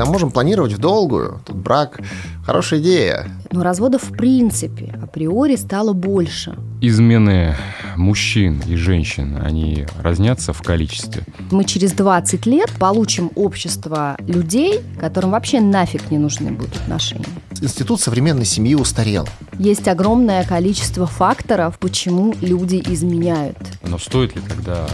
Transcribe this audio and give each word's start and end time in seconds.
Тогда 0.00 0.12
можем 0.12 0.30
планировать 0.30 0.72
в 0.72 0.78
долгую. 0.78 1.42
Тут 1.44 1.56
брак– 1.56 2.00
хорошая 2.46 2.80
идея. 2.80 3.26
Но 3.50 3.62
разводов 3.62 4.04
в 4.04 4.16
принципе 4.16 4.98
априори 5.02 5.56
стало 5.56 5.92
больше. 5.92 6.56
Измены 6.80 7.54
мужчин 7.96 8.62
и 8.66 8.76
женщин, 8.76 9.38
они 9.44 9.84
разнятся 10.00 10.54
в 10.54 10.62
количестве? 10.62 11.24
Мы 11.50 11.64
через 11.64 11.92
20 11.92 12.46
лет 12.46 12.70
получим 12.78 13.30
общество 13.34 14.16
людей, 14.20 14.80
которым 14.98 15.32
вообще 15.32 15.60
нафиг 15.60 16.10
не 16.10 16.16
нужны 16.16 16.50
будут 16.50 16.76
отношения. 16.76 17.26
Институт 17.60 18.00
современной 18.00 18.46
семьи 18.46 18.74
устарел. 18.74 19.28
Есть 19.58 19.86
огромное 19.86 20.44
количество 20.44 21.06
факторов, 21.06 21.78
почему 21.78 22.34
люди 22.40 22.82
изменяют. 22.86 23.58
Но 23.86 23.98
стоит 23.98 24.34
ли 24.34 24.40
тогда, 24.48 24.86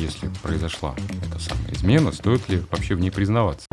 если 0.00 0.28
произошла 0.42 0.96
эта 1.30 1.38
самая 1.40 1.72
измена, 1.72 2.10
стоит 2.10 2.48
ли 2.48 2.60
вообще 2.72 2.96
в 2.96 3.00
ней 3.00 3.12
признаваться? 3.12 3.68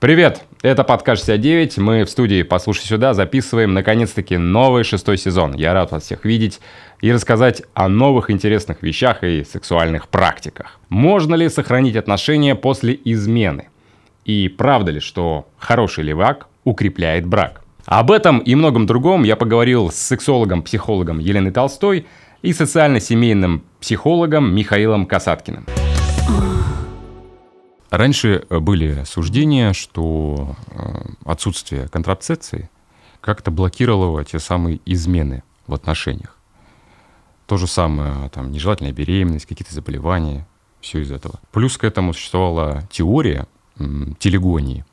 Привет! 0.00 0.44
Это 0.62 0.84
подкаст 0.84 1.22
69. 1.22 1.78
Мы 1.78 2.04
в 2.04 2.08
студии 2.08 2.42
«Послушай 2.44 2.84
сюда» 2.84 3.14
записываем, 3.14 3.74
наконец-таки, 3.74 4.36
новый 4.36 4.84
шестой 4.84 5.18
сезон. 5.18 5.54
Я 5.56 5.74
рад 5.74 5.90
вас 5.90 6.04
всех 6.04 6.24
видеть 6.24 6.60
и 7.00 7.10
рассказать 7.10 7.64
о 7.74 7.88
новых 7.88 8.30
интересных 8.30 8.80
вещах 8.80 9.24
и 9.24 9.42
сексуальных 9.42 10.06
практиках. 10.06 10.78
Можно 10.88 11.34
ли 11.34 11.48
сохранить 11.48 11.96
отношения 11.96 12.54
после 12.54 12.96
измены? 13.06 13.70
И 14.24 14.46
правда 14.48 14.92
ли, 14.92 15.00
что 15.00 15.48
хороший 15.58 16.04
левак 16.04 16.46
укрепляет 16.62 17.26
брак? 17.26 17.62
Об 17.84 18.12
этом 18.12 18.38
и 18.38 18.54
многом 18.54 18.86
другом 18.86 19.24
я 19.24 19.34
поговорил 19.34 19.90
с 19.90 19.96
сексологом-психологом 19.96 21.18
Еленой 21.18 21.50
Толстой 21.50 22.06
и 22.42 22.52
социально-семейным 22.52 23.64
психологом 23.80 24.54
Михаилом 24.54 25.06
Касаткиным. 25.06 25.66
Раньше 27.90 28.44
э, 28.48 28.58
были 28.58 29.04
суждения, 29.04 29.72
что 29.72 30.56
э, 30.70 31.04
отсутствие 31.24 31.88
контрацепции 31.88 32.70
как-то 33.20 33.50
блокировало 33.50 34.24
те 34.24 34.38
самые 34.38 34.80
измены 34.84 35.42
в 35.66 35.74
отношениях. 35.74 36.36
То 37.46 37.56
же 37.56 37.66
самое, 37.66 38.28
там, 38.28 38.52
нежелательная 38.52 38.92
беременность, 38.92 39.46
какие-то 39.46 39.74
заболевания, 39.74 40.46
все 40.80 41.00
из 41.00 41.10
этого. 41.10 41.40
Плюс 41.50 41.78
к 41.78 41.84
этому 41.84 42.12
существовала 42.12 42.82
теория 42.90 43.46
телегонии, 44.18 44.84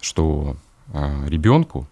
что 0.00 0.56
э, 0.92 1.28
ребенку 1.28 1.86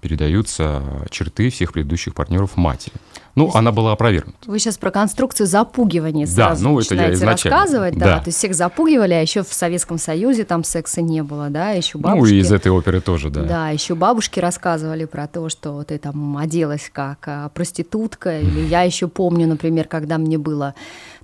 передаются 0.00 1.06
черты 1.10 1.50
всех 1.50 1.72
предыдущих 1.72 2.14
партнеров 2.14 2.56
матери. 2.56 2.94
Ну, 3.34 3.46
есть, 3.46 3.56
она 3.56 3.72
была 3.72 3.92
опровергнута. 3.92 4.38
Вы 4.46 4.58
сейчас 4.58 4.76
про 4.76 4.90
конструкцию 4.90 5.46
запугивания 5.46 6.26
сразу 6.26 6.62
да, 6.62 6.68
ну, 6.70 6.80
это 6.80 6.94
я 6.94 7.12
изначально. 7.12 7.56
рассказывать. 7.56 7.98
Да. 7.98 8.04
да, 8.04 8.18
то 8.18 8.28
есть 8.28 8.38
всех 8.38 8.54
запугивали, 8.54 9.14
а 9.14 9.20
еще 9.20 9.42
в 9.42 9.52
Советском 9.52 9.98
Союзе 9.98 10.44
там 10.44 10.64
секса 10.64 11.00
не 11.00 11.22
было, 11.22 11.48
да, 11.48 11.70
еще 11.70 11.98
бабушки... 11.98 12.32
Ну, 12.32 12.36
и 12.36 12.40
из 12.40 12.52
этой 12.52 12.70
оперы 12.70 13.00
тоже, 13.00 13.30
да. 13.30 13.42
Да, 13.42 13.68
еще 13.70 13.94
бабушки 13.94 14.38
рассказывали 14.38 15.06
про 15.06 15.26
то, 15.26 15.48
что 15.48 15.82
ты 15.82 15.98
там 15.98 16.36
оделась 16.36 16.90
как 16.92 17.18
а, 17.26 17.48
проститутка, 17.48 18.40
или 18.40 18.60
я 18.68 18.82
еще 18.82 19.08
помню, 19.08 19.46
например, 19.46 19.88
когда 19.88 20.18
мне 20.18 20.36
было 20.36 20.74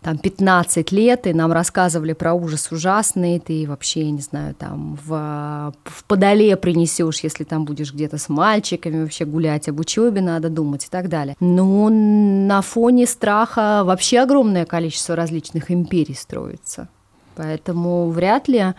там 0.03 0.19
15 0.19 0.93
лет, 0.93 1.27
и 1.27 1.33
нам 1.33 1.53
рассказывали 1.53 2.13
про 2.13 2.35
ужас 2.35 2.71
ужасный, 2.71 3.39
ты 3.39 3.67
вообще, 3.67 4.11
не 4.11 4.21
знаю, 4.21 4.55
там 4.55 4.99
в, 5.05 5.75
в 5.85 6.05
подоле 6.05 6.57
принесешь, 6.57 7.21
если 7.21 7.45
там 7.45 7.65
будешь 7.65 7.93
где-то 7.93 8.19
с 8.19 8.29
мальчиками 8.29 9.03
вообще 9.03 9.25
гулять, 9.25 9.69
об 9.69 9.81
учебе 9.81 10.21
надо 10.21 10.49
думать 10.49 10.85
и 10.85 10.89
так 10.89 11.09
далее. 11.09 11.37
Но 11.41 11.89
на 11.91 12.63
фоне 12.63 13.07
страха 13.07 13.83
вообще 13.85 14.21
огромное 14.21 14.65
количество 14.65 15.17
различных 15.17 15.71
империй 15.71 16.15
строится. 16.15 16.89
Поэтому 17.35 18.11
вряд 18.11 18.49
ли 18.49 18.75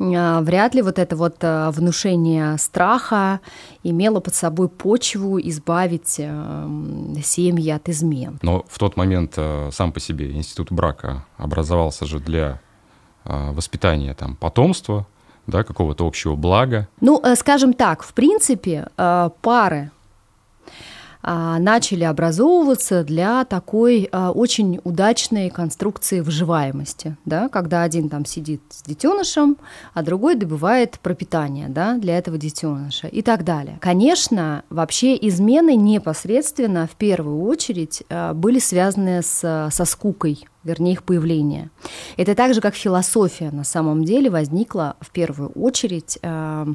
вряд 0.00 0.74
ли 0.74 0.82
вот 0.82 0.98
это 0.98 1.14
вот 1.14 1.36
а, 1.42 1.70
внушение 1.70 2.56
страха 2.58 3.40
имело 3.82 4.20
под 4.20 4.34
собой 4.34 4.68
почву 4.68 5.38
избавить 5.38 6.16
эм, 6.18 7.14
семьи 7.22 7.70
от 7.70 7.88
измен. 7.88 8.38
Но 8.42 8.64
в 8.68 8.78
тот 8.78 8.96
момент 8.96 9.34
э, 9.36 9.68
сам 9.72 9.92
по 9.92 10.00
себе 10.00 10.32
институт 10.32 10.72
брака 10.72 11.26
образовался 11.36 12.06
же 12.06 12.18
для 12.18 12.60
э, 13.24 13.52
воспитания 13.52 14.14
там, 14.14 14.36
потомства, 14.36 15.06
да, 15.46 15.64
какого-то 15.64 16.06
общего 16.06 16.34
блага. 16.34 16.88
Ну, 17.00 17.20
э, 17.22 17.36
скажем 17.36 17.74
так, 17.74 18.02
в 18.02 18.14
принципе, 18.14 18.88
пары 18.96 19.90
начали 21.22 22.04
образовываться 22.04 23.04
для 23.04 23.44
такой 23.44 24.08
а, 24.10 24.30
очень 24.30 24.80
удачной 24.84 25.50
конструкции 25.50 26.20
выживаемости, 26.20 27.16
да, 27.24 27.48
когда 27.48 27.82
один 27.82 28.08
там 28.08 28.24
сидит 28.24 28.62
с 28.70 28.82
детенышем, 28.82 29.56
а 29.94 30.02
другой 30.02 30.34
добывает 30.34 30.98
пропитание 31.00 31.68
да, 31.68 31.96
для 31.96 32.16
этого 32.18 32.38
детеныша 32.38 33.06
и 33.08 33.22
так 33.22 33.44
далее. 33.44 33.78
Конечно, 33.80 34.64
вообще 34.70 35.16
измены 35.16 35.76
непосредственно 35.76 36.86
в 36.86 36.96
первую 36.96 37.42
очередь 37.42 38.02
а, 38.08 38.34
были 38.34 38.58
связаны 38.58 39.22
с, 39.22 39.68
со 39.70 39.84
скукой 39.84 40.46
вернее 40.64 40.92
их 40.92 41.02
появление. 41.04 41.70
Это 42.16 42.34
так 42.34 42.54
же, 42.54 42.60
как 42.60 42.74
философия 42.74 43.50
на 43.50 43.64
самом 43.64 44.04
деле 44.04 44.30
возникла 44.30 44.96
в 45.00 45.10
первую 45.10 45.50
очередь 45.50 46.18
э, 46.22 46.66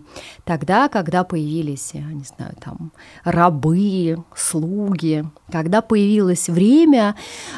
тогда, 0.44 0.88
когда 0.90 1.24
появились, 1.24 1.92
я 1.94 2.02
не 2.02 2.24
знаю, 2.24 2.56
там 2.64 2.92
рабы, 3.24 4.24
слуги, 4.36 5.26
когда 5.52 5.82
появилось 5.82 6.50
время 6.50 7.16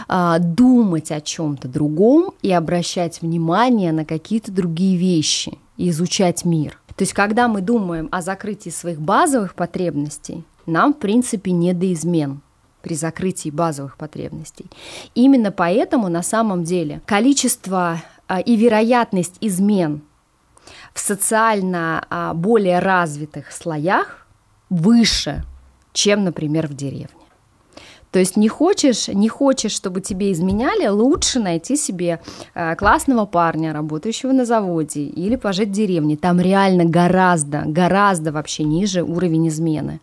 э, 0.10 0.36
думать 0.40 1.12
о 1.12 1.22
чем-то 1.22 1.68
другом 1.68 2.34
и 2.42 2.52
обращать 2.52 3.22
внимание 3.22 3.92
на 3.92 4.06
какие-то 4.06 4.52
другие 4.52 4.98
вещи 4.98 5.58
изучать 5.78 6.44
мир. 6.44 6.80
То 6.96 7.04
есть, 7.04 7.14
когда 7.14 7.48
мы 7.48 7.62
думаем 7.62 8.10
о 8.12 8.22
закрытии 8.22 8.72
своих 8.72 9.00
базовых 9.00 9.54
потребностей, 9.54 10.44
нам, 10.66 10.94
в 10.94 10.98
принципе, 10.98 11.52
не 11.52 11.74
до 11.74 11.94
измен 11.94 12.42
при 12.82 12.96
закрытии 12.96 13.50
базовых 13.50 13.98
потребностей. 13.98 14.66
Именно 15.16 15.52
поэтому 15.52 16.10
на 16.10 16.24
самом 16.24 16.64
деле 16.64 17.02
количество 17.06 18.02
а, 18.28 18.40
и 18.40 18.56
вероятность 18.56 19.38
измен 19.42 20.02
в 20.94 21.00
социально 21.00 22.06
а, 22.10 22.34
более 22.34 22.80
развитых 22.80 23.52
слоях 23.52 24.28
выше, 24.70 25.44
чем, 25.94 26.24
например, 26.24 26.68
в 26.68 26.76
деревне. 26.76 27.18
То 28.12 28.20
есть 28.20 28.38
не 28.38 28.48
хочешь, 28.48 29.10
не 29.10 29.28
хочешь, 29.28 29.74
чтобы 29.74 30.02
тебе 30.02 30.32
изменяли, 30.32 30.88
лучше 30.88 31.40
найти 31.40 31.76
себе 31.76 32.20
э, 32.56 32.76
классного 32.76 33.26
парня, 33.26 33.74
работающего 33.74 34.32
на 34.32 34.46
заводе, 34.46 35.02
или 35.02 35.36
пожить 35.36 35.70
в 35.70 35.74
деревне. 35.74 36.16
Там 36.16 36.40
реально 36.40 36.86
гораздо, 36.86 37.64
гораздо 37.66 38.32
вообще 38.32 38.64
ниже 38.64 39.04
уровень 39.04 39.50
измены. 39.50 40.00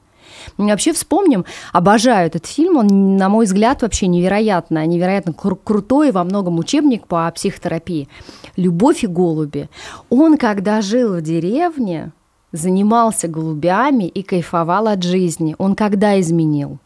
Вообще 0.56 0.92
вспомним, 0.92 1.44
обожаю 1.72 2.26
этот 2.26 2.46
фильм, 2.46 2.76
он, 2.76 3.16
на 3.16 3.28
мой 3.28 3.46
взгляд, 3.46 3.82
вообще 3.82 4.06
невероятно, 4.06 4.84
невероятно 4.86 5.30
кру- 5.30 5.58
крутой, 5.62 6.12
во 6.12 6.24
многом 6.24 6.58
учебник 6.58 7.06
по 7.06 7.30
психотерапии. 7.30 8.08
«Любовь 8.56 9.04
и 9.04 9.06
голуби». 9.06 9.68
Он, 10.10 10.36
когда 10.36 10.80
жил 10.80 11.14
в 11.14 11.22
деревне, 11.22 12.12
занимался 12.52 13.28
голубями 13.28 14.04
и 14.04 14.22
кайфовал 14.22 14.86
от 14.88 15.02
жизни. 15.02 15.56
Он 15.58 15.74
когда 15.74 16.20
изменил? 16.20 16.78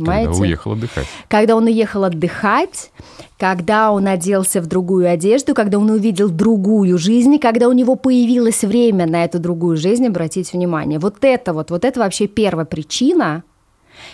Понимаете? 0.00 0.30
Когда 0.30 0.42
уехал 0.42 0.72
отдыхать. 0.72 1.06
Когда 1.28 1.56
он 1.56 1.64
уехал 1.64 2.04
отдыхать, 2.04 2.90
когда 3.38 3.92
он 3.92 4.06
оделся 4.06 4.60
в 4.60 4.66
другую 4.66 5.10
одежду, 5.10 5.54
когда 5.54 5.78
он 5.78 5.90
увидел 5.90 6.28
другую 6.28 6.98
жизнь, 6.98 7.38
когда 7.38 7.68
у 7.68 7.72
него 7.72 7.96
появилось 7.96 8.62
время 8.64 9.06
на 9.06 9.24
эту 9.24 9.38
другую 9.38 9.76
жизнь 9.76 10.06
обратить 10.06 10.52
внимание. 10.52 10.98
Вот 10.98 11.16
это 11.22 11.52
вот, 11.52 11.70
вот 11.70 11.84
это 11.84 12.00
вообще 12.00 12.26
первая 12.26 12.66
причина, 12.66 13.44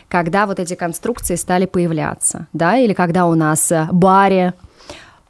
когда 0.09 0.47
вот 0.47 0.61
эти 0.61 0.75
конструкции 0.75 1.37
стали 1.37 1.67
появляться, 1.67 2.47
да, 2.53 2.77
или 2.77 2.93
когда 2.93 3.27
у 3.27 3.35
нас 3.35 3.71
в 3.71 3.89
баре 3.93 4.55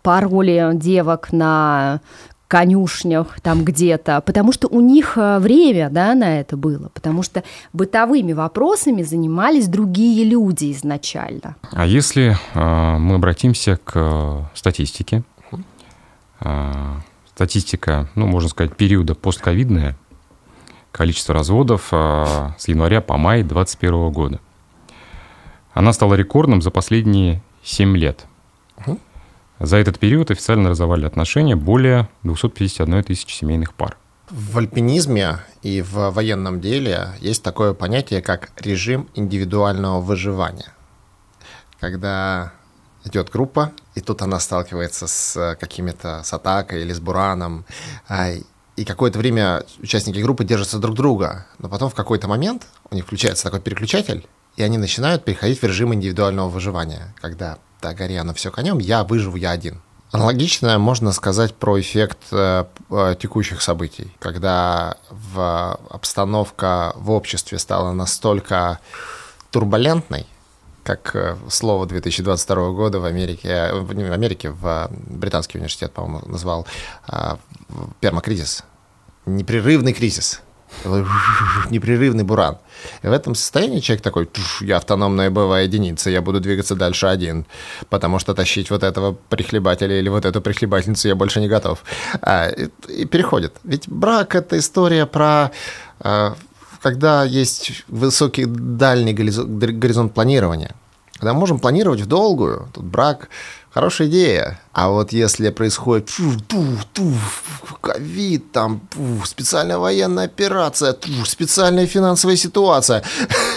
пароли 0.02 0.70
девок 0.74 1.32
на 1.32 2.00
конюшнях 2.48 3.40
там 3.40 3.64
где-то, 3.64 4.20
потому 4.20 4.52
что 4.52 4.68
у 4.68 4.80
них 4.80 5.14
э, 5.16 5.38
время 5.38 5.90
да, 5.90 6.14
на 6.14 6.40
это 6.40 6.56
было, 6.56 6.88
потому 6.88 7.22
что 7.22 7.42
бытовыми 7.72 8.32
вопросами 8.32 9.02
занимались 9.02 9.68
другие 9.68 10.24
люди 10.24 10.72
изначально. 10.72 11.56
А 11.72 11.86
если 11.86 12.36
э, 12.54 12.98
мы 12.98 13.16
обратимся 13.16 13.78
к 13.82 13.92
э, 13.94 14.42
статистике, 14.54 15.24
э, 16.40 16.94
статистика, 17.34 18.08
ну, 18.14 18.26
можно 18.26 18.48
сказать, 18.48 18.76
периода 18.76 19.14
постковидная, 19.14 19.96
количество 20.92 21.34
разводов 21.34 21.88
э, 21.92 22.24
с 22.58 22.68
января 22.68 23.00
по 23.00 23.16
май 23.16 23.42
2021 23.42 24.10
года. 24.12 24.40
Она 25.74 25.92
стала 25.92 26.14
рекордным 26.14 26.62
за 26.62 26.70
последние 26.70 27.42
7 27.62 27.96
лет– 27.96 28.26
за 29.58 29.78
этот 29.78 29.98
период 29.98 30.30
официально 30.30 30.70
разорвали 30.70 31.06
отношения 31.06 31.56
более 31.56 32.08
251 32.22 33.04
тысячи 33.04 33.34
семейных 33.34 33.74
пар. 33.74 33.96
В 34.30 34.58
альпинизме 34.58 35.38
и 35.62 35.82
в 35.82 36.10
военном 36.10 36.60
деле 36.60 37.10
есть 37.20 37.42
такое 37.42 37.74
понятие, 37.74 38.22
как 38.22 38.50
режим 38.60 39.08
индивидуального 39.14 40.00
выживания. 40.00 40.72
Когда 41.78 42.52
идет 43.04 43.30
группа, 43.30 43.72
и 43.94 44.00
тут 44.00 44.22
она 44.22 44.40
сталкивается 44.40 45.06
с 45.06 45.36
э, 45.36 45.54
какими-то, 45.54 46.22
с 46.24 46.32
атакой 46.32 46.82
или 46.82 46.92
с 46.92 46.98
бураном, 46.98 47.64
а, 48.08 48.30
и 48.76 48.84
какое-то 48.84 49.18
время 49.18 49.62
участники 49.80 50.18
группы 50.18 50.44
держатся 50.44 50.78
друг 50.78 50.96
друга, 50.96 51.46
но 51.58 51.68
потом 51.68 51.88
в 51.88 51.94
какой-то 51.94 52.28
момент 52.28 52.66
у 52.90 52.94
них 52.94 53.04
включается 53.04 53.44
такой 53.44 53.60
переключатель, 53.60 54.26
и 54.56 54.62
они 54.62 54.78
начинают 54.78 55.24
переходить 55.24 55.60
в 55.60 55.64
режим 55.64 55.94
индивидуального 55.94 56.48
выживания, 56.48 57.14
когда 57.20 57.58
да, 57.82 57.94
гори 57.94 58.16
оно 58.16 58.34
все 58.34 58.50
конем, 58.50 58.78
я 58.78 59.04
выживу, 59.04 59.36
я 59.36 59.50
один. 59.50 59.80
Аналогично 60.12 60.78
можно 60.78 61.12
сказать 61.12 61.54
про 61.54 61.78
эффект 61.80 62.18
э, 62.30 62.64
э, 62.90 63.16
текущих 63.20 63.60
событий, 63.60 64.12
когда 64.18 64.96
в 65.10 65.78
обстановка 65.90 66.92
в 66.96 67.10
обществе 67.10 67.58
стала 67.58 67.92
настолько 67.92 68.78
турбулентной, 69.50 70.26
как 70.84 71.14
э, 71.14 71.36
слово 71.50 71.86
2022 71.86 72.70
года 72.70 73.00
в 73.00 73.04
Америке, 73.04 73.48
э, 73.48 73.74
в 73.74 73.90
Америке, 73.90 74.50
в 74.50 74.88
британский 74.90 75.58
университет, 75.58 75.92
по-моему, 75.92 76.26
назвал 76.28 76.66
э, 77.08 77.36
пермакризис. 78.00 78.62
Непрерывный 79.26 79.92
кризис 79.92 80.40
непрерывный 81.70 82.24
буран. 82.24 82.58
И 83.02 83.06
в 83.06 83.12
этом 83.12 83.34
состоянии 83.34 83.80
человек 83.80 84.02
такой, 84.02 84.28
я 84.60 84.76
автономная 84.76 85.30
боевая 85.30 85.64
единица, 85.64 86.10
я 86.10 86.22
буду 86.22 86.40
двигаться 86.40 86.74
дальше 86.74 87.06
один, 87.06 87.46
потому 87.88 88.18
что 88.18 88.34
тащить 88.34 88.70
вот 88.70 88.82
этого 88.82 89.16
прихлебателя 89.28 89.98
или 89.98 90.08
вот 90.08 90.24
эту 90.24 90.40
прихлебательницу 90.40 91.08
я 91.08 91.14
больше 91.14 91.40
не 91.40 91.48
готов. 91.48 91.82
А, 92.20 92.48
и, 92.48 92.68
и 92.88 93.04
переходит. 93.04 93.54
Ведь 93.64 93.88
брак— 93.88 94.34
это 94.36 94.58
история 94.58 95.06
про 95.06 95.50
а, 96.00 96.36
когда 96.82 97.24
есть 97.24 97.84
высокий 97.88 98.44
дальний 98.46 99.12
горизонт 99.12 100.14
планирования, 100.14 100.74
когда 101.14 101.32
мы 101.32 101.40
можем 101.40 101.58
планировать 101.58 102.00
в 102.00 102.06
долгую, 102.06 102.68
тут 102.72 102.84
брак 102.84 103.28
Хорошая 103.76 104.08
идея. 104.08 104.58
А 104.72 104.88
вот 104.88 105.12
если 105.12 105.50
происходит 105.50 106.10
ковид, 107.82 108.50
там 108.50 108.80
специальная 109.26 109.76
военная 109.76 110.24
операция, 110.24 110.96
специальная 111.26 111.86
финансовая 111.86 112.36
ситуация, 112.36 113.04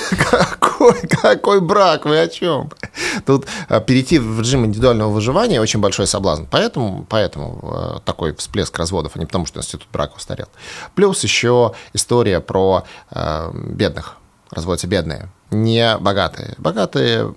какой, 0.29 0.99
какой 1.07 1.61
брак, 1.61 2.03
вы 2.03 2.19
о 2.19 2.27
чем? 2.27 2.69
Тут 3.25 3.47
а, 3.69 3.79
перейти 3.79 4.19
в 4.19 4.41
режим 4.41 4.65
индивидуального 4.65 5.09
выживания 5.09 5.61
очень 5.61 5.79
большой 5.79 6.05
соблазн. 6.05 6.43
Поэтому, 6.51 7.05
поэтому 7.07 7.59
а, 7.63 7.99
такой 8.03 8.35
всплеск 8.35 8.77
разводов, 8.77 9.13
а 9.15 9.19
не 9.19 9.25
потому, 9.25 9.45
что 9.45 9.61
институт 9.61 9.87
брака 9.89 10.17
устарел. 10.17 10.49
Плюс 10.95 11.23
еще 11.23 11.75
история 11.93 12.41
про 12.41 12.83
э, 13.11 13.51
бедных. 13.53 14.17
Разводятся 14.51 14.87
бедные, 14.87 15.29
не 15.49 15.95
богатые. 15.97 16.55
Богатые 16.57 17.33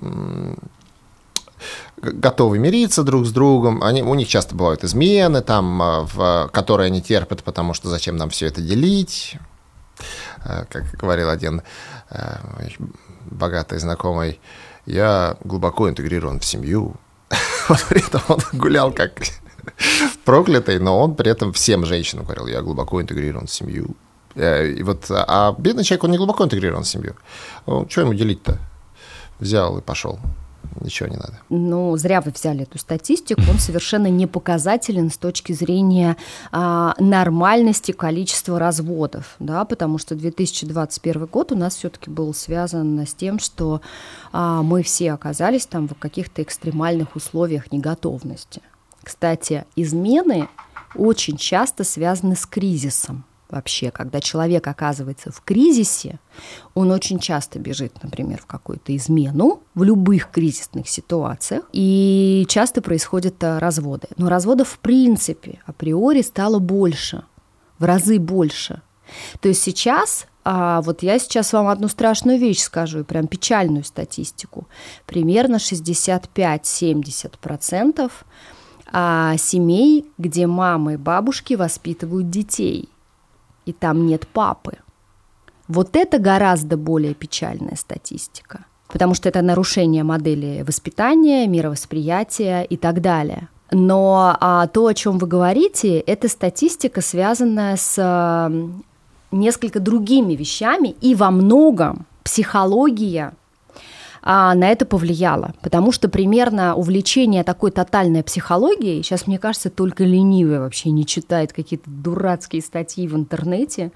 готовы 2.02 2.58
мириться 2.58 3.02
друг 3.02 3.26
с 3.26 3.30
другом. 3.30 3.82
Они, 3.82 4.02
у 4.02 4.14
них 4.14 4.28
часто 4.28 4.54
бывают 4.54 4.84
измены, 4.84 5.40
там, 5.40 5.80
а, 5.80 6.06
в, 6.12 6.50
которые 6.52 6.88
они 6.88 7.00
терпят, 7.00 7.42
потому 7.42 7.74
что 7.74 7.88
зачем 7.88 8.16
нам 8.16 8.30
все 8.30 8.46
это 8.46 8.60
делить. 8.60 9.36
А, 10.44 10.64
как 10.64 10.90
говорил 10.92 11.30
один 11.30 11.62
а, 12.10 12.40
богатый 13.26 13.78
знакомый, 13.78 14.40
я 14.84 15.36
глубоко 15.44 15.88
интегрирован 15.88 16.40
в 16.40 16.44
семью. 16.44 16.96
Вот 17.68 17.84
при 17.88 18.04
этом 18.04 18.20
он 18.26 18.40
гулял 18.52 18.92
как 18.92 19.12
проклятый, 20.24 20.80
но 20.80 20.98
он 20.98 21.14
при 21.14 21.30
этом 21.30 21.52
всем 21.52 21.86
женщинам 21.86 22.24
говорил, 22.24 22.48
я 22.48 22.60
глубоко 22.60 23.00
интегрирован 23.00 23.46
в 23.46 23.52
семью. 23.52 23.94
Э, 24.34 24.66
и 24.66 24.82
вот, 24.82 25.06
а 25.10 25.54
бедный 25.56 25.84
человек, 25.84 26.04
он 26.04 26.10
не 26.10 26.16
глубоко 26.16 26.44
интегрирован 26.44 26.82
в 26.82 26.88
семью. 26.88 27.14
Что 27.88 28.00
ему 28.00 28.14
делить-то? 28.14 28.58
Взял 29.38 29.78
и 29.78 29.80
пошел 29.80 30.18
ничего 30.80 31.08
не 31.08 31.16
надо. 31.16 31.40
Ну, 31.48 31.96
зря 31.96 32.20
вы 32.20 32.30
взяли 32.30 32.62
эту 32.62 32.78
статистику, 32.78 33.42
он 33.48 33.58
совершенно 33.58 34.08
не 34.08 34.26
показателен 34.26 35.10
с 35.10 35.16
точки 35.16 35.52
зрения 35.52 36.16
а, 36.50 36.94
нормальности 36.98 37.92
количества 37.92 38.58
разводов, 38.58 39.36
да, 39.38 39.64
потому 39.64 39.98
что 39.98 40.14
2021 40.14 41.26
год 41.26 41.52
у 41.52 41.56
нас 41.56 41.76
все-таки 41.76 42.10
был 42.10 42.34
связан 42.34 42.98
с 42.98 43.14
тем, 43.14 43.38
что 43.38 43.80
а, 44.32 44.62
мы 44.62 44.82
все 44.82 45.12
оказались 45.12 45.66
там 45.66 45.88
в 45.88 45.94
каких-то 45.94 46.42
экстремальных 46.42 47.16
условиях 47.16 47.72
неготовности. 47.72 48.62
Кстати, 49.02 49.64
измены 49.76 50.48
очень 50.94 51.36
часто 51.36 51.84
связаны 51.84 52.36
с 52.36 52.46
кризисом 52.46 53.24
вообще, 53.52 53.90
когда 53.90 54.20
человек 54.20 54.66
оказывается 54.66 55.30
в 55.30 55.42
кризисе, 55.42 56.18
он 56.74 56.90
очень 56.90 57.18
часто 57.18 57.58
бежит, 57.58 58.02
например, 58.02 58.40
в 58.40 58.46
какую-то 58.46 58.96
измену 58.96 59.60
в 59.74 59.82
любых 59.84 60.30
кризисных 60.30 60.88
ситуациях, 60.88 61.64
и 61.72 62.46
часто 62.48 62.80
происходят 62.82 63.42
э, 63.42 63.58
разводы. 63.58 64.08
Но 64.16 64.28
разводов 64.28 64.70
в 64.70 64.78
принципе 64.78 65.60
априори 65.66 66.22
стало 66.22 66.58
больше, 66.58 67.24
в 67.78 67.84
разы 67.84 68.18
больше. 68.18 68.82
То 69.40 69.48
есть 69.48 69.62
сейчас 69.62 70.26
а 70.44 70.82
вот 70.82 71.04
я 71.04 71.20
сейчас 71.20 71.52
вам 71.52 71.68
одну 71.68 71.86
страшную 71.86 72.36
вещь 72.36 72.62
скажу, 72.62 72.98
и 73.00 73.04
прям 73.04 73.28
печальную 73.28 73.84
статистику. 73.84 74.66
Примерно 75.06 75.56
65-70% 75.56 78.10
а, 78.92 79.36
семей, 79.36 80.06
где 80.18 80.48
мамы 80.48 80.94
и 80.94 80.96
бабушки 80.96 81.54
воспитывают 81.54 82.28
детей 82.28 82.88
и 83.66 83.72
там 83.72 84.06
нет 84.06 84.26
папы. 84.26 84.78
Вот 85.68 85.96
это 85.96 86.18
гораздо 86.18 86.76
более 86.76 87.14
печальная 87.14 87.76
статистика, 87.76 88.66
потому 88.88 89.14
что 89.14 89.28
это 89.28 89.42
нарушение 89.42 90.04
модели 90.04 90.64
воспитания, 90.66 91.46
мировосприятия 91.46 92.62
и 92.62 92.76
так 92.76 93.00
далее. 93.00 93.48
Но 93.70 94.36
а, 94.38 94.66
то, 94.66 94.86
о 94.86 94.94
чем 94.94 95.18
вы 95.18 95.26
говорите, 95.26 95.98
это 95.98 96.28
статистика, 96.28 97.00
связанная 97.00 97.76
с 97.76 97.96
а, 97.98 98.52
несколько 99.30 99.80
другими 99.80 100.34
вещами, 100.34 100.88
и 101.00 101.14
во 101.14 101.30
многом 101.30 102.06
психология 102.22 103.32
а, 104.22 104.54
на 104.54 104.70
это 104.70 104.86
повлияло. 104.86 105.54
Потому 105.62 105.92
что 105.92 106.08
примерно 106.08 106.74
увлечение 106.74 107.42
такой 107.44 107.70
тотальной 107.70 108.22
психологией, 108.22 109.02
сейчас, 109.02 109.26
мне 109.26 109.38
кажется, 109.38 109.68
только 109.68 110.04
ленивый 110.04 110.60
вообще 110.60 110.90
не 110.90 111.04
читает 111.04 111.52
какие-то 111.52 111.90
дурацкие 111.90 112.62
статьи 112.62 113.08
в 113.08 113.16
интернете, 113.16 113.90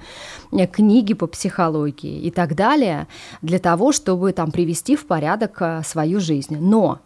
э, 0.52 0.67
книги 0.67 1.14
по 1.14 1.26
психологии 1.26 2.20
и 2.20 2.31
так 2.31 2.55
далее, 2.56 3.06
для 3.43 3.58
того, 3.58 3.93
чтобы 3.93 4.32
там 4.32 4.50
привести 4.50 4.96
в 4.96 5.06
порядок 5.06 5.56
а, 5.61 5.82
свою 5.82 6.20
жизнь. 6.20 6.56
Но 6.58 6.98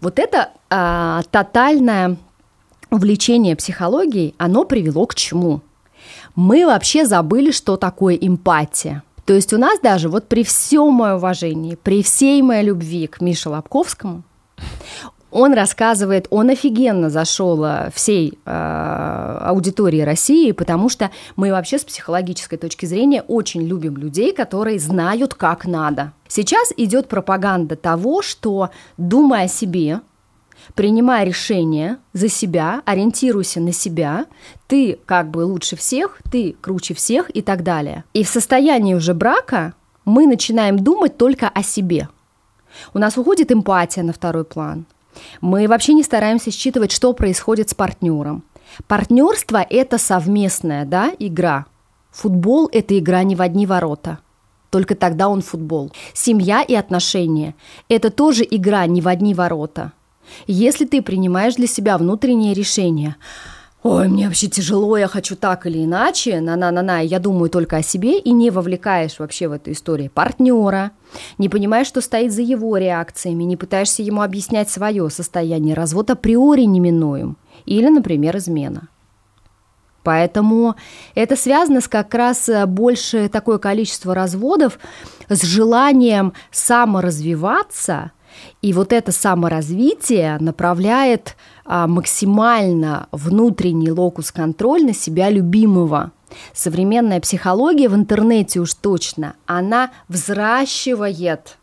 вот 0.00 0.18
это 0.18 0.50
а, 0.70 1.22
тотальное 1.30 2.16
увлечение 2.90 3.56
психологией, 3.56 4.34
оно 4.38 4.64
привело 4.64 5.06
к 5.06 5.14
чему? 5.14 5.60
Мы 6.34 6.66
вообще 6.66 7.04
забыли, 7.04 7.50
что 7.50 7.76
такое 7.76 8.14
эмпатия. 8.14 9.02
То 9.26 9.34
есть 9.34 9.52
у 9.52 9.58
нас 9.58 9.80
даже 9.80 10.08
вот 10.08 10.28
при 10.28 10.44
всем 10.44 10.94
моем 10.94 11.16
уважении, 11.16 11.74
при 11.74 12.02
всей 12.02 12.40
моей 12.42 12.64
любви 12.64 13.08
к 13.08 13.20
Мише 13.20 13.50
Лобковскому, 13.50 14.22
он 15.32 15.52
рассказывает, 15.52 16.28
он 16.30 16.48
офигенно 16.48 17.10
зашел 17.10 17.62
э, 17.64 17.90
всей 17.92 18.38
э, 18.46 19.38
аудитории 19.42 20.00
России, 20.00 20.52
потому 20.52 20.88
что 20.88 21.10
мы 21.34 21.50
вообще 21.50 21.78
с 21.78 21.84
психологической 21.84 22.56
точки 22.56 22.86
зрения 22.86 23.22
очень 23.22 23.62
любим 23.62 23.96
людей, 23.96 24.32
которые 24.32 24.78
знают, 24.78 25.34
как 25.34 25.66
надо. 25.66 26.12
Сейчас 26.28 26.72
идет 26.76 27.08
пропаганда 27.08 27.76
того, 27.76 28.22
что 28.22 28.70
думая 28.96 29.44
о 29.44 29.48
себе, 29.48 30.00
принимая 30.74 31.24
решение 31.24 31.98
за 32.12 32.28
себя, 32.28 32.82
ориентируйся 32.84 33.60
на 33.60 33.72
себя, 33.72 34.26
ты 34.66 34.98
как 35.06 35.30
бы 35.30 35.44
лучше 35.44 35.76
всех, 35.76 36.18
ты 36.30 36.56
круче 36.60 36.94
всех 36.94 37.34
и 37.34 37.42
так 37.42 37.62
далее. 37.62 38.04
И 38.12 38.24
в 38.24 38.28
состоянии 38.28 38.94
уже 38.94 39.14
брака 39.14 39.74
мы 40.04 40.26
начинаем 40.26 40.78
думать 40.78 41.16
только 41.16 41.48
о 41.48 41.62
себе. 41.62 42.08
У 42.94 42.98
нас 42.98 43.16
уходит 43.16 43.52
эмпатия 43.52 44.02
на 44.02 44.12
второй 44.12 44.44
план. 44.44 44.86
Мы 45.40 45.66
вообще 45.66 45.94
не 45.94 46.02
стараемся 46.02 46.50
считывать, 46.50 46.92
что 46.92 47.12
происходит 47.12 47.70
с 47.70 47.74
партнером. 47.74 48.44
Партнерство– 48.86 49.64
это 49.70 49.98
совместная 49.98 50.84
да, 50.84 51.12
игра. 51.18 51.66
Футбол– 52.10 52.68
это 52.72 52.98
игра 52.98 53.22
не 53.22 53.34
в 53.34 53.42
одни 53.42 53.66
ворота. 53.66 54.18
Только 54.70 54.94
тогда 54.94 55.28
он 55.28 55.42
футбол. 55.42 55.92
Семья 56.12 56.62
и 56.62 56.74
отношения– 56.74 57.54
это 57.88 58.10
тоже 58.10 58.46
игра 58.48 58.86
не 58.86 59.00
в 59.00 59.08
одни 59.08 59.32
ворота. 59.32 59.92
Если 60.46 60.84
ты 60.84 61.02
принимаешь 61.02 61.54
для 61.54 61.66
себя 61.66 61.98
внутреннее 61.98 62.54
решение, 62.54 63.16
ой, 63.82 64.08
мне 64.08 64.26
вообще 64.26 64.48
тяжело, 64.48 64.96
я 64.96 65.06
хочу 65.06 65.36
так 65.36 65.66
или 65.66 65.84
иначе, 65.84 66.40
на-на-на-на, 66.40 67.00
я 67.00 67.18
думаю 67.18 67.50
только 67.50 67.76
о 67.76 67.82
себе, 67.82 68.18
и 68.18 68.32
не 68.32 68.50
вовлекаешь 68.50 69.18
вообще 69.18 69.48
в 69.48 69.52
эту 69.52 69.72
историю 69.72 70.10
партнера, 70.10 70.92
не 71.38 71.48
понимаешь, 71.48 71.86
что 71.86 72.00
стоит 72.00 72.32
за 72.32 72.42
его 72.42 72.76
реакциями, 72.76 73.44
не 73.44 73.56
пытаешься 73.56 74.02
ему 74.02 74.22
объяснять 74.22 74.68
свое 74.68 75.08
состояние, 75.10 75.74
развод 75.74 76.10
априори 76.10 76.62
неминуем, 76.62 77.36
или, 77.64 77.88
например, 77.88 78.36
измена. 78.36 78.88
Поэтому 80.02 80.76
это 81.16 81.34
связано 81.34 81.80
с 81.80 81.88
как 81.88 82.14
раз 82.14 82.48
э, 82.48 82.64
больше 82.66 83.28
такое 83.28 83.58
количество 83.58 84.14
разводов 84.14 84.78
с 85.28 85.42
желанием 85.42 86.32
саморазвиваться– 86.52 88.12
И 88.62 88.72
вот 88.72 88.92
это 88.92 89.12
саморазвитие 89.12 90.38
направляет 90.40 91.36
а, 91.64 91.86
максимально 91.86 93.08
внутренний 93.12 93.90
локус-контроль 93.90 94.84
на 94.84 94.94
себя 94.94 95.30
любимого. 95.30 96.12
Современная 96.52 97.20
психология 97.20 97.88
в 97.88 97.94
интернете 97.94 98.60
уж 98.60 98.74
точно, 98.74 99.34
она 99.46 99.90
взращивает 100.08 101.58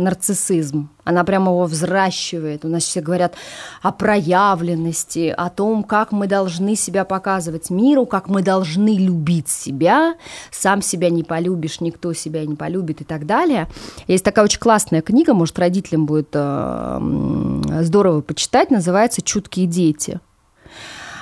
нарциссизм. 0.00 0.88
Она 1.04 1.24
прямо 1.24 1.52
его 1.52 1.64
взращивает. 1.64 2.64
У 2.64 2.68
нас 2.68 2.84
все 2.84 3.00
говорят 3.00 3.34
о 3.82 3.92
проявленности, 3.92 5.34
о 5.36 5.50
том, 5.50 5.82
как 5.82 6.12
мы 6.12 6.26
должны 6.26 6.76
себя 6.76 7.04
показывать 7.04 7.70
миру, 7.70 8.06
как 8.06 8.28
мы 8.28 8.42
должны 8.42 8.96
любить 8.96 9.48
себя. 9.48 10.14
Сам 10.50 10.82
себя 10.82 11.10
не 11.10 11.22
полюбишь, 11.22 11.80
никто 11.80 12.12
себя 12.12 12.44
не 12.44 12.56
полюбит 12.56 13.00
и 13.00 13.04
так 13.04 13.26
далее. 13.26 13.68
Есть 14.06 14.24
такая 14.24 14.44
очень 14.44 14.60
классная 14.60 15.02
книга, 15.02 15.34
может, 15.34 15.58
родителям 15.58 16.06
будет 16.06 16.30
э, 16.32 17.00
здорово 17.82 18.20
почитать, 18.20 18.70
называется 18.70 19.22
«Чуткие 19.22 19.66
дети» 19.66 20.20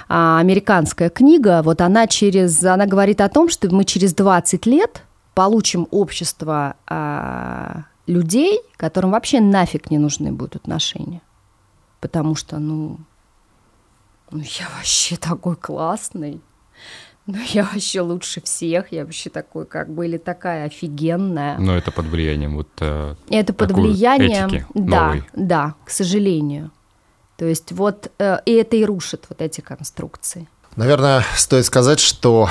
а, 0.08 0.38
американская 0.40 1.11
книга, 1.11 1.62
вот 1.62 1.80
она 1.80 2.06
через, 2.06 2.64
она 2.64 2.87
говорит 2.87 3.20
о 3.20 3.28
том, 3.28 3.49
что 3.49 3.68
мы 3.75 3.85
через 3.85 4.14
20 4.14 4.66
лет 4.66 5.02
получим 5.35 5.87
общество 5.90 6.75
а, 6.87 7.85
людей, 8.09 8.61
которым 8.77 9.12
вообще 9.12 9.41
нафиг 9.41 9.91
не 9.91 9.99
нужны 9.99 10.33
будут 10.33 10.57
отношения. 10.57 11.21
Потому 12.00 12.35
что, 12.35 12.59
ну, 12.59 12.99
ну 14.31 14.41
я 14.41 14.69
вообще 14.77 15.17
такой 15.17 15.57
классный. 15.57 16.41
Ну, 17.27 17.37
я 17.49 17.65
вообще 17.65 18.00
лучше 18.00 18.41
всех, 18.41 18.91
я 18.91 19.05
вообще 19.05 19.29
такой, 19.29 19.67
как 19.67 19.91
бы, 19.91 20.07
или 20.07 20.17
такая 20.17 20.65
офигенная. 20.65 21.59
Но 21.59 21.77
это 21.77 21.93
под 21.93 22.07
влиянием 22.07 22.57
вот 22.57 22.69
э, 22.81 23.15
Это 23.29 23.53
под 23.53 23.73
влиянием, 23.73 24.47
этики 24.47 24.67
да, 24.73 25.07
новой. 25.09 25.25
да, 25.35 25.75
к 25.85 25.91
сожалению. 25.91 26.71
То 27.37 27.45
есть 27.45 27.71
вот, 27.73 28.11
э, 28.19 28.38
и 28.47 28.53
это 28.53 28.77
и 28.77 28.85
рушит 28.85 29.27
вот 29.29 29.43
эти 29.43 29.61
конструкции. 29.61 30.49
Наверное, 30.77 31.23
стоит 31.37 31.67
сказать, 31.67 32.00
что 32.00 32.49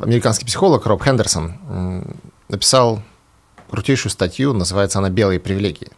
американский 0.00 0.44
психолог 0.44 0.86
Роб 0.86 1.04
Хендерсон 1.04 2.16
написал 2.48 3.00
крутейшую 3.70 4.10
статью, 4.10 4.52
называется 4.52 4.98
она 4.98 5.10
«Белые 5.10 5.40
привилегии». 5.40 5.90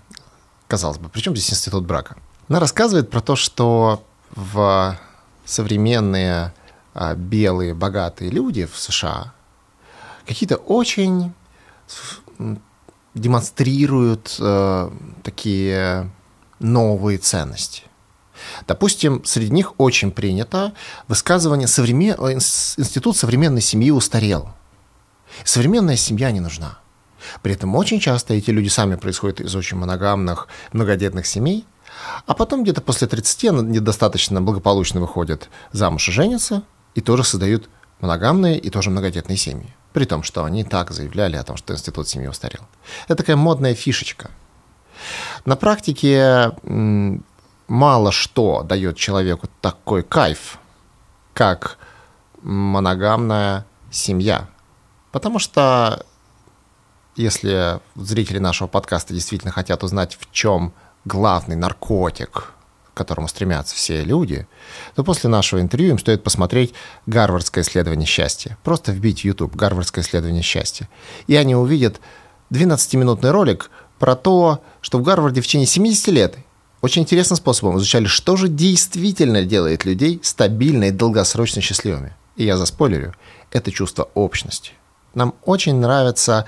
Казалось 0.66 0.99
бы, 0.99 1.08
при 1.08 1.20
чем 1.20 1.37
здесь 1.37 1.50
институт 1.50 1.85
брака? 1.85 2.16
Она 2.49 2.61
рассказывает 2.61 3.11
про 3.11 3.20
то, 3.20 3.37
что 3.37 4.04
в 4.35 4.99
современные 5.44 6.52
а, 6.94 7.14
белые 7.14 7.75
богатые 7.75 8.30
люди 8.30 8.66
в 8.66 8.76
США 8.78 9.32
какие-то 10.26 10.56
очень 10.56 11.32
демонстрируют 13.14 14.37
э, 14.40 14.90
такие 15.23 16.11
новые 16.58 17.18
ценности. 17.18 17.85
Допустим, 18.66 19.25
среди 19.25 19.50
них 19.50 19.78
очень 19.78 20.11
принято 20.11 20.73
высказывание 21.08 21.68
современ... 21.68 22.14
«Институт 22.16 23.16
современной 23.16 23.62
семьи 23.62 23.90
устарел». 23.90 24.50
Современная 25.44 25.96
семья 25.96 26.30
не 26.30 26.40
нужна. 26.40 26.78
При 27.42 27.52
этом 27.52 27.75
очень 27.75 28.00
часто 28.00 28.35
эти 28.35 28.50
люди 28.50 28.68
сами 28.68 28.97
происходят 28.97 29.40
из 29.40 29.54
очень 29.54 29.76
моногамных, 29.76 30.49
многодетных 30.73 31.26
семей, 31.26 31.66
а 32.26 32.35
потом 32.35 32.62
где-то 32.62 32.80
после 32.80 33.06
30 33.06 33.52
недостаточно 33.62 34.40
благополучно 34.40 35.00
выходят 35.00 35.49
замуж 35.73 36.09
и 36.09 36.12
женятся, 36.12 36.62
и 36.95 37.00
тоже 37.00 37.25
создают 37.25 37.68
моногамные 38.00 38.59
и 38.59 38.71
тоже 38.71 38.90
многодетные 38.90 39.37
семьи. 39.37 39.75
При 39.92 40.04
том, 40.04 40.23
что 40.23 40.45
они 40.45 40.64
так 40.64 40.90
заявляли 40.90 41.37
о 41.37 41.42
том, 41.42 41.56
что 41.56 41.73
институт 41.73 42.09
семьи 42.09 42.26
устарел. 42.26 42.62
Это 43.06 43.16
такая 43.16 43.37
модная 43.37 43.75
фишечка. 43.75 44.30
На 45.45 45.56
практике 45.56 46.52
мало 47.68 48.12
что 48.12 48.62
дает 48.62 48.97
человеку 48.97 49.49
такой 49.61 50.02
кайф, 50.02 50.59
как 51.33 51.78
моногамная 52.42 53.66
семья. 53.90 54.49
Потому 55.12 55.38
что 55.38 56.04
если 57.16 57.80
зрители 57.94 58.38
нашего 58.38 58.68
подкаста 58.68 59.14
действительно 59.14 59.52
хотят 59.52 59.82
узнать, 59.82 60.16
в 60.20 60.30
чем 60.32 60.73
главный 61.04 61.56
наркотик, 61.56 62.52
к 62.92 62.96
которому 62.96 63.28
стремятся 63.28 63.75
все 63.75 64.04
люди, 64.04 64.46
то 64.94 65.04
после 65.04 65.28
нашего 65.28 65.61
интервью 65.61 65.90
им 65.90 65.99
стоит 65.99 66.23
посмотреть 66.23 66.75
«Гарвардское 67.06 67.64
исследование 67.64 68.06
счастья». 68.06 68.58
Просто 68.62 68.92
вбить 68.92 69.20
в 69.20 69.25
YouTube 69.25 69.54
«Гарвардское 69.54 70.04
исследование 70.04 70.42
счастья». 70.42 70.88
И 71.26 71.37
они 71.37 71.54
увидят 71.54 72.00
12-минутный 72.50 73.30
ролик 73.30 73.70
про 73.99 74.14
то, 74.14 74.62
что 74.80 74.99
в 74.99 75.02
Гарварде 75.02 75.40
в 75.40 75.46
течение 75.46 75.66
70 75.66 76.08
лет 76.08 76.37
очень 76.82 77.02
интересным 77.02 77.37
способом 77.37 77.78
изучали, 77.78 78.06
что 78.06 78.37
же 78.37 78.49
действительно 78.49 79.42
делает 79.42 79.85
людей 79.85 80.20
стабильно 80.23 80.85
и 80.85 80.90
долгосрочно 80.90 81.61
счастливыми. 81.62 82.14
И 82.37 82.44
я 82.44 82.56
заспойлерю, 82.56 83.14
это 83.50 83.73
чувство 83.73 84.08
общности. 84.14 84.73
Нам 85.14 85.35
очень 85.44 85.76
нравится 85.76 86.46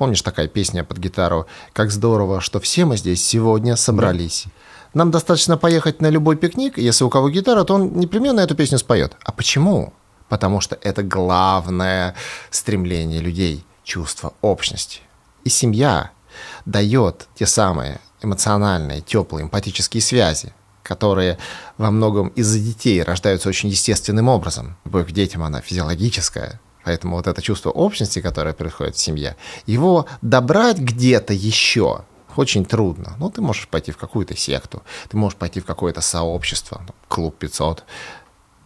Помнишь 0.00 0.22
такая 0.22 0.48
песня 0.48 0.82
под 0.82 0.96
гитару 0.96 1.46
«Как 1.74 1.90
здорово, 1.90 2.40
что 2.40 2.58
все 2.58 2.86
мы 2.86 2.96
здесь 2.96 3.22
сегодня 3.22 3.76
собрались». 3.76 4.46
Нам 4.94 5.10
достаточно 5.10 5.58
поехать 5.58 6.00
на 6.00 6.08
любой 6.08 6.36
пикник, 6.36 6.78
если 6.78 7.04
у 7.04 7.10
кого 7.10 7.28
гитара, 7.28 7.64
то 7.64 7.74
он 7.74 7.92
непременно 7.98 8.40
эту 8.40 8.54
песню 8.54 8.78
споет. 8.78 9.14
А 9.22 9.30
почему? 9.30 9.92
Потому 10.30 10.62
что 10.62 10.78
это 10.80 11.02
главное 11.02 12.14
стремление 12.50 13.20
людей, 13.20 13.62
чувство 13.84 14.32
общности. 14.40 15.00
И 15.44 15.50
семья 15.50 16.12
дает 16.64 17.28
те 17.34 17.44
самые 17.44 18.00
эмоциональные, 18.22 19.02
теплые, 19.02 19.44
эмпатические 19.44 20.00
связи, 20.00 20.54
которые 20.82 21.36
во 21.76 21.90
многом 21.90 22.28
из-за 22.28 22.58
детей 22.58 23.02
рождаются 23.02 23.50
очень 23.50 23.68
естественным 23.68 24.28
образом. 24.28 24.78
Любовь 24.86 25.08
к 25.08 25.12
детям, 25.12 25.42
она 25.42 25.60
физиологическая, 25.60 26.58
Поэтому 26.84 27.16
вот 27.16 27.26
это 27.26 27.42
чувство 27.42 27.70
общности, 27.70 28.20
которое 28.20 28.54
происходит 28.54 28.96
в 28.96 29.00
семье, 29.00 29.36
его 29.66 30.06
добрать 30.22 30.78
где-то 30.78 31.32
еще 31.32 32.04
очень 32.36 32.64
трудно. 32.64 33.16
Ну, 33.18 33.30
ты 33.30 33.42
можешь 33.42 33.68
пойти 33.68 33.92
в 33.92 33.96
какую-то 33.96 34.36
секту, 34.36 34.82
ты 35.08 35.16
можешь 35.16 35.36
пойти 35.36 35.60
в 35.60 35.64
какое-то 35.64 36.00
сообщество, 36.00 36.82
клуб 37.08 37.36
500, 37.38 37.84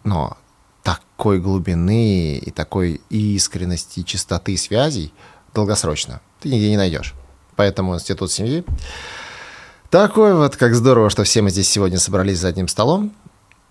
но 0.04 0.36
такой 0.82 1.40
глубины 1.40 2.36
и 2.36 2.50
такой 2.50 3.00
искренности, 3.08 4.02
чистоты 4.02 4.56
связей 4.56 5.12
долгосрочно 5.54 6.20
ты 6.44 6.50
нигде 6.50 6.68
не 6.70 6.76
найдешь. 6.76 7.14
Поэтому 7.56 7.94
институт 7.94 8.30
семьи 8.30 8.64
такой 9.88 10.34
вот, 10.34 10.56
как 10.56 10.74
здорово, 10.74 11.08
что 11.08 11.24
все 11.24 11.40
мы 11.40 11.50
здесь 11.50 11.68
сегодня 11.68 11.98
собрались 11.98 12.38
за 12.38 12.48
одним 12.48 12.68
столом, 12.68 13.14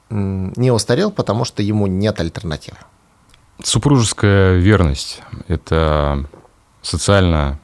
не 0.09 0.71
устарел, 0.71 1.11
потому 1.11 1.45
что 1.45 1.61
ему 1.61 1.85
нет 1.85 2.19
альтернативы. 2.19 2.77
Супружеская 3.63 4.57
верность– 4.57 5.21
это 5.47 6.27
социально 6.81 7.61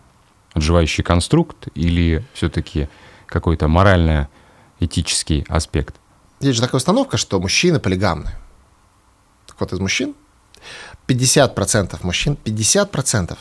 отживающий 0.53 1.03
конструкт 1.03 1.67
или 1.75 2.25
все-таки 2.33 2.87
какой-то 3.25 3.67
морально-этический 3.67 5.45
аспект? 5.49 5.95
Есть 6.39 6.55
же 6.55 6.61
такая 6.61 6.77
установка, 6.77 7.17
что 7.17 7.37
мужчины 7.41 7.81
полигамны. 7.81 8.31
Так 9.45 9.59
вот, 9.59 9.73
из 9.73 9.79
мужчин 9.79 10.15
50% 11.05 11.99
мужчин, 12.03 12.37
50%, 12.45 13.37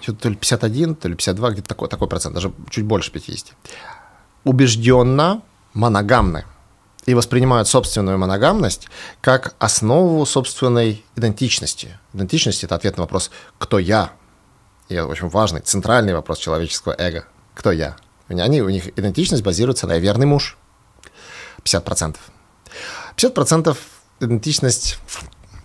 что-то 0.00 0.18
то 0.20 0.28
ли 0.28 0.36
51, 0.36 0.94
то 0.94 1.08
ли 1.08 1.16
52, 1.16 1.50
где-то 1.50 1.68
такой, 1.68 1.88
такой 1.88 2.06
процент, 2.06 2.36
даже 2.36 2.52
чуть 2.70 2.84
больше 2.84 3.10
50, 3.10 3.52
убежденно 4.44 5.42
моногамны 5.74 6.44
и 7.06 7.14
воспринимают 7.14 7.68
собственную 7.68 8.18
моногамность 8.18 8.88
как 9.20 9.54
основу 9.58 10.24
собственной 10.24 11.04
идентичности. 11.16 11.98
Идентичность– 12.12 12.64
это 12.64 12.74
ответ 12.74 12.96
на 12.96 13.02
вопрос 13.02 13.30
«кто 13.58 13.78
я?». 13.78 14.12
И 14.88 14.94
это 14.94 15.06
очень 15.06 15.28
важный, 15.28 15.60
центральный 15.60 16.14
вопрос 16.14 16.38
человеческого 16.38 16.94
эго. 16.98 17.24
«Кто 17.54 17.72
я?». 17.72 17.96
Они, 18.28 18.62
у 18.62 18.68
них 18.68 18.96
идентичность 18.98 19.42
базируется 19.42 19.86
на 19.86 19.98
«верный 19.98 20.26
муж». 20.26 20.56
50%. 21.64 22.16
50% 23.16 23.76
идентичность 24.20 24.98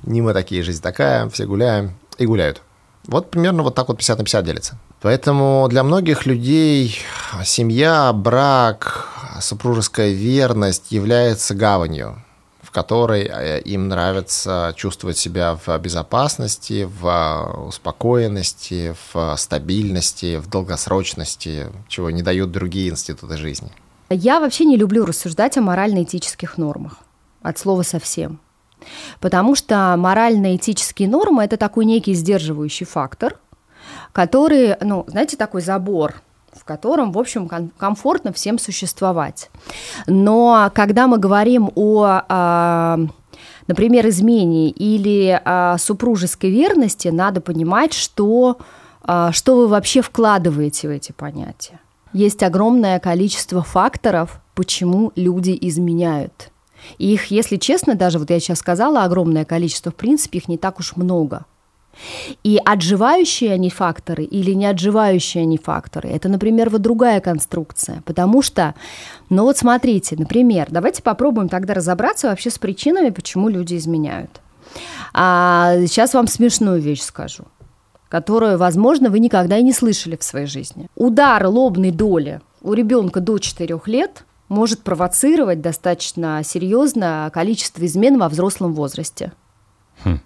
не 0.04 0.22
мы 0.22 0.34
такие, 0.34 0.64
жизнь 0.64 0.82
такая, 0.82 1.30
все 1.30 1.46
гуляем 1.46 1.98
и 2.18 2.26
гуляют. 2.26 2.62
Вот 3.06 3.32
примерно 3.32 3.64
вот 3.64 3.76
так 3.76 3.88
вот 3.88 3.98
50 3.98 4.18
на 4.18 4.24
50 4.24 4.46
делится. 4.46 4.78
Поэтому 5.02 5.68
для 5.70 5.84
многих 5.84 6.26
людей 6.26 7.00
семья, 7.46 8.12
брак, 8.14 9.08
супружеская 9.42 10.12
верность 10.12 10.92
является 10.92 11.56
гаванью, 11.56 12.22
в 12.62 12.72
которой 12.72 13.24
э, 13.24 13.62
им 13.62 13.88
нравится 13.88 14.74
чувствовать 14.76 15.18
себя 15.18 15.58
в 15.66 15.78
безопасности, 15.80 16.88
в 17.00 17.66
успокоенности, 17.68 18.96
в 19.12 19.36
стабильности, 19.38 20.38
в 20.38 20.50
долгосрочности, 20.50 21.68
чего 21.88 22.10
не 22.10 22.22
дают 22.22 22.52
другие 22.52 22.90
институты 22.90 23.38
жизни. 23.38 23.72
Я 24.10 24.40
вообще 24.40 24.66
не 24.66 24.78
люблю 24.78 25.06
рассуждать 25.06 25.58
о 25.58 25.62
морально-этических 25.62 26.58
нормах. 26.58 27.00
От 27.42 27.58
слова 27.58 27.84
совсем. 27.84 28.40
Потому 29.20 29.56
что 29.56 29.96
морально-этические 29.98 31.10
нормы– 31.10 31.44
это 31.46 31.58
такой 31.58 31.86
некий 31.86 32.14
сдерживающий 32.14 32.86
фактор, 32.86 33.38
который, 34.14 34.76
ну, 34.82 35.06
знаете, 35.08 35.36
такой 35.38 35.62
забор– 35.62 36.16
в 36.58 36.66
котором, 36.66 37.12
в 37.12 37.20
общем, 37.20 37.50
комфортно 37.78 38.34
всем 38.34 38.60
существовать. 38.60 39.50
Но 40.08 40.72
когда 40.74 41.08
мы 41.08 41.18
говорим 41.18 41.72
о, 41.76 42.22
а, 42.28 43.00
например, 43.68 44.08
измене 44.10 44.70
или 44.70 45.42
о 45.44 45.78
супружеской 45.78 46.50
верности, 46.50 47.10
надо 47.10 47.42
понимать, 47.42 47.94
что, 47.94 48.58
а, 49.02 49.32
что 49.32 49.56
вы 49.56 49.68
вообще 49.68 50.02
вкладываете 50.02 50.88
в 50.88 50.92
эти 50.92 51.12
понятия. 51.12 51.80
Есть 52.14 52.44
огромное 52.44 53.00
количество 53.00 53.62
факторов, 53.62 54.42
почему 54.56 55.12
люди 55.16 55.58
изменяют. 55.62 56.50
И 56.98 57.14
их, 57.14 57.26
если 57.32 57.58
честно, 57.58 57.96
даже 57.96 58.18
вот 58.18 58.30
я 58.30 58.40
сейчас 58.40 58.60
сказала, 58.60 59.04
огромное 59.04 59.46
количество, 59.46 59.92
в 59.92 59.96
принципе, 59.96 60.40
их 60.40 60.48
не 60.48 60.58
так 60.58 60.80
уж 60.80 60.96
много– 60.96 61.46
и 62.44 62.60
отживающие 62.64 63.54
они 63.54 63.70
факторы 63.70 64.24
или 64.24 64.52
не 64.52 64.66
отживающие 64.66 65.44
они 65.44 65.58
факторы, 65.58 66.10
это, 66.10 66.30
например, 66.30 66.70
вот 66.70 66.82
другая 66.82 67.22
конструкция. 67.22 68.02
Потому 68.06 68.42
что, 68.42 68.76
ну 69.30 69.44
вот 69.44 69.58
смотрите, 69.58 70.16
например, 70.18 70.68
давайте 70.70 71.04
попробуем 71.04 71.50
тогда 71.50 71.74
разобраться 71.74 72.28
вообще 72.30 72.50
с 72.50 72.60
причинами, 72.60 73.10
почему 73.10 73.50
люди 73.50 73.76
изменяют. 73.76 74.42
А 75.14 75.76
сейчас 75.88 76.14
вам 76.14 76.28
смешную 76.28 76.82
вещь 76.82 77.02
скажу 77.02 77.46
которую, 78.10 78.58
возможно, 78.58 79.10
вы 79.10 79.20
никогда 79.20 79.58
и 79.58 79.64
не 79.64 79.74
слышали 79.74 80.16
в 80.16 80.24
своей 80.24 80.46
жизни. 80.46 80.88
Удар 80.96 81.46
лобной 81.46 81.92
доли 81.92 82.40
у 82.62 82.72
ребенка 82.72 83.20
до 83.20 83.38
4 83.38 83.82
лет 83.86 84.24
может 84.48 84.84
провоцировать 84.84 85.60
достаточно 85.60 86.42
серьезное 86.42 87.30
количество 87.32 87.86
измен 87.86 88.18
во 88.18 88.30
взрослом 88.30 88.74
возрасте. 88.74 89.34
Хм 90.06 90.20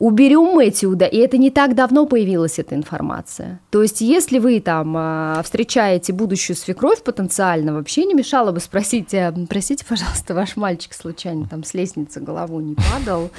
уберем 0.00 0.58
эти 0.58 0.86
удары, 0.86 1.12
и 1.12 1.18
это 1.18 1.36
не 1.36 1.50
так 1.50 1.74
давно 1.74 2.06
появилась 2.06 2.58
эта 2.58 2.74
информация. 2.74 3.60
То 3.68 3.82
есть, 3.82 4.00
если 4.00 4.38
вы 4.38 4.58
там 4.60 4.94
а, 4.96 5.42
встречаете 5.44 6.14
будущую 6.14 6.56
свекровь 6.56 7.02
потенциально, 7.02 7.74
вообще 7.74 8.06
не 8.06 8.14
мешало 8.14 8.50
бы 8.50 8.60
спросить, 8.60 9.12
«Э, 9.12 9.32
простите, 9.48 9.84
пожалуйста, 9.86 10.32
ваш 10.34 10.56
мальчик 10.56 10.94
случайно 10.94 11.46
там 11.46 11.64
с 11.64 11.74
лестницы 11.74 12.18
голову 12.20 12.60
не 12.60 12.74
падал, 12.74 13.30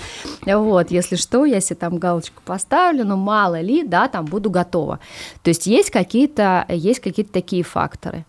вот, 0.45 0.91
если 0.91 1.15
что, 1.15 1.45
я 1.45 1.59
себе 1.61 1.77
там 1.77 1.97
галочку 1.97 2.43
поставлю, 2.45 3.05
но 3.05 3.17
мало 3.17 3.59
ли, 3.59 3.83
да, 3.83 4.07
там 4.07 4.25
буду 4.25 4.51
готова. 4.51 4.99
То 5.41 5.49
есть, 5.49 5.65
есть 5.65 5.89
какие-то, 5.89 6.65
есть 6.69 6.99
какие-то 6.99 7.33
такие 7.33 7.63
факторы. 7.63 8.23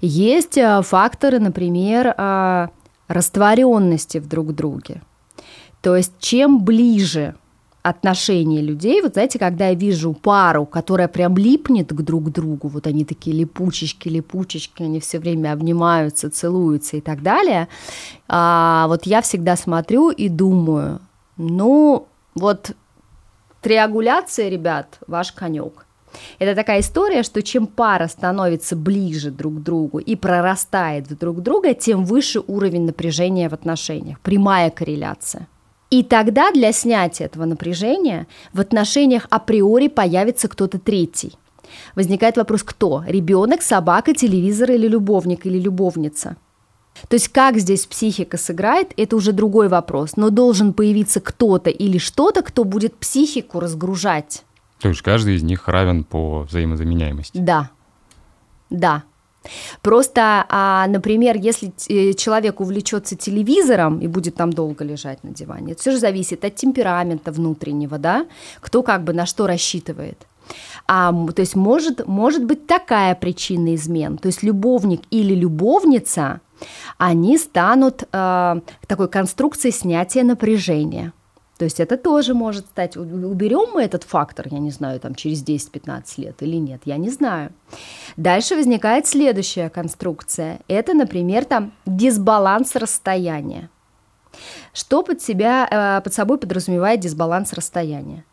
Есть 0.00 0.58
э, 0.58 0.82
факторы, 0.82 1.38
например, 1.38 2.12
а, 2.16 2.70
растворенности 3.06 4.18
в 4.18 4.26
друг 4.26 4.52
друге. 4.52 5.00
То 5.80 5.94
есть, 5.94 6.14
чем 6.18 6.64
ближе 6.64 7.36
отношения 7.82 8.60
людей. 8.60 9.00
Вот 9.02 9.14
знаете, 9.14 9.38
когда 9.38 9.68
я 9.68 9.74
вижу 9.74 10.12
пару, 10.12 10.66
которая 10.66 11.08
прям 11.08 11.36
липнет 11.36 11.92
к 11.92 12.02
друг 12.02 12.30
другу, 12.30 12.68
вот 12.68 12.86
они 12.86 13.04
такие 13.04 13.36
липучечки, 13.36 14.08
липучечки, 14.08 14.82
они 14.82 15.00
все 15.00 15.18
время 15.18 15.52
обнимаются, 15.52 16.30
целуются 16.30 16.96
и 16.96 17.00
так 17.00 17.22
далее, 17.22 17.68
а, 18.28 18.86
вот 18.88 19.06
я 19.06 19.22
всегда 19.22 19.56
смотрю 19.56 20.10
и 20.10 20.28
думаю, 20.28 21.00
ну, 21.36 22.06
вот 22.34 22.72
триангуляция, 23.62 24.48
ребят, 24.48 24.98
ваш 25.06 25.32
конек. 25.32 25.86
Это 26.38 26.54
такая 26.54 26.80
история, 26.80 27.22
что 27.22 27.42
чем 27.42 27.66
пара 27.66 28.08
становится 28.08 28.76
ближе 28.76 29.30
друг 29.30 29.56
к 29.56 29.62
другу 29.62 29.98
и 29.98 30.16
прорастает 30.16 31.06
в 31.08 31.16
друг 31.16 31.42
друга, 31.42 31.74
тем 31.74 32.04
выше 32.04 32.40
уровень 32.46 32.86
напряжения 32.86 33.48
в 33.48 33.52
отношениях. 33.52 34.18
Прямая 34.20 34.70
корреляция. 34.70 35.48
И 35.90 36.02
тогда 36.02 36.50
для 36.52 36.72
снятия 36.72 37.26
этого 37.26 37.44
напряжения 37.44 38.26
в 38.52 38.60
отношениях 38.60 39.26
априори 39.30 39.88
появится 39.88 40.48
кто-то 40.48 40.78
третий. 40.78 41.32
Возникает 41.94 42.36
вопрос, 42.36 42.62
кто? 42.62 43.04
Ребенок, 43.06 43.62
собака, 43.62 44.14
телевизор 44.14 44.70
или 44.70 44.86
любовник 44.86 45.46
или 45.46 45.58
любовница? 45.58 46.36
То 47.08 47.14
есть 47.14 47.28
как 47.28 47.58
здесь 47.58 47.86
психика 47.86 48.36
сыграет, 48.36 48.92
это 48.96 49.16
уже 49.16 49.32
другой 49.32 49.68
вопрос. 49.68 50.16
Но 50.16 50.30
должен 50.30 50.72
появиться 50.72 51.20
кто-то 51.20 51.70
или 51.70 51.98
что-то, 51.98 52.42
кто 52.42 52.64
будет 52.64 52.96
психику 52.96 53.60
разгружать. 53.60 54.44
То 54.80 54.88
есть 54.88 55.02
каждый 55.02 55.36
из 55.36 55.42
них 55.42 55.68
равен 55.68 56.04
по 56.04 56.42
взаимозаменяемости. 56.42 57.38
Да. 57.38 57.70
Да. 58.70 59.04
Просто, 59.82 60.44
а, 60.48 60.86
например, 60.88 61.36
если 61.36 61.72
э, 61.88 62.12
человек 62.14 62.60
увлечется 62.60 63.16
телевизором 63.16 63.98
и 63.98 64.06
будет 64.06 64.34
там 64.34 64.52
долго 64.52 64.84
лежать 64.84 65.22
на 65.24 65.30
диване, 65.30 65.72
это 65.72 65.80
все 65.80 65.90
же 65.92 65.98
зависит 65.98 66.44
от 66.44 66.54
темперамента 66.54 67.32
внутреннего, 67.32 67.98
да, 67.98 68.26
кто 68.60 68.82
как 68.82 69.04
бы 69.04 69.12
на 69.12 69.26
что 69.26 69.46
рассчитывает. 69.46 70.26
А, 70.86 71.12
то 71.12 71.40
есть 71.40 71.56
может, 71.56 72.06
может 72.06 72.44
быть 72.44 72.66
такая 72.66 73.14
причина 73.14 73.74
измен. 73.74 74.18
То 74.18 74.26
есть 74.26 74.42
любовник 74.42 75.02
или 75.10 75.34
любовница, 75.34 76.40
они 76.96 77.38
станут 77.38 78.04
э, 78.10 78.60
такой 78.86 79.08
конструкцией 79.08 79.72
снятия 79.72 80.24
напряжения. 80.24 81.12
То 81.58 81.64
есть 81.64 81.80
это 81.80 81.96
тоже 81.96 82.34
может 82.34 82.66
стать, 82.66 82.96
уберем 82.96 83.74
мы 83.74 83.82
этот 83.82 84.04
фактор, 84.04 84.46
я 84.48 84.60
не 84.60 84.70
знаю, 84.70 85.00
там 85.00 85.16
через 85.16 85.42
10-15 85.44 86.02
лет 86.18 86.42
или 86.42 86.56
нет, 86.56 86.82
я 86.84 86.96
не 86.96 87.10
знаю. 87.10 87.52
Дальше 88.16 88.54
возникает 88.54 89.08
следующая 89.08 89.68
конструкция. 89.68 90.60
Это, 90.68 90.94
например, 90.94 91.44
там 91.44 91.72
дисбаланс 91.84 92.76
расстояния. 92.76 93.70
Что 94.72 95.02
под, 95.02 95.20
себя, 95.20 95.66
э, 95.68 96.00
под 96.04 96.14
собой 96.14 96.38
подразумевает 96.38 97.00
дисбаланс 97.00 97.52
расстояния? 97.52 98.24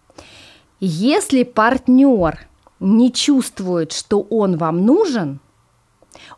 Если 0.79 1.43
партнер 1.43 2.47
не 2.79 3.11
чувствует, 3.11 3.91
что 3.91 4.21
он 4.21 4.57
вам 4.57 4.85
нужен, 4.85 5.39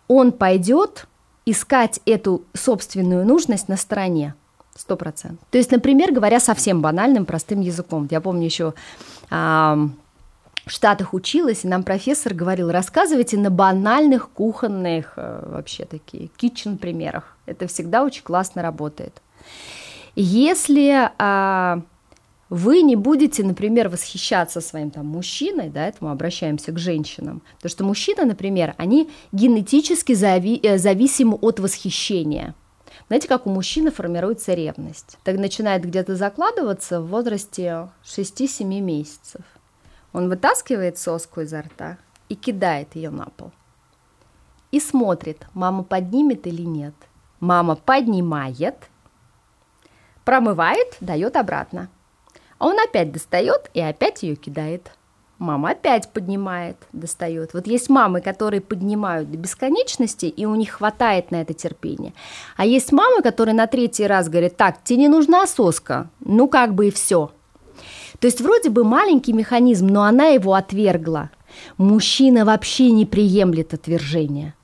он 0.07 0.31
пойдет 0.31 1.07
искать 1.45 1.99
эту 2.05 2.45
собственную 2.53 3.25
нужность 3.25 3.67
на 3.67 3.75
стороне. 3.75 4.35
Сто 4.77 4.95
процентов. 4.95 5.39
То 5.49 5.57
есть, 5.57 5.71
например, 5.71 6.11
говоря 6.11 6.39
совсем 6.39 6.81
банальным, 6.81 7.25
простым 7.25 7.61
языком. 7.61 8.07
Я 8.11 8.21
помню 8.21 8.45
еще 8.45 8.75
а, 9.31 9.89
в 10.67 10.71
Штатах 10.71 11.15
училась, 11.15 11.65
и 11.65 11.67
нам 11.67 11.81
профессор 11.83 12.35
говорил, 12.35 12.69
рассказывайте 12.69 13.37
на 13.37 13.49
банальных 13.49 14.29
кухонных 14.29 15.13
э, 15.15 15.49
вообще 15.51 15.85
такие 15.85 16.29
kitchen 16.37 16.77
примерах. 16.77 17.35
Это 17.47 17.65
всегда 17.65 18.03
очень 18.03 18.21
классно 18.21 18.61
работает. 18.61 19.19
Если 20.15 21.09
а, 21.17 21.81
вы 22.49 22.83
не 22.83 22.95
будете, 22.95 23.43
например, 23.43 23.89
восхищаться 23.89 24.61
своим 24.61 24.91
там 24.91 25.07
мужчиной, 25.07 25.69
да, 25.69 25.87
это 25.87 25.97
мы 26.01 26.11
обращаемся 26.11 26.71
к 26.71 26.77
женщинам, 26.77 27.41
потому 27.55 27.71
что 27.71 27.83
мужчины, 27.83 28.25
например, 28.25 28.75
они 28.77 29.09
генетически 29.31 30.11
зави- 30.11 30.59
э, 30.61 30.77
зависимы 30.77 31.35
от 31.41 31.59
восхищения– 31.59 32.53
знаете, 33.07 33.29
как 33.29 33.47
у 33.47 33.49
мужчины 33.49 33.89
формируется 33.89 34.53
ревность? 34.53 35.17
Так 35.23 35.37
начинает 35.37 35.85
где-то 35.85 36.15
закладываться 36.15 36.99
в 36.99 37.07
возрасте 37.07 37.89
6-7 38.03 38.65
месяцев. 38.81 39.41
Он 40.11 40.27
вытаскивает 40.27 40.97
соску 40.97 41.41
изо 41.41 41.61
рта 41.61 41.97
и 42.27 42.35
кидает 42.35 42.95
ее 42.95 43.09
на 43.09 43.25
пол. 43.25 43.51
И 44.71 44.81
смотрит, 44.81 45.47
мама 45.53 45.83
поднимет 45.83 46.47
или 46.47 46.63
нет. 46.63 46.93
Мама 47.39 47.75
поднимает, 47.75 48.89
промывает, 50.25 50.97
дает 50.99 51.37
обратно. 51.37 51.89
А 52.57 52.67
он 52.67 52.77
опять 52.79 53.13
достает 53.13 53.69
и 53.73 53.79
опять 53.79 54.23
ее 54.23 54.35
кидает. 54.35 54.91
Мама 55.39 55.71
опять 55.71 56.09
поднимает, 56.09 56.77
достает. 56.93 57.53
Вот 57.53 57.67
есть 57.67 57.89
мамы, 57.89 58.21
которые 58.21 58.59
поднимают 58.59 59.29
до 59.29 59.37
бесконечности, 59.37 60.25
и 60.25 60.45
у 60.45 60.55
них 60.55 60.71
хватает 60.71 61.29
на 61.29 61.41
это 61.41 61.53
терпения. 61.53 62.13
А 62.55 62.65
есть 62.65 62.91
мамы, 62.91 63.21
которые 63.21 63.53
на 63.53 63.67
третий 63.67 64.07
раз 64.07 64.29
говорят, 64.29 64.57
так, 64.57 64.83
тебе 64.83 65.01
не 65.01 65.07
нужна 65.09 65.45
соска, 65.45 66.09
ну 66.21 66.47
как 66.47 66.73
бы 66.73 66.87
и 66.87 66.91
все. 66.91 67.31
То 68.19 68.25
есть 68.25 68.41
вроде 68.41 68.71
бы 68.71 68.83
маленький 68.83 69.33
механизм, 69.33 69.87
но 69.87 70.03
она 70.03 70.27
его 70.27 70.55
отвергла. 70.55 71.29
Мужчина 71.77 72.43
вообще 72.43 72.89
не 72.89 73.05
приемлет 73.05 73.75
отвержения. 73.75 74.55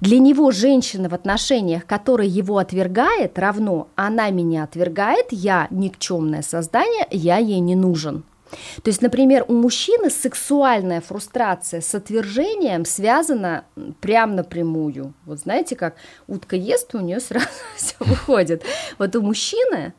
Для 0.00 0.18
него 0.18 0.50
женщина 0.52 1.08
в 1.08 1.14
отношениях, 1.14 1.86
которая 1.86 2.28
его 2.28 2.58
отвергает, 2.58 3.38
равно 3.38 3.88
она 3.96 4.30
меня 4.30 4.64
отвергает, 4.64 5.26
я 5.30 5.66
никчемное 5.70 6.42
создание, 6.42 7.06
я 7.10 7.38
ей 7.38 7.60
не 7.60 7.74
нужен. 7.74 8.24
То 8.82 8.88
есть, 8.88 9.02
например, 9.02 9.44
у 9.48 9.54
мужчины 9.54 10.10
сексуальная 10.10 11.00
фрустрация 11.00 11.80
с 11.80 11.94
отвержением 11.94 12.84
связана 12.84 13.64
прям 14.00 14.34
напрямую. 14.36 15.14
Вот 15.24 15.40
знаете, 15.40 15.76
как 15.76 15.96
утка 16.26 16.56
ест, 16.56 16.94
у 16.94 17.00
нее 17.00 17.20
сразу 17.20 17.48
все 17.76 17.96
выходит. 18.00 18.64
Вот 18.98 19.14
у 19.16 19.22
мужчины 19.22 19.94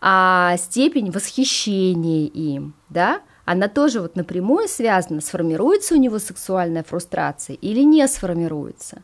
а 0.00 0.56
степень 0.58 1.10
восхищения 1.10 2.26
им, 2.26 2.74
да, 2.88 3.20
она 3.44 3.68
тоже 3.68 4.00
вот 4.00 4.14
напрямую 4.14 4.68
связана, 4.68 5.20
сформируется 5.20 5.94
у 5.94 5.98
него 5.98 6.18
сексуальная 6.18 6.84
фрустрация 6.84 7.56
или 7.56 7.80
не 7.80 8.06
сформируется. 8.06 9.02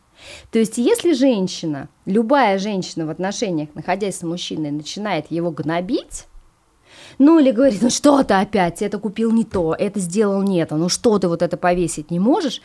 То 0.51 0.59
есть 0.59 0.77
если 0.77 1.13
женщина, 1.13 1.89
любая 2.05 2.59
женщина 2.59 3.05
в 3.05 3.09
отношениях, 3.09 3.69
находясь 3.73 4.19
с 4.19 4.23
мужчиной, 4.23 4.71
начинает 4.71 5.31
его 5.31 5.51
гнобить, 5.51 6.27
ну 7.17 7.39
или 7.39 7.51
говорит, 7.51 7.81
ну 7.81 7.89
что 7.89 8.23
ты 8.23 8.33
опять, 8.33 8.81
это 8.81 8.97
купил 8.99 9.31
не 9.31 9.43
то, 9.43 9.75
это 9.77 9.99
сделал 9.99 10.41
не 10.43 10.65
то, 10.65 10.75
ну 10.75 10.89
что 10.89 11.19
ты 11.19 11.27
вот 11.27 11.41
это 11.41 11.57
повесить 11.57 12.11
не 12.11 12.19
можешь, 12.19 12.61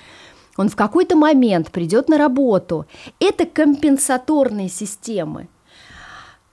он 0.56 0.68
в 0.68 0.76
какой-то 0.76 1.16
момент 1.16 1.70
придет 1.70 2.08
на 2.08 2.18
работу. 2.18 2.86
Это 3.18 3.46
компенсаторные 3.46 4.68
системы. 4.68 5.48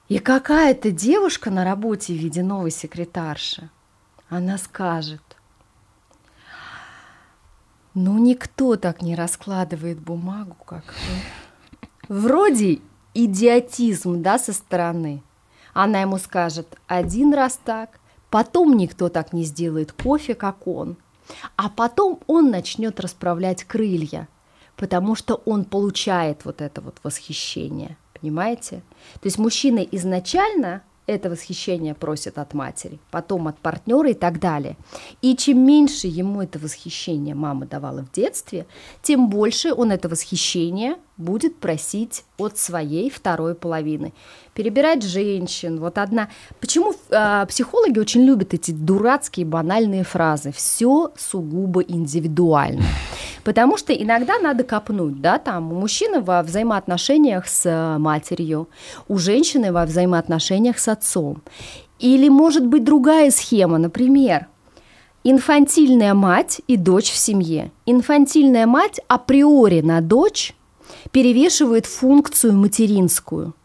И 0.08 0.20
какая-то 0.20 0.92
девушка 0.92 1.50
на 1.50 1.66
работе 1.66 2.14
в 2.14 2.18
виде 2.18 2.42
новой 2.42 2.72
секретарши, 2.72 3.70
она 4.30 4.58
скажет, 4.58 5.22
ну 7.94 8.18
никто 8.18 8.78
так 8.78 9.02
не 9.02 9.16
раскладывает 9.16 10.00
бумагу, 10.00 10.56
как 10.66 10.86
вы. 10.86 12.20
Вроде 12.22 12.80
идиотизм, 13.14 14.22
да, 14.22 14.40
со 14.40 14.54
стороны. 14.54 15.24
Она 15.78 16.02
ему 16.02 16.18
скажет 16.18 16.68
один 16.88 17.34
раз 17.34 17.60
так, 17.64 18.00
потом 18.30 18.76
никто 18.78 19.10
так 19.10 19.34
не 19.34 19.44
сделает 19.44 19.92
кофе, 19.92 20.36
как 20.36 20.68
он. 20.68 20.98
А 21.56 21.70
потом 21.70 22.20
он 22.28 22.50
начнет 22.50 23.00
расправлять 23.00 23.64
крылья, 23.64 24.28
потому 24.76 25.16
что 25.16 25.36
он 25.46 25.66
получает 25.66 26.46
вот 26.46 26.62
это 26.62 26.82
вот 26.82 26.98
восхищение– 27.04 27.98
Понимаете? 28.20 28.84
То 29.16 29.26
есть 29.26 29.38
мужчина 29.38 29.80
изначально 29.80 30.82
это 31.06 31.30
восхищение 31.30 31.94
просит 31.94 32.38
от 32.38 32.54
матери, 32.54 33.00
потом 33.12 33.48
от 33.48 33.58
партнера 33.60 34.10
и 34.10 34.14
так 34.14 34.40
далее. 34.40 34.76
И 35.22 35.36
чем 35.36 35.66
меньше 35.66 36.08
ему 36.08 36.42
это 36.42 36.60
восхищение 36.60 37.36
мама 37.36 37.66
давала 37.66 38.04
в 38.04 38.12
детстве, 38.12 38.66
тем 39.02 39.30
больше 39.30 39.74
он 39.74 39.92
это 39.92 40.10
восхищение 40.10 40.98
будет 41.18 41.58
просить 41.58 42.24
от 42.38 42.58
своей 42.58 43.10
второй 43.10 43.56
половины. 43.56 44.14
Перебирать 44.54 45.04
женщин. 45.04 45.80
Вот 45.80 45.98
одна. 45.98 46.30
Почему 46.60 46.94
э, 47.10 47.46
психологи 47.48 48.00
очень 48.00 48.24
любят 48.24 48.54
эти 48.54 48.72
дурацкие 48.72 49.46
банальные 49.46 50.04
фразы? 50.04 50.52
Все 50.52 51.12
сугубо 51.18 51.82
индивидуально. 51.82 52.84
Потому 53.44 53.78
что 53.78 53.94
иногда 53.94 54.40
надо 54.40 54.64
копнуть, 54.64 55.22
да, 55.22 55.38
там 55.38 55.72
у 55.72 55.76
мужчины 55.76 56.20
во 56.20 56.44
взаимоотношениях 56.44 57.48
с 57.48 57.66
э, 57.66 57.98
матерью, 57.98 58.68
у 59.08 59.18
женщины 59.18 59.72
во 59.72 59.86
взаимоотношениях 59.86 60.78
с 60.80 60.88
отцом. 60.90 61.42
Или 62.00 62.28
может 62.30 62.66
быть 62.66 62.84
другая 62.84 63.32
схема, 63.32 63.78
например, 63.78 64.48
инфантильная 65.24 66.14
мать 66.14 66.62
и 66.68 66.78
дочь 66.78 67.10
в 67.10 67.16
семье. 67.18 67.72
Инфантильная 67.86 68.68
мать 68.68 69.00
априори 69.08 69.82
на 69.82 70.02
дочь 70.02 70.54
перевешивает 71.18 71.88
функцию 71.88 72.54
материнскую. 72.54 73.56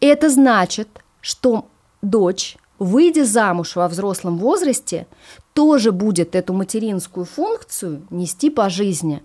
Это 0.00 0.30
значит, 0.30 0.88
что 1.20 1.66
дочь, 2.02 2.56
выйдя 2.78 3.24
замуж 3.24 3.74
во 3.74 3.88
взрослом 3.88 4.38
возрасте, 4.38 5.08
тоже 5.54 5.90
будет 5.90 6.36
эту 6.36 6.52
материнскую 6.52 7.26
функцию 7.26 8.06
нести 8.10 8.48
по 8.48 8.70
жизни. 8.70 9.24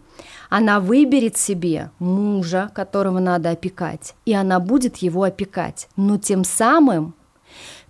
Она 0.49 0.79
выберет 0.79 1.37
себе 1.37 1.91
мужа, 1.99 2.71
которого 2.73 3.19
надо 3.19 3.51
опекать, 3.51 4.15
и 4.25 4.33
она 4.33 4.59
будет 4.59 4.97
его 4.97 5.21
опекать. 5.21 5.89
Но 5.95 6.17
тем 6.17 6.43
самым 6.45 7.13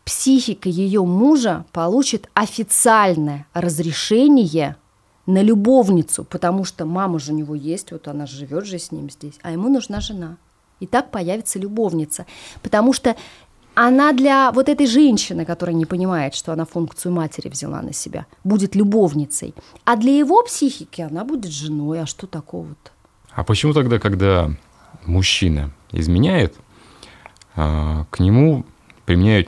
психика 0.03 0.67
ее 0.67 1.05
мужа 1.05 1.63
получит 1.71 2.29
официальное 2.33 3.47
разрешение 3.53 4.75
на 5.29 5.43
любовницу, 5.43 6.23
потому 6.23 6.65
что 6.65 6.85
мама 6.85 7.19
же 7.19 7.33
у 7.33 7.35
него 7.35 7.53
есть, 7.53 7.91
вот 7.91 8.07
она 8.07 8.25
живет 8.25 8.65
же 8.65 8.79
с 8.79 8.91
ним 8.91 9.11
здесь, 9.11 9.35
а 9.43 9.51
ему 9.51 9.69
нужна 9.69 10.01
жена. 10.01 10.37
И 10.79 10.87
так 10.87 11.11
появится 11.11 11.59
любовница, 11.59 12.25
потому 12.63 12.93
что 12.93 13.15
она 13.75 14.11
для 14.11 14.51
вот 14.51 14.69
этой 14.69 14.87
женщины, 14.87 15.45
которая 15.45 15.75
не 15.75 15.85
понимает, 15.85 16.33
что 16.33 16.51
она 16.51 16.65
функцию 16.65 17.13
матери 17.13 17.47
взяла 17.47 17.83
на 17.83 17.93
себя, 17.93 18.25
будет 18.43 18.75
любовницей. 18.75 19.53
А 19.85 19.97
для 19.97 20.17
его 20.17 20.43
психики 20.43 21.01
она 21.01 21.23
будет 21.23 21.51
женой. 21.51 22.01
А 22.01 22.05
что 22.07 22.25
такого-то? 22.25 22.91
А 23.31 23.43
почему 23.43 23.73
тогда, 23.73 23.99
когда 23.99 24.49
мужчина 25.05 25.71
изменяет, 25.91 26.55
а, 27.55 28.05
к 28.09 28.19
нему 28.19 28.65
применяют 29.05 29.47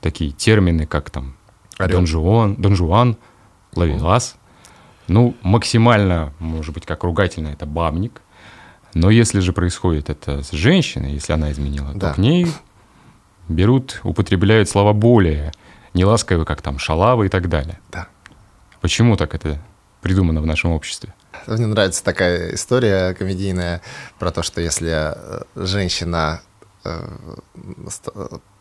такие 0.00 0.32
термины, 0.32 0.86
как 0.86 1.10
там 1.10 1.36
Дон 1.78 2.06
Жуан, 2.06 2.56
Дон 2.56 2.74
Жуан, 2.74 3.16
Лавелас? 3.76 4.39
Ну, 5.10 5.34
максимально, 5.42 6.32
может 6.38 6.72
быть, 6.72 6.86
как 6.86 7.02
ругательно, 7.02 7.48
это 7.48 7.66
бабник. 7.66 8.22
Но 8.94 9.10
если 9.10 9.40
же 9.40 9.52
происходит 9.52 10.08
это 10.08 10.44
с 10.44 10.52
женщиной, 10.52 11.14
если 11.14 11.32
она 11.32 11.50
изменила, 11.50 11.90
да. 11.94 12.10
то 12.10 12.14
к 12.14 12.18
ней 12.18 12.46
берут, 13.48 14.00
употребляют 14.04 14.68
слова 14.68 14.92
более 14.92 15.50
неласковые, 15.94 16.46
как 16.46 16.62
там 16.62 16.78
шалавы 16.78 17.26
и 17.26 17.28
так 17.28 17.48
далее. 17.48 17.80
Да. 17.90 18.06
Почему 18.80 19.16
так 19.16 19.34
это 19.34 19.60
придумано 20.00 20.40
в 20.42 20.46
нашем 20.46 20.70
обществе? 20.70 21.12
Мне 21.48 21.66
нравится 21.66 22.04
такая 22.04 22.54
история 22.54 23.12
комедийная 23.14 23.80
про 24.20 24.30
то, 24.30 24.44
что 24.44 24.60
если 24.60 25.12
э, 25.12 25.42
женщина 25.56 26.40
э, 26.84 27.08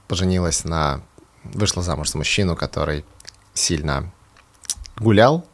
поженилась 0.07 0.63
на... 0.65 1.01
вышла 1.43 1.83
замуж 1.83 2.09
за 2.09 2.17
мужчину, 2.17 2.55
который 2.55 3.05
сильно 3.53 4.11
гулял, 4.97 5.45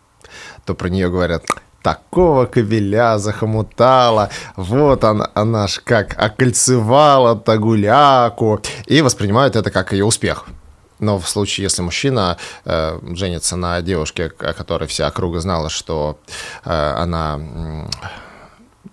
то 0.65 0.73
про 0.75 0.89
нее 0.89 1.09
говорят, 1.09 1.43
такого 1.85 2.45
кобеля 2.45 3.19
захомутала, 3.19 4.29
вот 4.55 5.03
она, 5.03 5.29
она 5.35 5.67
ж 5.67 5.81
как 5.83 6.15
окольцевала 6.17 7.35
тагуляку, 7.35 8.59
и 8.87 9.01
воспринимают 9.01 9.55
это 9.55 9.69
как 9.69 9.93
ее 9.93 10.03
успех. 10.03 10.45
Но 10.99 11.19
в 11.19 11.29
случае, 11.29 11.65
если 11.65 11.83
мужчина 11.83 12.37
э, 12.63 12.99
женится 13.15 13.55
на 13.55 13.81
девушке, 13.81 14.31
о 14.39 14.53
которой 14.53 14.87
вся 14.87 15.07
округа 15.07 15.39
знала, 15.39 15.69
что 15.69 16.17
э, 16.63 16.71
она, 16.71 17.39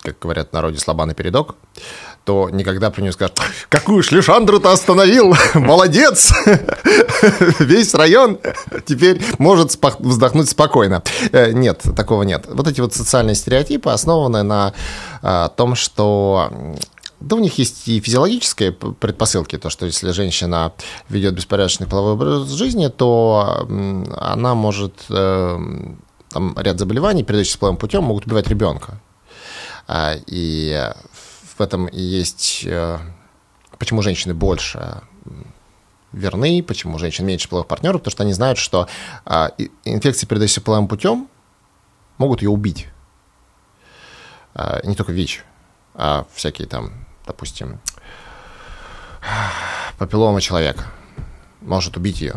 как 0.03 0.19
говорят 0.19 0.51
в 0.51 0.53
народе, 0.53 0.79
слаба 0.79 1.07
на 1.07 1.15
передок, 1.15 1.55
то 2.25 2.49
никогда 2.51 2.91
про 2.91 3.03
нее 3.03 3.13
скажут, 3.13 3.41
какую 3.69 4.03
шлюшандру 4.03 4.61
ты 4.61 4.69
остановил, 4.69 5.35
молодец, 5.55 6.33
весь 7.59 7.95
район 7.95 8.39
теперь 8.87 9.23
может 9.39 9.77
вздохнуть 9.99 10.49
спокойно. 10.49 11.03
Э, 11.33 11.53
нет, 11.53 11.83
такого 11.97 12.23
нет. 12.23 12.47
Вот 12.49 12.69
эти 12.69 12.81
вот 12.81 12.95
социальные 12.95 13.35
стереотипы 13.35 13.91
основаны 13.91 14.43
на 14.43 14.73
а, 15.23 15.49
том, 15.49 15.75
что 15.75 16.51
да, 17.21 17.37
у 17.37 17.39
них 17.39 17.57
есть 17.59 17.87
и 17.87 18.01
физиологические 18.01 18.73
предпосылки, 18.73 19.57
то, 19.57 19.71
что 19.71 19.87
если 19.87 20.11
женщина 20.11 20.73
ведет 21.09 21.35
беспорядочный 21.35 21.87
половой 21.87 22.13
образ 22.15 22.51
жизни, 22.51 22.89
то 22.89 23.67
она 24.21 24.55
может 24.55 24.95
э, 25.09 25.59
там, 26.31 26.57
ряд 26.59 26.79
заболеваний, 26.79 27.23
передающихся 27.23 27.59
половым 27.59 27.79
путем, 27.79 28.05
могут 28.05 28.27
убивать 28.27 28.49
ребенка. 28.49 29.01
А, 29.87 30.15
и 30.27 30.91
этом 31.63 31.87
и 31.87 32.01
есть, 32.01 32.65
э, 32.65 32.99
почему 33.79 34.03
женщины 34.03 34.35
больше 34.35 35.03
верны, 36.13 36.63
почему 36.63 36.99
женщин 36.99 37.27
меньше 37.27 37.49
половых 37.49 37.69
партнеров, 37.69 38.01
потому 38.01 38.13
что 38.13 38.23
они 38.23 38.33
знают, 38.33 38.59
что 38.59 38.89
а, 39.25 39.51
инфекции, 39.85 40.27
передающиеся 40.27 40.61
половым 40.61 40.89
путем, 40.89 41.29
могут 42.19 42.43
ее 42.43 42.51
убить. 42.51 42.89
А, 44.55 44.81
не 44.85 44.95
только 44.95 45.13
ВИЧ, 45.13 45.45
а 45.95 46.27
всякие 46.35 46.69
там, 46.69 46.93
допустим, 47.27 47.81
папиллома 49.99 50.41
человека 50.41 50.85
может 51.61 51.97
убить 51.97 52.21
ее. 52.21 52.35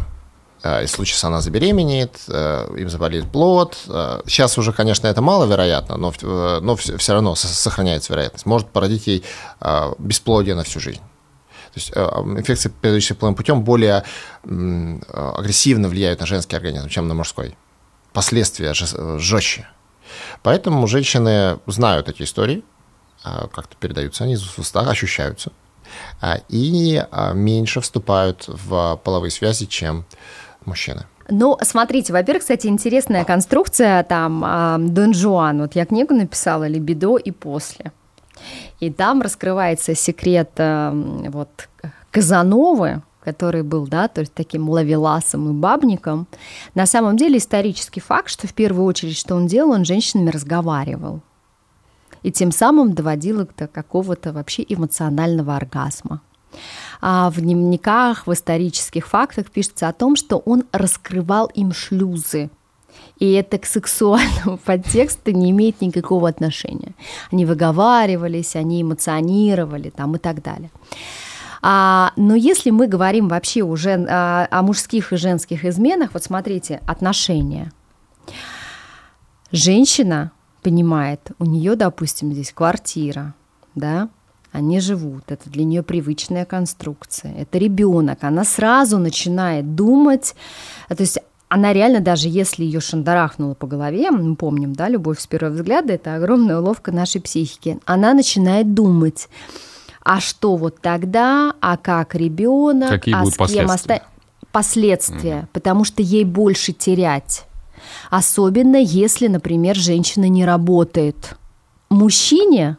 Э, 0.66 0.84
и 0.84 0.88
в 0.88 0.92
она 1.24 1.42
забеременеет, 1.42 2.22
э, 2.28 2.76
им 2.78 2.90
заболеет 2.90 3.32
плод. 3.32 3.78
Э, 3.88 4.22
сейчас 4.26 4.58
уже, 4.58 4.74
конечно, 4.74 5.06
это 5.06 5.22
маловероятно, 5.22 5.96
но, 5.98 6.12
но 6.22 6.76
все 6.76 7.14
равно 7.14 7.36
сохраняется 7.36 8.14
вероятность. 8.14 8.48
Может 8.48 8.70
породить 8.70 9.06
ей 9.06 9.24
бесплодие 10.00 10.56
на 10.56 10.64
всю 10.64 10.80
жизнь. 10.80 11.02
То 11.74 11.80
есть 11.80 11.92
инфекции, 11.92 12.72
передающиеся 12.82 13.16
половым 13.16 13.36
путем, 13.36 13.64
более 13.64 14.04
агрессивно 14.44 15.90
влияют 15.90 16.22
на 16.22 16.26
женский 16.26 16.56
организм, 16.56 16.88
чем 16.90 17.08
на 17.08 17.14
мужской. 17.14 17.56
Последствия 18.14 18.74
жестче. 18.74 19.68
Поэтому 20.42 20.88
женщины 20.88 21.60
знают 21.68 22.08
эти 22.08 22.24
истории, 22.24 22.64
как-то 23.24 23.76
передаются 23.78 24.24
они 24.24 24.38
в 24.38 24.58
устах, 24.58 24.88
ощущаются, 24.88 25.52
и 26.48 27.04
меньше 27.34 27.82
вступают 27.82 28.46
в 28.48 29.00
половые 29.04 29.32
связи, 29.32 29.66
чем 29.66 30.06
мужчины. 30.66 31.06
Ну, 31.30 31.58
смотрите, 31.62 32.14
во-первых, 32.14 32.44
кстати, 32.44 32.68
интересная 32.68 33.26
конструкция 33.26 34.04
там 34.04 34.44
э, 34.46 34.78
Дон 34.80 35.14
Жуан. 35.14 35.62
Вот 35.62 35.76
я 35.76 35.86
книгу 35.86 36.14
написала 36.14 36.68
«Либидо 36.68 37.18
и 37.18 37.32
после». 37.32 37.92
И 38.80 38.92
там 38.92 39.22
раскрывается 39.22 39.96
секрет 39.96 40.52
э, 40.58 40.92
вот 41.30 41.70
Казановы, 42.12 43.02
который 43.24 43.64
был, 43.64 43.88
да, 43.88 44.08
то 44.08 44.22
есть 44.22 44.34
таким 44.34 44.70
лавеласом 44.70 45.50
и 45.50 45.54
бабником. 45.54 46.28
На 46.76 46.86
самом 46.86 47.18
деле 47.18 47.38
исторический 47.38 48.00
факт, 48.00 48.30
что 48.30 48.48
в 48.48 48.54
первую 48.54 48.86
очередь, 48.86 49.18
что 49.18 49.36
он 49.36 49.48
делал, 49.48 49.72
он 49.72 49.84
с 49.84 49.88
женщинами 49.88 50.30
разговаривал. 50.30 51.22
И 52.22 52.32
тем 52.32 52.52
самым 52.52 52.94
доводил 52.94 53.42
их 53.42 53.56
до 53.56 53.68
какого-то 53.68 54.32
вообще 54.32 54.64
эмоционального 54.68 55.56
оргазма. 55.56 56.22
А 57.08 57.30
в 57.30 57.40
дневниках, 57.40 58.26
в 58.26 58.34
исторических 58.34 59.06
фактах 59.06 59.52
пишется 59.52 59.88
о 59.88 59.94
том, 59.94 60.16
что 60.16 60.38
он 60.38 60.64
раскрывал 60.72 61.46
им 61.54 61.72
шлюзы. 61.72 62.50
И 63.20 63.32
это 63.34 63.60
к 63.60 63.68
сексуальному 63.68 64.58
подтексту 64.66 65.30
не 65.30 65.52
имеет 65.52 65.82
никакого 65.82 66.28
отношения. 66.28 66.96
Они 67.32 67.46
выговаривались, 67.46 68.56
они 68.56 68.82
эмоционировали 68.82 69.92
там 69.92 70.16
и 70.16 70.18
так 70.18 70.42
далее. 70.42 70.72
А, 71.62 72.12
но 72.16 72.34
если 72.34 72.72
мы 72.72 72.88
говорим 72.88 73.28
вообще 73.28 73.62
уже 73.62 73.92
о, 73.92 74.48
о 74.50 74.64
мужских 74.64 75.14
и 75.14 75.18
женских 75.18 75.64
изменах, 75.64 76.10
вот 76.12 76.24
смотрите, 76.24 76.82
отношения. 76.88 77.72
Женщина 79.52 80.32
понимает, 80.64 81.30
у 81.38 81.46
нее, 81.46 81.76
допустим, 81.76 82.34
здесь 82.34 82.52
квартира, 82.52 83.36
да, 83.76 84.10
они 84.56 84.80
живут, 84.80 85.24
это 85.28 85.50
для 85.50 85.64
нее 85.66 85.84
привычная 85.84 86.46
конструкция, 86.46 87.34
это 87.38 87.58
ребенок, 87.58 88.20
она 88.24 88.44
сразу 88.44 88.98
начинает 88.98 89.76
думать, 89.76 90.36
то 90.88 90.96
есть 91.00 91.20
она 91.50 91.74
реально, 91.74 92.00
даже 92.00 92.28
если 92.30 92.64
ее 92.64 92.80
шандарахнуло 92.80 93.54
по 93.54 93.68
голове, 93.68 94.12
мы 94.12 94.36
помним, 94.36 94.74
да, 94.74 94.90
любовь 94.90 95.20
с 95.20 95.28
первого 95.28 95.54
взгляда, 95.54 95.94
это 95.94 96.16
огромная 96.16 96.60
уловка 96.60 96.92
нашей 96.92 97.22
психики, 97.22 97.80
она 97.86 98.14
начинает 98.14 98.74
думать, 98.74 99.30
а 100.04 100.20
что 100.20 100.56
вот 100.56 100.80
тогда, 100.82 101.54
а 101.62 101.78
как 101.78 102.16
ребенок, 102.16 102.90
Какие 102.90 103.16
а 103.16 103.20
будут 103.24 103.34
с 103.34 103.38
кем 103.38 103.68
последствия? 103.68 103.96
оста- 103.96 104.02
Последствия, 104.52 105.40
mm 105.42 105.48
потому 105.52 105.84
что 105.84 106.02
ей 106.02 106.24
больше 106.24 106.72
терять. 106.72 107.46
Особенно 108.10 108.78
если, 108.78 109.28
например, 109.28 109.76
женщина 109.76 110.30
не 110.30 110.46
работает. 110.46 111.36
Мужчине 111.90 112.78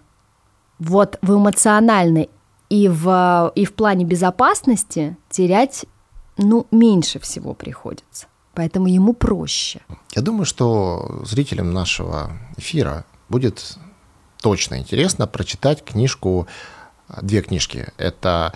вот 0.79 1.19
в 1.23 1.35
эмоциональной 1.35 2.31
и 2.69 2.89
в, 2.89 3.53
и 3.55 3.65
в 3.65 3.75
плане 3.75 4.05
безопасности 4.05 5.17
терять 5.31 5.87
ну, 6.37 6.67
меньше 6.71 7.19
всего 7.19 7.55
приходится. 7.55 8.27
Поэтому 8.55 8.87
ему 8.87 9.13
проще. 9.13 9.81
Я 10.15 10.23
думаю, 10.23 10.47
что 10.47 11.23
зрителям 11.25 11.73
нашего 11.73 12.33
эфира 12.57 13.05
будет 13.29 13.77
точно 14.41 14.79
интересно 14.79 15.27
прочитать 15.27 15.85
книжку 15.85 16.47
две 17.21 17.43
книжки. 17.43 17.89
Это 17.99 18.53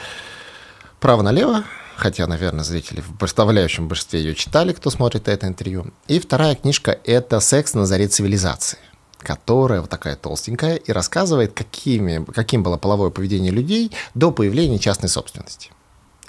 «Право 1.00 1.22
налево», 1.22 1.64
хотя, 1.96 2.26
наверное, 2.26 2.64
зрители 2.64 3.00
в 3.00 3.16
представляющем 3.18 3.88
большинстве 3.88 4.20
ее 4.20 4.35
читали, 4.35 4.72
кто 4.72 4.90
смотрит 4.90 5.28
это 5.28 5.46
интервью. 5.46 5.92
И 6.09 6.18
вторая 6.18 6.54
книжка– 6.54 6.98
это 7.04 7.40
«Секс 7.40 7.74
на 7.74 7.87
заре 7.87 8.09
цивилизации», 8.09 8.78
которая 9.22 9.80
вот 9.80 9.90
такая 9.90 10.16
толстенькая 10.16 10.76
и 10.76 10.92
рассказывает, 10.92 11.52
какими, 11.52 12.24
каким 12.24 12.62
было 12.62 12.76
половое 12.76 13.11
поведение 13.11 13.52
людей 13.52 13.92
до 14.14 14.33
появления 14.33 14.78
частной 14.78 15.09
собственности. 15.09 15.70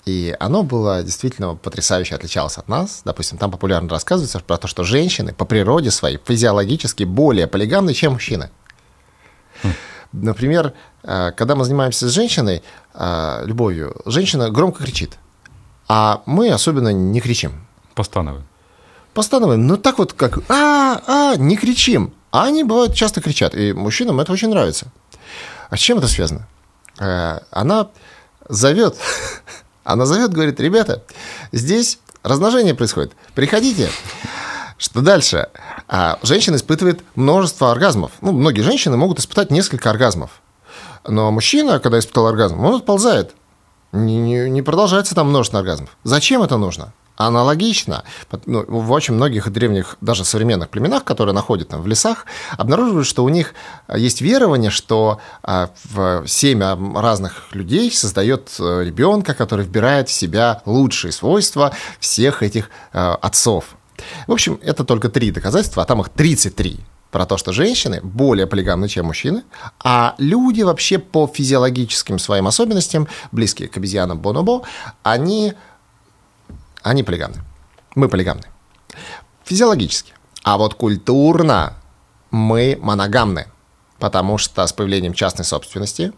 И 0.05 0.35
оно 0.39 0.63
было 0.63 1.03
действительно 1.03 1.55
потрясающе 1.55 2.15
отличалось 2.15 2.57
от 2.57 2.67
нас. 2.67 3.01
Допустим, 3.05 3.37
там 3.37 3.51
популярно 3.51 3.89
рассказывается 3.89 4.39
про 4.39 4.57
то, 4.57 4.67
что 4.67 4.83
женщины 4.83 5.33
по 5.33 5.45
природе 5.45 5.91
своей 5.91 6.19
физиологически 6.23 7.03
более 7.03 7.47
полигамны, 7.47 7.93
чем 7.93 8.13
мужчины. 8.13 8.49
Например, 10.11 10.73
э, 11.03 11.31
когда 11.37 11.55
мы 11.55 11.63
занимаемся 11.63 12.09
с 12.09 12.11
женщиной 12.11 12.63
э, 12.93 13.43
любовью, 13.45 13.95
женщина 14.05 14.49
громко 14.49 14.83
кричит, 14.83 15.17
а 15.87 16.21
мы 16.25 16.49
особенно 16.49 16.91
не 16.91 17.21
кричим. 17.21 17.65
Постановим. 17.95 18.43
Постановим, 19.13 19.67
ну 19.67 19.77
так 19.77 19.99
вот 19.99 20.13
как 20.13 20.39
а, 20.49 21.01
а, 21.05 21.35
не 21.37 21.57
кричим. 21.57 22.13
А 22.31 22.45
они 22.45 22.63
бывают 22.63 22.95
часто 22.95 23.21
кричат, 23.21 23.55
и 23.55 23.73
мужчинам 23.73 24.19
это 24.19 24.31
очень 24.31 24.49
нравится. 24.49 24.87
А 25.69 25.77
с 25.77 25.79
чем 25.79 25.97
это 25.97 26.07
связано? 26.07 26.47
Э, 26.99 27.39
она 27.51 27.89
зовет, 28.47 28.95
она 29.83 30.05
зовет, 30.05 30.31
говорит, 30.31 30.59
ребята, 30.59 31.03
здесь 31.51 31.99
размножение 32.23 32.73
происходит, 32.73 33.13
приходите. 33.35 33.89
Что 34.77 35.01
дальше? 35.01 35.49
А 35.87 36.17
женщина 36.23 36.55
испытывает 36.55 37.03
множество 37.15 37.71
оргазмов. 37.71 38.13
Ну, 38.21 38.31
многие 38.31 38.61
женщины 38.61 38.97
могут 38.97 39.19
испытать 39.19 39.51
несколько 39.51 39.91
оргазмов. 39.91 40.41
Но 41.07 41.29
мужчина, 41.31 41.79
когда 41.79 41.99
испытал 41.99 42.27
оргазм, 42.27 42.59
он 42.63 42.75
отползает. 42.75 43.35
Не, 43.91 44.17
не, 44.17 44.49
не 44.49 44.61
продолжается 44.61 45.13
там 45.13 45.29
множество 45.29 45.59
оргазмов. 45.59 45.95
Зачем 46.03 46.41
это 46.41 46.57
нужно? 46.57 46.93
Аналогично, 47.15 48.03
ну, 48.45 48.65
в 48.67 48.91
очень 48.91 49.13
многих 49.13 49.51
древних, 49.51 49.97
даже 50.01 50.25
современных 50.25 50.69
племенах, 50.69 51.03
которые 51.03 51.35
находят 51.35 51.69
там 51.69 51.81
в 51.81 51.87
лесах, 51.87 52.25
обнаруживают, 52.57 53.07
что 53.07 53.23
у 53.23 53.29
них 53.29 53.53
есть 53.93 54.21
верование, 54.21 54.71
что 54.71 55.19
а, 55.43 55.69
в 55.83 56.25
семя 56.27 56.77
разных 56.95 57.53
людей 57.53 57.91
создает 57.91 58.55
э, 58.59 58.83
ребенка, 58.85 59.33
который 59.33 59.65
вбирает 59.65 60.09
в 60.09 60.11
себя 60.11 60.61
лучшие 60.65 61.11
свойства 61.11 61.73
всех 61.99 62.43
этих 62.43 62.69
а, 62.93 63.15
отцов. 63.21 63.75
В 64.27 64.31
общем, 64.31 64.59
это 64.63 64.83
только 64.83 65.09
три 65.09 65.31
доказательства, 65.31 65.83
а 65.83 65.85
там 65.85 66.01
их 66.01 66.09
33 66.09 66.79
про 67.11 67.25
то, 67.25 67.37
что 67.37 67.51
женщины 67.51 67.99
более 68.01 68.47
полигамны, 68.47 68.87
чем 68.87 69.07
мужчины, 69.07 69.43
а 69.83 70.15
люди 70.17 70.61
вообще 70.61 70.97
по 70.97 71.27
физиологическим 71.27 72.17
своим 72.17 72.47
особенностям, 72.47 73.07
близкие 73.31 73.67
к 73.67 73.77
обезьянам 73.77 74.19
бонобо, 74.19 74.63
они, 75.03 75.53
они 76.83 77.03
полигамны. 77.03 77.37
Мы 77.95 78.09
полигамны. 78.09 78.43
Физиологически. 79.43 80.13
А 80.43 80.57
вот 80.57 80.73
культурно 80.75 81.73
мы 82.31 82.77
моногамны, 82.81 83.47
потому 83.99 84.37
что 84.37 84.65
с 84.65 84.73
появлением 84.73 85.13
частной 85.13 85.45
собственности 85.45 86.13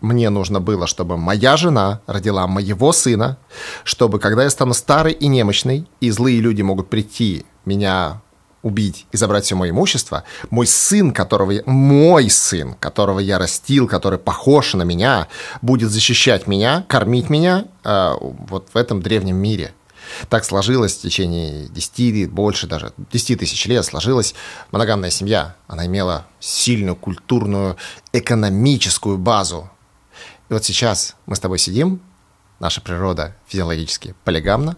мне 0.00 0.30
нужно 0.30 0.60
было, 0.60 0.86
чтобы 0.86 1.16
моя 1.16 1.56
жена 1.56 2.00
родила 2.06 2.46
моего 2.46 2.92
сына, 2.92 3.38
чтобы 3.84 4.18
когда 4.18 4.42
я 4.42 4.50
стану 4.50 4.74
старой 4.74 5.12
и 5.12 5.28
немощной, 5.28 5.88
и 6.00 6.10
злые 6.10 6.40
люди 6.40 6.62
могут 6.62 6.90
прийти 6.90 7.46
меня 7.64 8.20
убить 8.62 9.06
и 9.12 9.16
забрать 9.16 9.44
все 9.44 9.54
мое 9.54 9.70
имущество, 9.70 10.24
мой 10.50 10.66
сын, 10.66 11.12
которого 11.12 11.50
я, 11.50 11.62
мой 11.66 12.30
сын, 12.30 12.74
которого 12.74 13.18
я 13.18 13.38
растил, 13.38 13.88
который 13.88 14.18
похож 14.18 14.74
на 14.74 14.82
меня, 14.82 15.28
будет 15.62 15.90
защищать 15.90 16.46
меня, 16.46 16.84
кормить 16.88 17.28
меня 17.28 17.64
э, 17.84 18.14
вот 18.20 18.68
в 18.72 18.76
этом 18.76 19.02
древнем 19.02 19.36
мире. 19.36 19.72
Так 20.28 20.44
сложилось 20.44 20.96
в 20.96 21.02
течение 21.02 21.68
10, 21.68 22.30
больше 22.30 22.66
даже 22.66 22.92
10 23.10 23.38
тысяч 23.38 23.66
лет 23.66 23.84
сложилась 23.84 24.34
моногамная 24.70 25.10
семья. 25.10 25.56
Она 25.66 25.86
имела 25.86 26.26
сильную 26.40 26.96
культурную, 26.96 27.76
экономическую 28.12 29.18
базу. 29.18 29.70
И 30.48 30.52
вот 30.52 30.64
сейчас 30.64 31.16
мы 31.26 31.36
с 31.36 31.40
тобой 31.40 31.58
сидим, 31.58 32.00
наша 32.60 32.80
природа 32.80 33.36
физиологически 33.46 34.14
полигамна, 34.24 34.76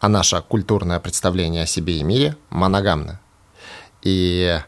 а 0.00 0.08
наше 0.08 0.42
культурное 0.42 1.00
представление 1.00 1.64
о 1.64 1.66
себе 1.66 1.98
и 1.98 2.02
мире 2.02 2.36
моногамно. 2.50 3.20
И 4.02 4.60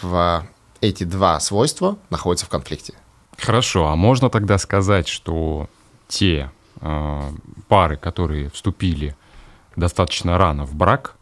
в 0.00 0.46
эти 0.80 1.04
два 1.04 1.40
свойства 1.40 1.98
находятся 2.10 2.46
в 2.46 2.48
конфликте. 2.48 2.94
Хорошо, 3.38 3.88
а 3.88 3.96
можно 3.96 4.30
тогда 4.30 4.58
сказать, 4.58 5.08
что 5.08 5.68
те 6.08 6.50
э, 6.80 7.30
пары, 7.68 7.96
которые 7.96 8.50
вступили 8.50 9.16
достаточно 9.76 10.38
рано 10.38 10.64
в 10.64 10.74
брак, 10.74 11.16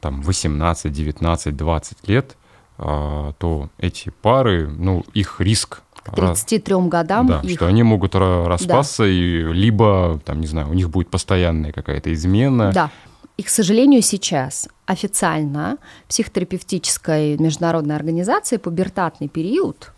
там 0.00 0.22
18, 0.22 0.92
19, 0.92 1.56
20 1.56 2.08
лет, 2.08 2.36
э, 2.78 3.32
то 3.38 3.68
эти 3.78 4.10
пары, 4.10 4.68
ну, 4.68 5.04
их 5.14 5.40
риск 5.40 5.82
к 6.02 6.14
33 6.14 6.88
годам. 6.88 7.26
Да, 7.26 7.40
их... 7.40 7.56
что 7.56 7.66
они 7.66 7.82
могут 7.82 8.14
распасться, 8.14 9.02
да. 9.02 9.08
и 9.08 9.42
либо, 9.52 10.20
там, 10.24 10.40
не 10.40 10.46
знаю, 10.46 10.70
у 10.70 10.74
них 10.74 10.90
будет 10.90 11.10
постоянная 11.10 11.72
какая-то 11.72 12.12
измена. 12.12 12.72
Да. 12.72 12.90
И, 13.36 13.42
к 13.42 13.48
сожалению, 13.48 14.00
сейчас 14.00 14.68
официально 14.86 15.76
психотерапевтической 16.08 17.36
международной 17.36 17.96
организации 17.96 18.56
пубертатный 18.56 19.28
период, 19.28 19.92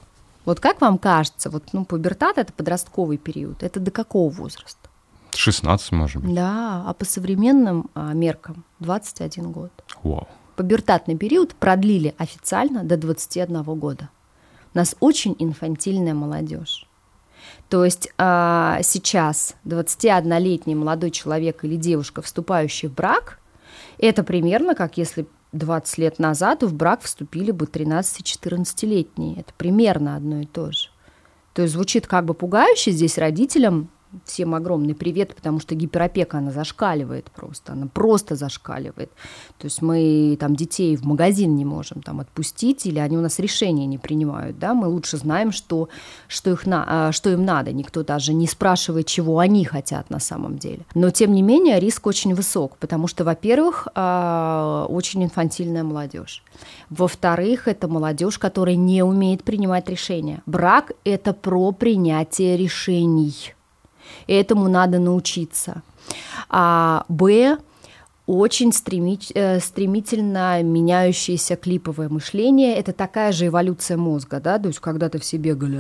вот 0.44 0.60
как 0.60 0.80
вам 0.80 0.98
кажется, 0.98 1.50
вот, 1.50 1.64
ну, 1.72 1.84
пубертат– 1.84 2.36
это 2.38 2.52
подростковый 2.52 3.18
период, 3.18 3.62
это 3.62 3.80
до 3.80 3.90
какого 3.90 4.30
возраста? 4.30 4.77
16, 5.34 5.92
может 5.92 6.22
быть. 6.22 6.34
Да, 6.34 6.84
а 6.86 6.94
по 6.94 7.04
современным 7.04 7.90
а, 7.94 8.12
меркам 8.12 8.64
21 8.80 9.52
год. 9.52 9.70
Вау. 10.02 10.28
Пубертатный 10.56 11.16
период 11.16 11.54
продлили 11.54 12.14
официально 12.18 12.82
до 12.82 12.96
21 12.96 13.62
года. 13.62 14.10
У 14.74 14.78
нас 14.78 14.96
очень 15.00 15.36
инфантильная 15.38 16.14
молодежь. 16.14 16.86
То 17.68 17.84
есть 17.84 18.08
а, 18.18 18.80
сейчас 18.82 19.54
21-летний 19.64 20.74
молодой 20.74 21.10
человек 21.10 21.64
или 21.64 21.76
девушка, 21.76 22.22
вступающий 22.22 22.88
в 22.88 22.94
брак, 22.94 23.38
это 23.98 24.22
примерно 24.24 24.74
как 24.74 24.96
если 24.96 25.26
20 25.52 25.98
лет 25.98 26.18
назад 26.18 26.62
в 26.62 26.74
брак 26.74 27.02
вступили 27.02 27.50
бы 27.50 27.66
13-14-летние. 27.66 29.40
Это 29.40 29.52
примерно 29.56 30.16
одно 30.16 30.40
и 30.40 30.46
то 30.46 30.72
же. 30.72 30.88
То 31.54 31.62
есть 31.62 31.74
звучит 31.74 32.06
как 32.06 32.24
бы 32.24 32.34
пугающе 32.34 32.90
здесь 32.90 33.18
родителям 33.18 33.90
всем 34.24 34.54
огромный 34.54 34.94
привет, 34.94 35.34
потому 35.34 35.60
что 35.60 35.74
гиперопека, 35.74 36.38
она 36.38 36.50
зашкаливает 36.50 37.30
просто, 37.30 37.72
она 37.72 37.86
просто 37.86 38.36
зашкаливает. 38.36 39.10
То 39.58 39.66
есть 39.66 39.82
мы 39.82 40.36
там 40.40 40.56
детей 40.56 40.96
в 40.96 41.04
магазин 41.04 41.54
не 41.56 41.64
можем 41.64 42.02
там 42.02 42.20
отпустить, 42.20 42.86
или 42.86 42.98
они 42.98 43.18
у 43.18 43.20
нас 43.20 43.38
решения 43.38 43.86
не 43.86 43.98
принимают, 43.98 44.58
да, 44.58 44.74
мы 44.74 44.88
лучше 44.88 45.16
знаем, 45.16 45.52
что, 45.52 45.88
что, 46.26 46.50
их 46.50 46.66
на, 46.66 46.84
а, 47.08 47.12
что 47.12 47.30
им 47.30 47.44
надо, 47.44 47.72
никто 47.72 48.02
даже 48.02 48.32
не 48.32 48.46
спрашивает, 48.46 49.06
чего 49.06 49.38
они 49.38 49.64
хотят 49.64 50.10
на 50.10 50.20
самом 50.20 50.58
деле. 50.58 50.80
Но, 50.94 51.10
тем 51.10 51.32
не 51.32 51.42
менее, 51.42 51.80
риск 51.80 52.06
очень 52.06 52.34
высок, 52.34 52.76
потому 52.78 53.08
что, 53.08 53.24
во-первых, 53.24 53.88
а, 53.94 54.86
очень 54.88 55.24
инфантильная 55.24 55.82
молодежь. 55.82 56.42
Во-вторых, 56.90 57.68
это 57.68 57.88
молодежь, 57.88 58.38
которая 58.38 58.76
не 58.76 59.02
умеет 59.02 59.44
принимать 59.44 59.88
решения. 59.88 60.42
Брак– 60.46 60.92
это 61.04 61.32
про 61.32 61.72
принятие 61.72 62.56
решений 62.56 63.54
и 64.26 64.34
этому 64.34 64.68
надо 64.68 64.98
научиться. 64.98 65.82
А 66.48 67.04
Б 67.08 67.58
очень 68.28 68.72
стремить, 68.74 69.32
э, 69.34 69.58
стремительно 69.58 70.62
меняющееся 70.62 71.56
клиповое 71.56 72.10
мышление. 72.10 72.76
Это 72.76 72.92
такая 72.92 73.32
же 73.32 73.46
эволюция 73.46 73.96
мозга, 73.96 74.38
да, 74.38 74.58
то 74.58 74.68
есть 74.68 74.80
когда-то 74.80 75.18
все 75.18 75.38
бегали 75.38 75.78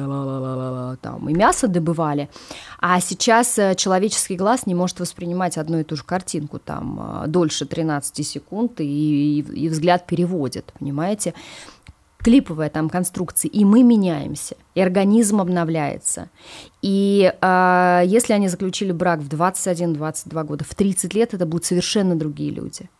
там, 1.02 1.28
и 1.28 1.34
мясо 1.34 1.68
добывали, 1.68 2.30
а 2.80 3.00
сейчас 3.00 3.58
э, 3.58 3.74
человеческий 3.74 4.36
глаз 4.36 4.64
не 4.66 4.74
может 4.74 4.98
воспринимать 4.98 5.58
одну 5.58 5.80
и 5.80 5.84
ту 5.84 5.94
же 5.96 6.04
картинку 6.04 6.58
там 6.58 7.22
э, 7.24 7.28
дольше 7.28 7.66
13 7.66 8.26
секунд, 8.26 8.80
и, 8.80 8.84
и, 8.84 9.40
и 9.40 9.68
взгляд 9.68 10.06
переводит, 10.06 10.72
понимаете? 10.78 11.34
Клиповая 12.28 12.68
там 12.68 12.90
конструкция, 12.90 13.48
и 13.48 13.64
мы 13.64 13.82
меняемся, 13.82 14.54
и 14.74 14.82
организм 14.82 15.40
обновляется. 15.40 16.28
И 16.82 17.32
э, 17.40 18.02
если 18.04 18.34
они 18.34 18.48
заключили 18.48 18.92
брак 18.92 19.20
в 19.20 19.28
21-22 19.28 20.44
года, 20.44 20.62
в 20.62 20.74
30 20.74 21.14
лет 21.14 21.32
это 21.32 21.46
будут 21.46 21.64
совершенно 21.64 22.16
другие 22.16 22.50
люди. 22.50 22.90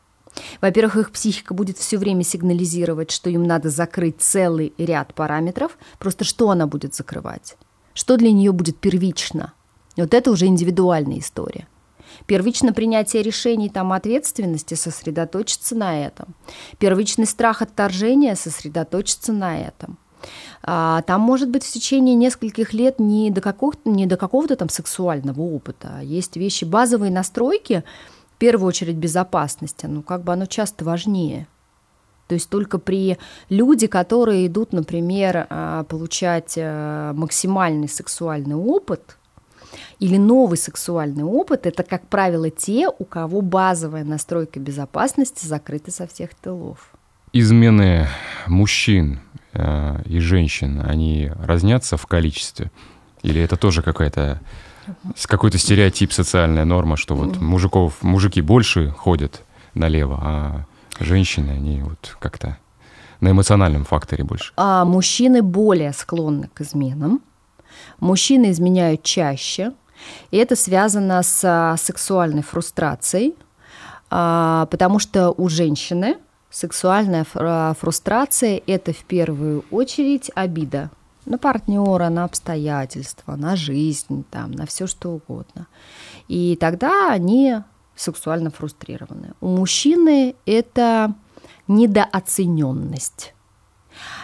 Во-первых, 0.63 0.97
их 0.97 1.11
психика 1.11 1.53
будет 1.53 1.77
все 1.77 1.99
время 1.99 2.25
сигнализировать, 2.25 3.11
что 3.11 3.29
им 3.29 3.43
надо 3.43 3.69
закрыть 3.69 4.17
целый 4.19 4.73
ряд 4.79 5.13
параметров. 5.13 5.77
Просто 5.99 6.25
что 6.25 6.49
она 6.49 6.67
будет 6.67 6.95
закрывать? 6.95 7.59
Что 7.93 8.17
для 8.17 8.33
нее 8.33 8.53
будет 8.53 8.79
первично? 8.79 9.53
Вот 9.99 10.15
это 10.15 10.31
уже 10.31 10.47
индивидуальная 10.47 11.19
история. 11.19 11.69
Первично 12.29 12.75
принятие 12.75 13.23
решений, 13.23 13.71
там 13.71 13.91
ответственности 13.91 14.75
сосредоточиться 14.75 15.75
на 15.75 16.05
этом. 16.05 16.35
Первичный 16.79 17.25
страх 17.25 17.63
отторжения 17.63 18.35
сосредоточиться 18.35 19.33
на 19.33 19.59
этом. 19.59 19.97
А, 20.63 21.01
там 21.07 21.23
может 21.23 21.49
быть 21.49 21.65
в 21.65 21.73
течение 21.73 22.15
нескольких 22.15 22.75
лет 22.75 23.01
не 23.01 23.31
до, 23.31 23.41
какого-то, 23.41 23.89
не 23.89 24.05
до 24.05 24.19
какого-то 24.19 24.57
там 24.57 24.69
сексуального 24.69 25.41
опыта. 25.41 25.89
А 26.01 26.03
есть 26.03 26.37
вещи, 26.37 26.67
базовые 26.67 27.11
настройки, 27.11 27.83
в 28.35 28.39
первую 28.39 28.69
очередь 28.69 28.97
безопасности, 28.97 29.87
ну 29.87 30.03
как 30.03 30.23
бы 30.23 30.35
оно 30.35 30.45
часто 30.45 30.85
важнее. 30.85 31.47
То 32.27 32.35
есть 32.35 32.51
только 32.51 32.77
при 32.77 33.17
люди, 33.49 33.87
которые 33.87 34.49
идут, 34.49 34.75
например, 34.75 35.47
а, 35.49 35.85
получать 35.85 36.59
максимальный 36.59 37.89
сексуальный 37.89 38.57
опыт, 38.57 39.18
или 39.99 40.17
новый 40.17 40.59
сексуальный 40.59 41.25
опыт, 41.25 41.67
это, 41.67 41.83
как 41.83 42.07
правило, 42.09 42.51
те, 42.51 42.89
у 42.89 43.05
кого 43.05 43.41
базовая 43.41 44.05
настройка 44.05 44.61
безопасности 44.61 45.47
закрыта 45.47 45.91
со 45.91 46.07
всех 46.07 46.35
тылов. 46.35 46.91
Измены 47.33 48.09
мужчин 48.47 49.21
э, 49.53 50.03
и 50.07 50.19
женщин, 50.21 50.83
они 50.85 51.31
разнятся 51.43 51.97
в 51.97 52.07
количестве? 52.07 52.71
Или 53.23 53.43
это 53.43 53.57
тоже 53.57 53.83
какая-то 53.83 54.41
какой-то 55.27 55.59
стереотип, 55.59 56.13
социальная 56.13 56.65
норма, 56.65 56.97
что 56.97 57.15
вот 57.15 57.39
мужиков, 57.41 58.03
мужики 58.03 58.41
больше 58.41 58.91
ходят 58.91 59.43
налево, 59.75 60.19
а 60.23 60.65
женщины, 60.99 61.51
они 61.51 61.83
вот 61.83 62.17
как-то 62.21 62.59
на 63.21 63.31
эмоциональном 63.31 63.85
факторе 63.85 64.25
больше. 64.25 64.53
А 64.57 64.85
мужчины 64.85 65.43
более 65.43 65.93
склонны 65.93 66.49
к 66.55 66.61
изменам. 66.61 67.21
Мужчины 68.01 68.51
изменяют 68.51 69.03
чаще, 69.03 69.73
и 70.31 70.37
это 70.37 70.57
связано 70.57 71.23
с 71.23 71.43
а, 71.45 71.77
сексуальной 71.77 72.43
фрустрацией, 72.43 73.35
а, 74.11 74.67
потому 74.67 74.99
что 74.99 75.33
у 75.37 75.49
женщины 75.49 76.19
сексуальная 76.51 77.25
фрустрация– 77.25 78.63
это 78.67 78.93
в 78.93 79.05
первую 79.05 79.65
очередь 79.71 80.31
обида 80.35 80.91
на 81.27 81.39
партнера, 81.39 82.09
на 82.09 82.25
обстоятельства, 82.25 83.37
на 83.37 83.55
жизнь, 83.55 84.25
там, 84.31 84.53
на 84.53 84.67
все 84.67 84.87
что 84.87 85.11
угодно. 85.11 85.67
И 86.27 86.57
тогда 86.57 87.13
они 87.13 87.57
сексуально 87.95 88.51
фрустрированы. 88.51 89.33
У 89.41 89.49
мужчины 89.49 90.37
это 90.47 91.15
недооцененность. 91.67 93.35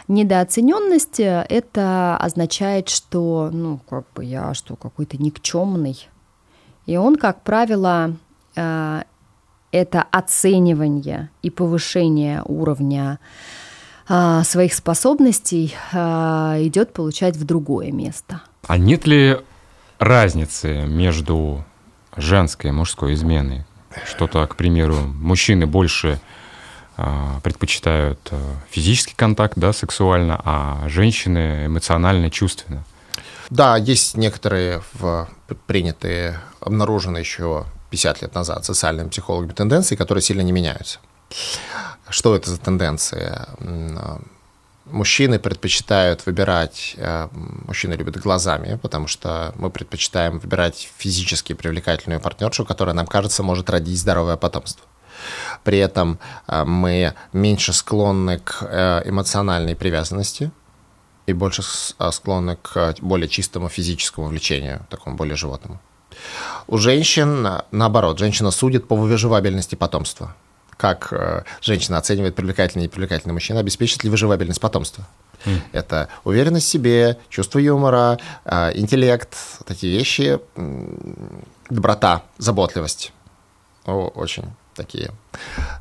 Недооцененность 0.08 1.18
э, 1.20 1.46
это 1.48 2.16
означает, 2.18 2.90
что, 2.90 3.48
ну, 3.50 3.80
как 3.88 4.04
бы 4.14 4.24
я 4.24 4.52
что, 4.52 4.76
какой-то 4.76 5.16
никчемный. 5.16 6.08
И 6.84 6.96
он, 6.96 7.16
как 7.16 7.42
правило, 7.42 8.14
э, 8.54 9.02
это 9.72 10.02
оценивание 10.10 11.30
и 11.42 11.48
повышение 11.48 12.42
уровня 12.44 13.18
э, 14.08 14.42
своих 14.44 14.74
способностей 14.74 15.74
идет 15.92 16.92
получать 16.92 17.36
в 17.36 17.44
другое 17.44 17.90
место. 17.90 18.42
А 18.66 18.76
нет 18.76 19.06
ли 19.06 19.38
разницы 19.98 20.86
между 20.86 21.64
женской 22.16 22.70
и 22.70 22.72
мужской 22.74 23.14
изменой? 23.14 23.64
Что-то, 24.04 24.46
к 24.46 24.56
примеру, 24.56 24.96
мужчины 24.96 25.66
больше 25.66 26.18
а, 26.18 26.43
предпочитают 27.42 28.20
э, 28.30 28.38
физический 28.70 29.14
контакт, 29.16 29.54
да, 29.56 29.72
сексуально, 29.72 30.40
а 30.44 30.88
женщины 30.88 31.66
эмоционально, 31.66 32.30
чувственно. 32.30 32.84
Да, 33.50 33.76
есть 33.76 34.16
некоторые 34.16 34.82
в, 34.94 35.28
принятые, 35.66 36.40
обнаруженные 36.60 37.20
еще 37.20 37.66
50 37.90 38.22
лет 38.22 38.34
назад 38.34 38.64
социальными 38.64 39.08
психологами 39.08 39.52
тенденции, 39.52 39.96
которые 39.96 40.22
сильно 40.22 40.40
не 40.42 40.52
меняются. 40.52 40.98
Что 42.08 42.36
это 42.36 42.50
за 42.50 42.58
тенденции? 42.58 43.32
А, 43.32 44.20
мужчины 44.86 45.38
предпочитают 45.38 46.26
выбирать, 46.26 46.94
э, 46.96 47.28
мужчины 47.32 47.94
любят 47.94 48.16
глазами, 48.18 48.78
потому 48.82 49.08
что 49.08 49.52
мы 49.56 49.70
предпочитаем 49.70 50.38
выбирать 50.38 50.90
физически 50.96 51.54
привлекательную 51.54 52.20
партнершу, 52.20 52.64
которая 52.64 52.94
нам 52.94 53.06
кажется 53.06 53.42
может 53.42 53.70
родить 53.70 53.98
здоровое 53.98 54.36
потомство. 54.36 54.84
При 55.62 55.78
этом 55.78 56.18
э, 56.46 56.64
мы 56.64 57.14
меньше 57.32 57.72
склонны 57.72 58.38
к 58.38 58.62
э, 58.62 59.08
эмоциональной 59.08 59.74
привязанности 59.74 60.50
и 61.26 61.32
больше 61.32 61.62
э, 61.98 62.10
склонны 62.12 62.56
к 62.56 62.94
более 63.00 63.28
чистому 63.28 63.68
физическому 63.68 64.28
влечению, 64.28 64.86
такому 64.90 65.16
более 65.16 65.36
животному. 65.36 65.80
У 66.66 66.78
женщин, 66.78 67.48
наоборот, 67.70 68.18
женщина 68.18 68.50
судит 68.50 68.86
по 68.86 68.96
выживабельности 68.96 69.74
потомства. 69.74 70.34
Как 70.76 71.46
женщина 71.60 71.98
оценивает 71.98 72.34
привлекательный 72.34 72.84
и 72.84 72.88
непривлекательный 72.88 73.32
мужчина, 73.32 73.60
обеспечит 73.60 74.04
ли 74.04 74.10
выживабельность 74.10 74.60
потомства. 74.60 75.06
Mm. 75.44 75.60
Это 75.72 76.08
уверенность 76.24 76.66
в 76.66 76.70
себе, 76.70 77.16
чувство 77.28 77.60
юмора, 77.60 78.18
интеллект, 78.74 79.36
такие 79.66 79.96
вещи, 79.96 80.40
доброта, 81.70 82.22
заботливость. 82.38 83.12
О, 83.86 84.08
очень 84.08 84.46
такие 84.74 85.10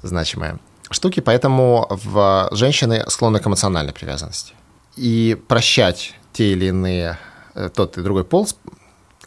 значимые 0.02 0.60
штуки, 0.90 1.20
поэтому 1.20 1.88
в 1.90 2.50
женщины 2.52 3.04
склонны 3.08 3.40
к 3.40 3.48
эмоциональной 3.48 3.94
привязанности. 3.94 4.54
И 4.96 5.42
прощать 5.48 6.14
те 6.34 6.52
или 6.52 6.66
иные, 6.66 7.18
э, 7.56 7.70
тот 7.74 7.98
и 7.98 8.02
другой 8.02 8.24
пол 8.24 8.48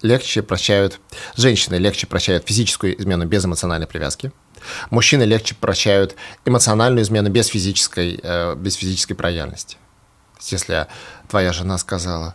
легче 0.02 0.42
прощают, 0.42 1.00
женщины 1.36 1.76
легче 1.76 2.06
прощают 2.06 2.46
физическую 2.46 3.00
измену 3.00 3.26
без 3.26 3.44
эмоциональной 3.44 3.86
привязки, 3.86 4.32
мужчины 4.90 5.22
легче 5.22 5.54
прощают 5.54 6.16
эмоциональную 6.44 7.02
измену 7.02 7.30
без 7.30 7.46
физической, 7.46 8.20
э, 8.22 8.54
без 8.56 8.74
физической 8.74 9.14
проявленности. 9.14 9.78
Если 10.42 10.86
твоя 11.28 11.52
жена 11.52 11.78
сказала, 11.78 12.34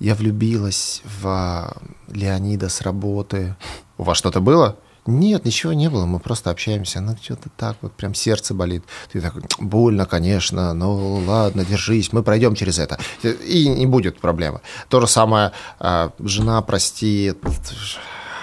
я 0.00 0.14
влюбилась 0.14 1.02
в 1.04 1.76
Леонида 2.08 2.68
с 2.68 2.80
работы, 2.80 3.56
у 3.96 4.04
вас 4.04 4.16
что-то 4.16 4.40
было? 4.40 4.78
Нет, 5.10 5.46
ничего 5.46 5.72
не 5.72 5.88
было, 5.88 6.04
мы 6.04 6.18
просто 6.18 6.50
общаемся. 6.50 7.00
Ну, 7.00 7.16
что-то 7.22 7.48
так 7.56 7.78
вот, 7.80 7.94
прям 7.94 8.12
сердце 8.12 8.52
болит. 8.52 8.84
Ты 9.10 9.22
такой, 9.22 9.42
больно, 9.58 10.04
конечно, 10.04 10.74
ну 10.74 11.24
ладно, 11.26 11.64
держись, 11.64 12.12
мы 12.12 12.22
пройдем 12.22 12.54
через 12.54 12.78
это. 12.78 12.98
И 13.22 13.66
не 13.68 13.86
будет 13.86 14.20
проблемы. 14.20 14.60
То 14.90 15.00
же 15.00 15.06
самое, 15.06 15.52
а, 15.78 16.12
жена 16.18 16.60
простит, 16.60 17.38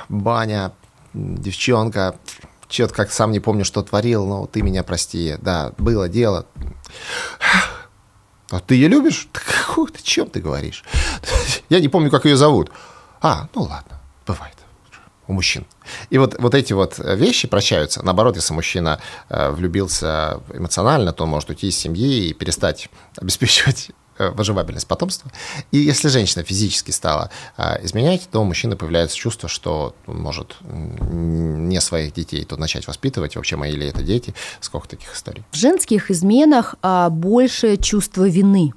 баня, 0.10 0.72
девчонка, 1.14 2.16
что-то 2.68 2.96
как 2.96 3.12
сам 3.12 3.32
не 3.32 3.40
помню, 3.40 3.64
что 3.64 3.84
творил, 3.84 4.26
но 4.26 4.48
ты 4.48 4.64
меня 4.64 4.82
прости. 4.82 5.36
Да, 5.44 5.72
было 5.78 6.10
дело. 6.10 6.48
А 8.50 8.60
ты 8.60 8.74
ее 8.74 8.88
любишь? 8.88 9.28
О 9.78 9.86
чем 10.02 10.32
ты 10.32 10.42
говоришь? 10.42 10.84
Я 11.70 11.80
не 11.80 11.90
помню, 11.90 12.10
как 12.10 12.26
ее 12.26 12.36
зовут. 12.38 12.72
А, 13.22 13.50
ну 13.54 13.62
ладно. 13.62 14.02
Бывает 14.26 14.55
у 15.28 15.34
мужчин. 15.34 15.66
И 16.10 16.18
вот, 16.18 16.36
вот 16.40 16.54
эти 16.54 16.74
вот 16.74 17.00
вещи 17.00 17.48
прощаются. 17.48 18.04
Наоборот, 18.04 18.36
если 18.36 18.54
мужчина 18.54 19.00
э, 19.30 19.50
влюбился 19.52 20.42
эмоционально, 20.54 21.14
то 21.14 21.24
он 21.24 21.30
может 21.30 21.50
уйти 21.50 21.68
из 21.68 21.78
семьи 21.78 22.28
и 22.28 22.34
перестать 22.34 22.90
обеспечивать 23.18 23.92
э, 24.18 24.30
выживабельность 24.30 24.88
потомства. 24.88 25.32
И 25.72 25.78
если 25.78 26.08
женщина 26.08 26.44
физически 26.44 26.92
стала 26.92 27.32
э, 27.58 27.84
изменять, 27.86 28.28
то 28.32 28.42
у 28.42 28.44
мужчины 28.44 28.76
появляется 28.76 29.18
чувство, 29.18 29.50
что 29.50 29.96
он 30.08 30.22
может 30.22 30.56
не 30.62 31.82
своих 31.82 32.14
детей 32.14 32.44
тут 32.46 32.60
начать 32.60 32.88
воспитывать, 32.88 33.36
вообще 33.36 33.56
мои 33.56 33.72
ли 33.72 33.88
это 33.88 34.04
дети, 34.04 34.34
сколько 34.60 34.88
таких 34.88 35.14
историй. 35.14 35.44
В 35.52 35.56
женских 35.56 36.12
изменах 36.12 36.76
а, 36.82 37.10
больше 37.10 37.78
чувство 37.78 38.28
вины, 38.28 38.74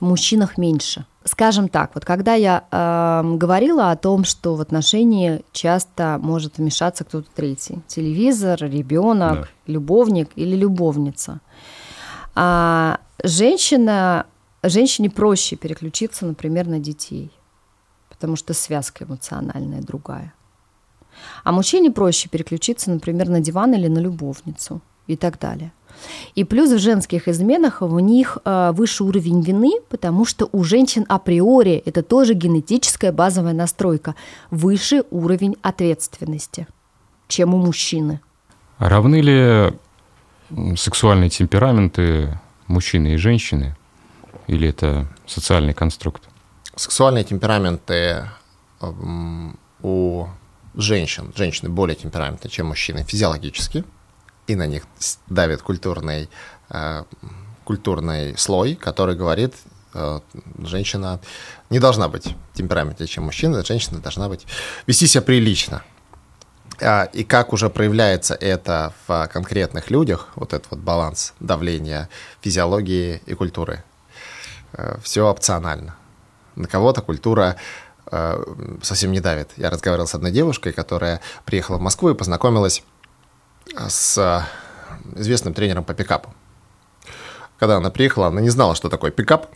в 0.00 0.04
мужчинах 0.04 0.58
меньше 0.58 1.06
скажем 1.28 1.68
так, 1.68 1.92
вот 1.94 2.04
когда 2.04 2.34
я 2.34 2.64
э, 2.70 3.36
говорила 3.36 3.90
о 3.90 3.96
том, 3.96 4.24
что 4.24 4.54
в 4.54 4.60
отношении 4.60 5.42
часто 5.52 6.18
может 6.20 6.58
вмешаться 6.58 7.04
кто-то 7.04 7.28
третий, 7.34 7.80
телевизор, 7.86 8.60
ребенок, 8.62 9.40
да. 9.40 9.48
любовник 9.66 10.30
или 10.34 10.56
любовница, 10.56 11.40
а 12.34 13.00
женщина, 13.22 14.26
женщине 14.62 15.10
проще 15.10 15.56
переключиться, 15.56 16.26
например, 16.26 16.66
на 16.66 16.78
детей, 16.78 17.30
потому 18.08 18.36
что 18.36 18.54
связка 18.54 19.04
эмоциональная 19.04 19.82
другая. 19.82 20.32
А 21.44 21.52
мужчине 21.52 21.90
проще 21.90 22.28
переключиться, 22.28 22.90
например, 22.90 23.28
на 23.28 23.40
диван 23.40 23.74
или 23.74 23.88
на 23.88 23.98
любовницу 23.98 24.80
и 25.06 25.16
так 25.16 25.38
далее. 25.38 25.72
И 26.34 26.44
плюс 26.44 26.70
в 26.70 26.78
женских 26.78 27.28
изменах 27.28 27.80
в 27.80 28.00
них 28.00 28.38
э, 28.44 28.72
выше 28.72 29.04
уровень 29.04 29.42
вины, 29.42 29.72
потому 29.88 30.24
что 30.24 30.48
у 30.52 30.64
женщин 30.64 31.04
априори 31.08 31.82
это 31.84 32.02
тоже 32.02 32.34
генетическая 32.34 33.12
базовая 33.12 33.52
настройка, 33.52 34.14
выше 34.50 35.04
уровень 35.10 35.56
ответственности, 35.62 36.66
чем 37.28 37.54
у 37.54 37.58
мужчины. 37.58 38.20
А 38.78 38.88
равны 38.88 39.20
ли 39.20 40.76
сексуальные 40.76 41.30
темпераменты 41.30 42.38
мужчины 42.66 43.14
и 43.14 43.16
женщины? 43.16 43.76
Или 44.46 44.68
это 44.68 45.06
социальный 45.26 45.74
конструкт? 45.74 46.28
Сексуальные 46.74 47.24
темпераменты 47.24 48.24
у 49.82 50.26
женщин, 50.74 51.32
женщины 51.34 51.68
более 51.68 51.96
темпераментны, 51.96 52.48
чем 52.48 52.68
мужчины 52.68 53.02
физиологически– 53.02 53.84
и 54.48 54.56
на 54.56 54.66
них 54.66 54.84
давит 55.28 55.62
культурный, 55.62 56.28
э, 56.70 57.04
культурный 57.64 58.36
слой, 58.36 58.74
который 58.74 59.14
говорит, 59.14 59.54
э, 59.94 60.20
женщина 60.58 61.20
не 61.70 61.78
должна 61.78 62.08
быть 62.08 62.34
темпераментнее, 62.54 63.06
чем 63.06 63.24
мужчина, 63.24 63.64
женщина 63.64 64.00
должна 64.00 64.28
быть 64.28 64.46
вести 64.86 65.06
себя 65.06 65.22
прилично. 65.22 65.82
А, 66.80 67.04
и 67.04 67.24
как 67.24 67.52
уже 67.52 67.68
проявляется 67.68 68.34
это 68.34 68.94
в 69.06 69.28
конкретных 69.32 69.90
людях, 69.90 70.28
вот 70.34 70.54
этот 70.54 70.70
вот 70.70 70.80
баланс 70.80 71.34
давления 71.40 72.08
физиологии 72.40 73.20
и 73.26 73.34
культуры, 73.34 73.84
э, 74.72 74.96
все 75.02 75.26
опционально. 75.26 75.94
На 76.56 76.66
кого-то 76.66 77.02
культура 77.02 77.56
совсем 78.82 79.12
не 79.12 79.20
давит. 79.20 79.50
Я 79.58 79.68
разговаривал 79.68 80.06
с 80.06 80.14
одной 80.14 80.30
девушкой, 80.30 80.72
которая 80.72 81.20
приехала 81.44 81.76
в 81.76 81.82
Москву 81.82 82.08
и 82.08 82.14
познакомилась 82.14 82.82
с 83.76 84.18
э, 84.18 85.18
известным 85.18 85.54
тренером 85.54 85.84
по 85.84 85.94
пикапу. 85.94 86.34
Когда 87.58 87.76
она 87.76 87.90
приехала, 87.90 88.28
она 88.28 88.40
не 88.40 88.50
знала, 88.50 88.74
что 88.74 88.88
такое 88.88 89.10
пикап. 89.10 89.48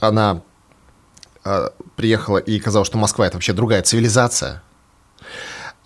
Она 0.00 0.42
э, 1.44 1.68
приехала 1.96 2.38
и 2.38 2.58
казалось, 2.58 2.88
что 2.88 2.98
Москва 2.98 3.26
это 3.26 3.36
вообще 3.36 3.52
другая 3.52 3.82
цивилизация. 3.82 4.62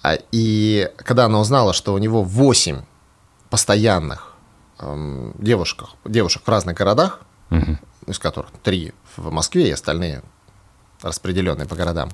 А, 0.02 0.16
и 0.32 0.90
когда 0.96 1.26
она 1.26 1.40
узнала, 1.40 1.72
что 1.72 1.94
у 1.94 1.98
него 1.98 2.22
8 2.22 2.82
постоянных 3.50 4.34
эм, 4.78 5.34
девушек, 5.38 5.84
девушек 6.04 6.42
в 6.44 6.48
разных 6.48 6.76
городах, 6.76 7.20
угу. 7.50 7.78
из 8.06 8.18
которых 8.18 8.50
3 8.62 8.92
в 9.16 9.30
Москве 9.30 9.68
и 9.68 9.72
остальные 9.72 10.22
распределенные 11.02 11.66
по 11.66 11.76
городам, 11.76 12.10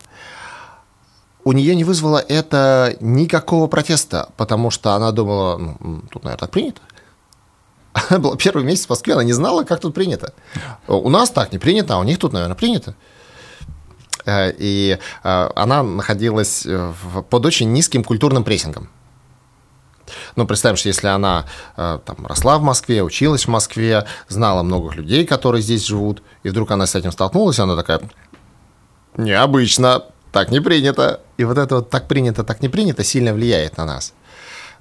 у 1.45 1.53
нее 1.53 1.75
не 1.75 1.85
вызвало 1.85 2.19
это 2.19 2.97
никакого 3.01 3.67
протеста, 3.69 4.31
потому 4.37 4.71
что 4.71 4.93
она 4.93 5.13
думала, 5.13 5.57
ну, 5.57 6.03
тут, 6.11 6.25
наверное, 6.25 6.41
так 6.41 6.51
принято. 6.51 6.81
Она 8.11 8.19
была 8.19 8.37
первый 8.37 8.65
месяц 8.65 8.87
в 8.87 8.91
Москве, 8.91 9.15
она 9.15 9.25
не 9.25 9.33
знала, 9.33 9.65
как 9.65 9.81
тут 9.81 9.95
принято. 9.95 10.35
У 10.87 11.09
нас 11.09 11.31
так 11.31 11.53
не 11.53 11.59
принято, 11.59 11.95
а 11.95 11.99
у 11.99 12.05
них 12.05 12.19
тут, 12.19 12.33
наверное, 12.33 12.57
принято. 12.57 12.95
Э, 14.27 14.53
и 14.57 14.99
э, 15.25 15.51
она 15.55 15.83
находилась 15.83 16.67
под 17.31 17.47
очень 17.47 17.73
низким 17.73 18.05
культурным 18.05 18.45
прессингом. 18.45 18.89
Ну, 20.37 20.47
представим, 20.47 20.77
что 20.77 20.89
если 20.89 21.09
она 21.09 21.47
э, 21.77 21.99
там, 22.05 22.27
росла 22.27 22.59
в 22.59 22.63
Москве, 22.63 23.03
училась 23.03 23.45
в 23.45 23.49
Москве, 23.49 24.07
знала 24.29 24.63
многих 24.63 24.97
людей, 24.97 25.27
которые 25.27 25.63
здесь 25.63 25.87
живут, 25.87 26.23
и 26.43 26.51
вдруг 26.51 26.71
она 26.71 26.87
с 26.87 26.95
этим 26.95 27.13
столкнулась, 27.13 27.59
она 27.59 27.77
такая, 27.77 28.01
необычно, 29.17 30.05
так 30.33 30.51
не 30.51 30.61
принято. 30.61 31.21
И 31.37 31.45
вот 31.45 31.59
это 31.59 31.77
вот 31.77 31.91
так 31.91 32.09
принято, 32.09 32.45
так 32.45 32.63
не 32.63 32.69
принято 32.69 33.05
сильно 33.05 33.33
влияет 33.33 33.77
на 33.77 33.85
нас. 33.85 34.15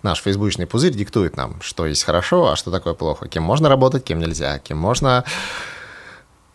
Наш 0.03 0.21
фейсбучный 0.21 0.67
пузырь 0.67 0.93
диктует 0.93 1.37
нам, 1.37 1.59
что 1.61 1.85
есть 1.85 2.03
хорошо, 2.03 2.51
а 2.51 2.55
что 2.55 2.71
такое 2.71 2.93
плохо, 2.93 3.27
кем 3.27 3.43
можно 3.43 3.67
работать, 3.67 4.03
кем 4.03 4.19
нельзя, 4.19 4.59
кем 4.59 4.77
можно 4.77 5.23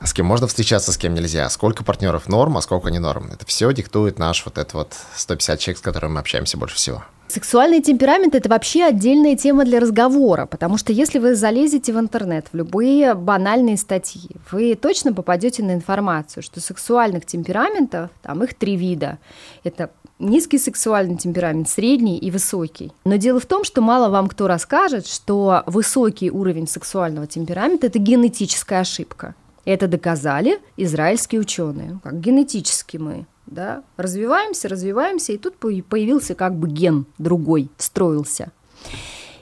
с 0.05 0.13
кем 0.13 0.27
можно 0.27 0.47
встречаться, 0.47 0.93
с 0.93 0.97
кем 0.97 1.15
нельзя, 1.15 1.49
сколько 1.49 1.85
партнеров 1.85 2.29
норм, 2.29 2.57
а 2.57 2.63
сколько 2.63 2.91
не 2.91 2.99
норм. 2.99 3.31
Это 3.33 3.47
все 3.47 3.73
диктует 3.73 4.19
наш 4.19 4.45
вот 4.45 4.59
этот 4.59 4.75
вот 4.75 4.95
150 5.15 5.61
человек, 5.61 5.79
с 5.79 5.83
которыми 5.83 6.13
мы 6.13 6.21
общаемся 6.21 6.57
больше 6.57 6.77
всего. 6.77 7.05
Сексуальный 7.33 7.81
темперамент– 7.81 8.35
это 8.35 8.51
вообще 8.51 8.85
отдельная 8.85 9.37
тема 9.37 9.65
для 9.65 9.81
разговора, 9.81 10.45
потому 10.45 10.77
что 10.77 10.93
если 10.93 11.19
вы 11.19 11.35
залезете 11.35 11.95
в 11.95 11.99
интернет, 11.99 12.49
в 12.53 12.55
любые 12.55 13.15
банальные 13.15 13.79
статьи, 13.79 14.29
вы 14.51 14.75
точно 14.75 15.15
попадете 15.15 15.63
на 15.63 15.73
информацию, 15.73 16.43
что 16.43 16.61
сексуальных 16.61 17.25
темпераментов, 17.25 18.11
там 18.21 18.45
их 18.45 18.53
три 18.53 18.77
вида. 18.77 19.19
Это 19.65 19.93
низкий 20.19 20.59
сексуальный 20.59 21.17
темперамент, 21.17 21.71
средний 21.71 22.19
и 22.19 22.31
высокий. 22.31 22.93
Но 23.07 23.17
дело 23.17 23.41
в 23.41 23.47
том, 23.47 23.65
что 23.65 23.81
мало 23.81 24.11
вам 24.11 24.29
кто 24.29 24.47
расскажет, 24.47 25.07
что 25.07 25.63
высокий 25.65 26.31
уровень 26.31 26.69
сексуального 26.69 27.27
темперамента– 27.27 27.87
это 27.89 27.99
генетическая 27.99 28.81
ошибка. 28.81 29.35
Это 29.65 29.89
доказали 29.89 30.59
израильские 30.77 31.41
ученые, 31.41 31.99
как 32.05 32.21
генетически 32.21 32.99
мы 32.99 33.25
да, 33.47 33.83
развиваемся, 33.97 34.69
развиваемся, 34.69 35.33
и 35.33 35.39
тут 35.39 35.57
появился 35.57 36.35
как 36.35 36.55
бы 36.55 36.69
ген 36.69 37.07
другой, 37.19 37.71
встроился. 37.77 38.53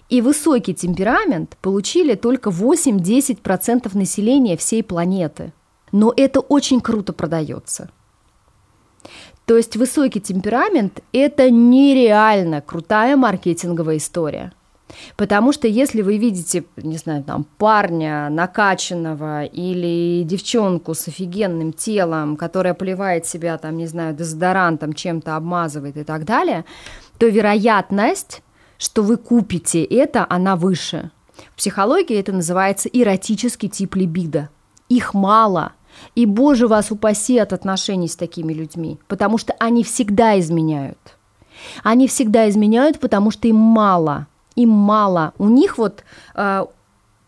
И 0.08 0.20
высокий 0.20 0.74
темперамент 0.74 1.56
получили 1.60 2.14
только 2.14 2.50
8-10% 2.50 3.96
населения 3.96 4.56
всей 4.56 4.82
планеты. 4.82 5.52
Но 5.92 6.12
это 6.16 6.40
очень 6.40 6.80
круто 6.80 7.12
продается. 7.12 7.90
То 9.46 9.56
есть 9.56 9.76
высокий 9.76 10.20
темперамент– 10.20 11.00
это 11.12 11.50
нереально 11.50 12.60
крутая 12.60 13.16
маркетинговая 13.16 13.96
история– 13.96 14.52
Потому 15.16 15.52
что 15.52 15.68
если 15.68 16.02
вы 16.02 16.16
видите, 16.16 16.64
не 16.76 16.96
знаю, 16.96 17.22
там 17.24 17.44
парня 17.58 18.28
накачанного 18.30 19.44
или 19.44 20.22
девчонку 20.24 20.94
с 20.94 21.08
офигенным 21.08 21.72
телом, 21.72 22.36
которая 22.36 22.74
поливает 22.74 23.26
себя, 23.26 23.58
там, 23.58 23.76
не 23.76 23.86
знаю, 23.86 24.14
дезодорантом, 24.14 24.92
чем-то 24.92 25.36
обмазывает 25.36 25.96
и 25.96 26.04
так 26.04 26.24
далее, 26.24 26.64
то 27.18 27.26
вероятность, 27.26 28.42
что 28.78 29.02
вы 29.02 29.16
купите 29.16 29.84
это, 29.84 30.26
она 30.28 30.56
выше. 30.56 31.10
В 31.52 31.56
психологии 31.56 32.18
это 32.18 32.32
называется 32.32 32.88
эротический 32.88 33.68
тип 33.68 33.94
либидо. 33.96 34.50
Их 34.88 35.14
мало. 35.14 35.72
И, 36.14 36.24
боже 36.24 36.66
вас 36.66 36.90
упаси 36.90 37.38
от 37.38 37.52
отношений 37.52 38.08
с 38.08 38.16
такими 38.16 38.52
людьми, 38.52 38.98
потому 39.08 39.38
что 39.38 39.54
они 39.58 39.82
всегда 39.84 40.38
изменяют. 40.38 41.16
Они 41.82 42.06
всегда 42.08 42.48
изменяют, 42.48 43.00
потому 43.00 43.30
что 43.30 43.48
им 43.48 43.56
мало– 43.56 44.26
им 44.62 44.70
мало. 44.70 45.32
У 45.38 45.48
них 45.48 45.78
вот 45.78 46.04
э, 46.34 46.64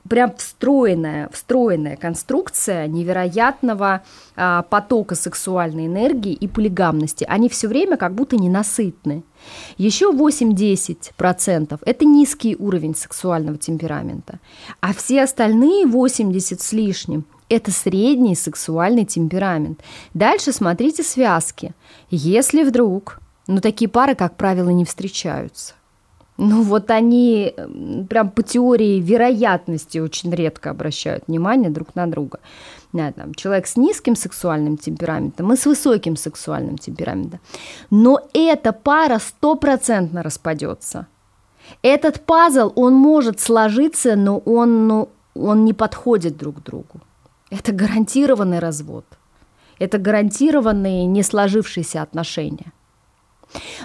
прям 0.08 0.34
встроенная, 0.36 1.28
встроенная 1.32 1.96
конструкция 1.96 2.86
невероятного 2.86 4.02
э, 4.36 4.62
потока 4.68 5.14
сексуальной 5.14 5.86
энергии 5.86 6.32
и 6.32 6.48
полигамности. 6.48 7.24
Они 7.28 7.48
все 7.48 7.68
время 7.68 7.96
как 7.96 8.14
будто 8.14 8.36
ненасытны. 8.36 9.22
Еще 9.78 10.12
8-10%– 10.12 11.80
это 11.84 12.04
низкий 12.04 12.56
уровень 12.56 12.94
сексуального 12.94 13.58
темперамента. 13.58 14.38
А 14.80 14.92
все 14.92 15.22
остальные 15.22 15.86
80 15.86 16.60
с 16.60 16.72
лишним– 16.72 17.24
это 17.48 17.70
средний 17.70 18.34
сексуальный 18.34 19.04
темперамент. 19.04 19.80
Дальше 20.14 20.52
смотрите 20.52 21.02
связки. 21.02 21.72
Если 22.10 22.64
вдруг, 22.64 23.20
ну 23.46 23.60
такие 23.60 23.88
пары, 23.88 24.14
как 24.14 24.36
правило, 24.36 24.70
не 24.70 24.84
встречаются 24.84 25.74
Ну 26.38 26.62
вот 26.62 26.90
они 26.90 27.54
прям 28.08 28.30
по 28.30 28.42
теории 28.42 29.00
вероятности 29.00 29.98
очень 29.98 30.34
редко 30.34 30.70
обращают 30.70 31.24
внимание 31.26 31.70
друг 31.70 31.94
на 31.94 32.06
друга. 32.06 32.40
Да, 32.92 33.12
там, 33.12 33.34
человек 33.34 33.66
с 33.66 33.76
низким 33.76 34.16
сексуальным 34.16 34.76
темпераментом 34.76 35.52
и 35.52 35.56
с 35.56 35.66
высоким 35.66 36.16
сексуальным 36.16 36.78
темпераментом. 36.78 37.40
Но 37.90 38.20
эта 38.34 38.72
пара 38.72 39.18
стопроцентно 39.18 40.22
распадется. 40.22 41.06
Этот 41.82 42.20
пазл, 42.20 42.72
он 42.76 42.94
может 42.94 43.40
сложиться, 43.40 44.16
но 44.16 44.38
он, 44.38 44.88
ну, 44.88 45.08
он 45.34 45.64
не 45.64 45.72
подходит 45.72 46.36
друг 46.36 46.62
другу. 46.62 47.00
Это 47.50 47.72
гарантированный 47.72 48.58
развод. 48.58 49.04
Это 49.78 49.98
гарантированные 49.98 51.06
не 51.06 51.22
сложившиеся 51.22 52.02
отношения. 52.02 52.72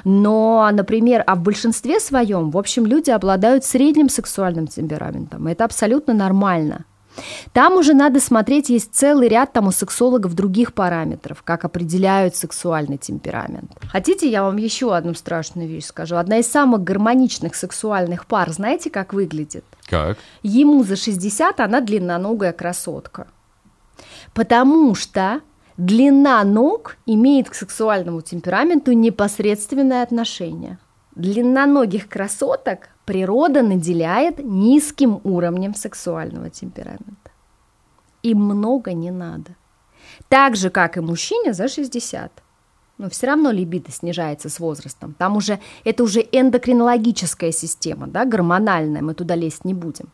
Но, 0.04 0.70
например, 0.72 1.24
а 1.26 1.36
в 1.36 1.42
большинстве 1.42 2.00
своем, 2.00 2.52
в 2.52 2.58
общем, 2.58 2.86
люди 2.86 3.10
обладают 3.10 3.66
средним 3.66 4.10
сексуальным 4.10 4.68
темпераментом. 4.68 5.48
Это 5.48 5.66
абсолютно 5.66 6.14
нормально. 6.14 6.86
Там 7.54 7.74
уже 7.74 7.94
надо 7.94 8.20
смотреть, 8.20 8.70
есть 8.70 8.94
целый 8.94 9.28
ряд 9.28 9.54
там 9.54 9.68
у 9.68 9.72
сексологов 9.72 10.36
других 10.36 10.74
параметров, 10.74 11.42
как 11.44 11.66
определяют 11.66 12.36
сексуальный 12.36 12.98
темперамент. 12.98 13.72
Хотите, 13.92 14.30
я 14.30 14.44
вам 14.44 14.58
еще 14.58 14.96
одну 14.96 15.14
страшную 15.14 15.68
вещь 15.68 15.86
скажу? 15.86 16.16
Одна 16.18 16.38
из 16.38 16.48
самых 16.48 16.84
гармоничных 16.84 17.56
сексуальных 17.56 18.28
пар, 18.28 18.52
знаете, 18.52 18.90
как 18.90 19.14
выглядит? 19.14 19.66
Как? 19.88 20.18
Ему 20.44 20.84
за 20.84 20.96
60, 20.96 21.60
она 21.60 21.82
длинноногая 21.82 22.54
красотка. 22.54 23.28
Потому 24.34 24.94
что 24.94 25.42
длина 25.78 26.44
ног 26.44 26.98
имеет 27.06 27.50
к 27.50 27.56
сексуальному 27.56 28.22
темпераменту 28.22 28.92
непосредственное 28.92 30.04
отношение. 30.04 30.80
Длинноногих 31.16 32.10
красоток 32.10 32.90
природа 33.06 33.64
наделяет 33.64 34.40
низким 34.44 35.22
уровнем 35.24 35.74
сексуального 35.74 36.50
темперамента. 36.50 37.32
Им 38.24 38.40
много 38.44 38.94
не 38.94 39.12
надо. 39.12 39.56
Так 40.30 40.56
же, 40.56 40.70
как 40.70 40.98
и 40.98 41.02
мужчине 41.02 41.54
за 41.54 41.68
60. 41.68 42.32
Но 42.98 43.10
все 43.10 43.28
равно 43.28 43.52
либидо 43.52 43.92
снижается 43.92 44.50
с 44.50 44.60
возрастом. 44.60 45.14
Там 45.18 45.38
уже 45.38 45.60
это 45.84 46.04
уже 46.04 46.22
эндокринологическая 46.32 47.52
система, 47.52 48.08
да, 48.08 48.26
гормональная, 48.26 49.02
мы 49.02 49.14
туда 49.14 49.36
лезть 49.36 49.66
не 49.66 49.74
будем. 49.74 50.10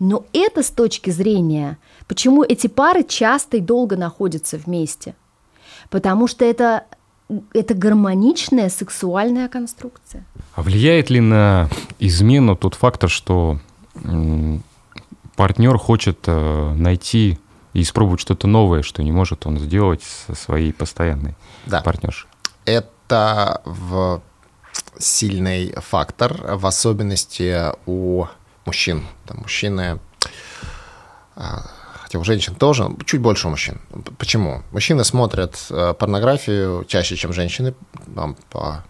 Но 0.00 0.24
это 0.32 0.62
с 0.62 0.70
точки 0.70 1.10
зрения, 1.10 1.78
почему 2.10 2.42
эти 2.42 2.66
пары 2.66 3.04
часто 3.04 3.58
и 3.58 3.60
долго 3.60 3.96
находятся 3.96 4.58
вместе. 4.58 5.14
Потому 5.90 6.26
что 6.26 6.44
это, 6.44 6.82
это 7.52 7.74
гармоничная 7.74 8.68
сексуальная 8.68 9.48
конструкция. 9.48 10.24
А 10.56 10.62
влияет 10.62 11.08
ли 11.08 11.20
на 11.20 11.68
измену 12.00 12.56
тот 12.56 12.74
фактор, 12.74 13.08
что 13.08 13.60
партнер 15.36 15.78
хочет 15.78 16.18
э, 16.26 16.74
найти 16.74 17.38
и 17.74 17.82
испробовать 17.82 18.20
что-то 18.20 18.48
новое, 18.48 18.82
что 18.82 19.04
не 19.04 19.12
может 19.12 19.46
он 19.46 19.60
сделать 19.60 20.02
со 20.02 20.34
своей 20.34 20.72
постоянной 20.72 21.36
да. 21.66 21.80
партнершей? 21.80 22.28
Это 22.64 23.62
в 23.64 24.20
сильный 24.98 25.74
фактор, 25.76 26.56
в 26.56 26.66
особенности 26.66 27.66
у 27.86 28.24
мужчин. 28.66 29.06
Там 29.26 29.38
мужчины, 29.42 30.00
а, 31.36 31.70
хотя 32.10 32.18
у 32.18 32.24
женщин 32.24 32.56
тоже, 32.56 32.90
чуть 33.06 33.20
больше 33.20 33.46
у 33.46 33.50
мужчин. 33.50 33.80
Почему? 34.18 34.64
Мужчины 34.72 35.04
смотрят 35.04 35.54
э, 35.70 35.94
порнографию 35.96 36.84
чаще, 36.88 37.14
чем 37.14 37.32
женщины. 37.32 37.72
Там, 38.16 38.36
по 38.50 38.84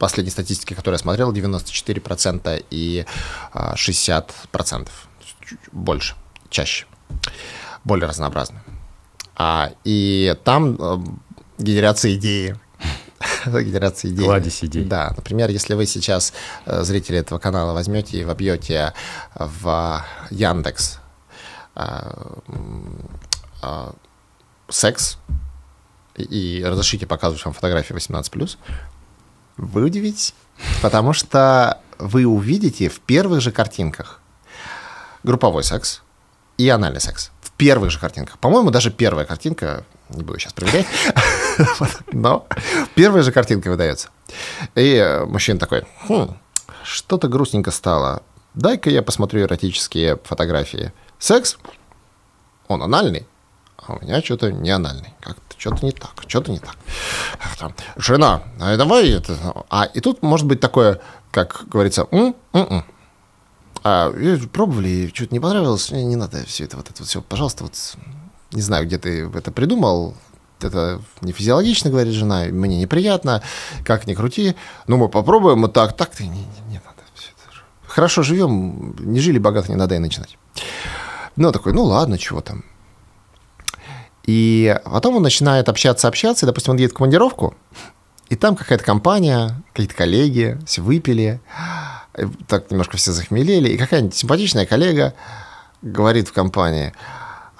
последней 0.00 0.32
статистике, 0.32 0.74
которую 0.74 0.96
я 0.96 0.98
смотрел, 0.98 1.32
94% 1.32 2.64
и 2.68 3.06
60%. 3.54 4.24
А, 4.52 4.88
больше, 5.70 6.16
чаще. 6.50 6.86
Более 7.84 8.08
разнообразно. 8.08 8.60
А, 9.36 9.70
и 9.84 10.34
там 10.42 10.76
э, 10.76 10.98
генерация 11.58 12.14
идеи 12.14 12.56
генерации 13.46 14.08
идей. 14.08 14.24
Кладезь 14.24 14.64
идей. 14.64 14.84
Да, 14.84 15.12
например, 15.16 15.48
если 15.48 15.74
вы 15.74 15.86
сейчас, 15.86 16.32
э, 16.66 16.82
зрители 16.82 17.18
этого 17.18 17.38
канала, 17.38 17.72
возьмете 17.72 18.18
и 18.18 18.24
вобьете 18.24 18.94
в 19.36 20.04
Яндекс 20.30 20.98
э, 21.74 22.10
э, 23.62 23.92
секс 24.68 25.18
и 26.16 26.62
разрешите 26.64 27.06
показывать 27.06 27.44
вам 27.44 27.54
фотографии 27.54 27.94
18+, 27.94 28.56
вы 29.56 29.82
удивитесь, 29.82 30.34
потому 30.82 31.12
что 31.12 31.80
вы 31.98 32.26
увидите 32.26 32.88
в 32.88 33.00
первых 33.00 33.40
же 33.40 33.52
картинках 33.52 34.20
групповой 35.22 35.64
секс 35.64 36.02
и 36.58 36.68
анальный 36.68 37.00
секс. 37.00 37.30
В 37.40 37.50
первых 37.52 37.90
же 37.90 37.98
картинках. 37.98 38.38
По-моему, 38.38 38.70
даже 38.70 38.90
первая 38.90 39.24
картинка 39.24 39.84
не 40.10 40.22
буду 40.22 40.38
сейчас 40.38 40.52
проверять, 40.52 40.86
но 42.12 42.46
первая 42.94 43.22
же 43.22 43.32
картинка 43.32 43.70
выдается. 43.70 44.08
И 44.74 44.94
э, 44.94 45.24
мужчина 45.24 45.58
такой, 45.58 45.84
хм, 46.08 46.36
что-то 46.82 47.28
грустненько 47.28 47.70
стало. 47.70 48.22
Дай-ка 48.54 48.90
я 48.90 49.02
посмотрю 49.02 49.42
эротические 49.42 50.18
фотографии. 50.24 50.92
Секс? 51.24 51.56
Он 52.68 52.82
анальный, 52.82 53.26
а 53.78 53.94
у 53.94 54.02
меня 54.02 54.20
что-то 54.20 54.52
не 54.52 54.68
анальный. 54.68 55.14
Как-то 55.20 55.54
что-то 55.56 55.86
не 55.86 55.92
так, 55.92 56.12
что-то 56.26 56.52
не 56.52 56.58
так. 56.58 56.76
Там, 57.58 57.72
Жена, 57.96 58.42
а 58.60 58.76
давай 58.76 59.08
это... 59.08 59.34
А 59.70 59.84
и 59.84 60.00
тут 60.00 60.22
может 60.22 60.46
быть 60.46 60.60
такое, 60.60 61.00
как 61.30 61.64
говорится, 61.70 62.06
м 62.10 62.34
-м 62.52 62.68
-м. 62.68 62.82
А, 63.82 64.12
пробовали, 64.52 65.10
что-то 65.14 65.32
не 65.32 65.40
понравилось, 65.40 65.90
не 65.92 66.14
надо 66.14 66.44
все 66.44 66.64
это, 66.64 66.76
вот 66.76 66.90
это 66.90 67.00
вот 67.00 67.08
все, 67.08 67.22
пожалуйста, 67.22 67.64
вот 67.64 67.74
не 68.52 68.60
знаю, 68.60 68.84
где 68.84 68.98
ты 68.98 69.26
это 69.26 69.50
придумал, 69.50 70.14
это 70.60 71.00
не 71.22 71.32
физиологично, 71.32 71.88
говорит 71.88 72.12
жена, 72.12 72.44
мне 72.50 72.78
неприятно, 72.78 73.42
как 73.82 74.06
ни 74.06 74.12
крути. 74.12 74.56
Ну, 74.88 74.98
мы 74.98 75.08
попробуем, 75.08 75.62
вот 75.62 75.72
так, 75.72 75.96
так, 75.96 76.10
ты 76.10 76.24
не, 76.24 76.40
не, 76.40 76.60
не 76.68 76.80
надо. 76.84 77.00
Хорошо 77.86 78.22
живем, 78.22 78.94
не 78.98 79.20
жили 79.20 79.38
богато, 79.38 79.70
не 79.70 79.78
надо 79.78 79.94
и 79.94 79.98
начинать. 79.98 80.36
Ну, 81.36 81.52
такой, 81.52 81.72
ну 81.72 81.84
ладно, 81.84 82.18
чего 82.18 82.40
там. 82.40 82.64
И 84.24 84.78
потом 84.84 85.16
он 85.16 85.22
начинает 85.22 85.68
общаться, 85.68 86.08
общаться, 86.08 86.46
и, 86.46 86.48
допустим, 86.48 86.72
он 86.72 86.78
едет 86.78 86.92
в 86.92 86.96
командировку, 86.96 87.54
и 88.30 88.36
там 88.36 88.56
какая-то 88.56 88.84
компания, 88.84 89.62
какие-то 89.72 89.94
коллеги, 89.94 90.58
все 90.66 90.80
выпили, 90.80 91.40
так 92.48 92.70
немножко 92.70 92.96
все 92.96 93.12
захмелели, 93.12 93.68
и 93.68 93.76
какая-нибудь 93.76 94.14
симпатичная 94.14 94.64
коллега 94.64 95.14
говорит 95.82 96.28
в 96.28 96.32
компании– 96.32 96.94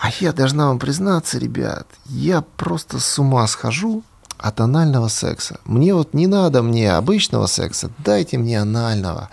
а 0.05 0.11
я 0.21 0.35
должна 0.35 0.69
вам 0.69 0.79
признаться, 0.79 1.39
ребят, 1.39 1.87
я 2.05 2.43
просто 2.43 3.01
с 3.01 3.19
ума 3.19 3.47
схожу 3.47 4.03
от 4.37 4.61
анального 4.61 5.09
секса. 5.09 5.61
Мне 5.65 5.95
вот 5.95 6.13
не 6.13 6.27
надо 6.27 6.63
мне 6.63 6.93
обычного 6.93 7.47
секса, 7.47 7.91
дайте 7.99 8.37
мне 8.37 8.61
анального. 8.61 9.31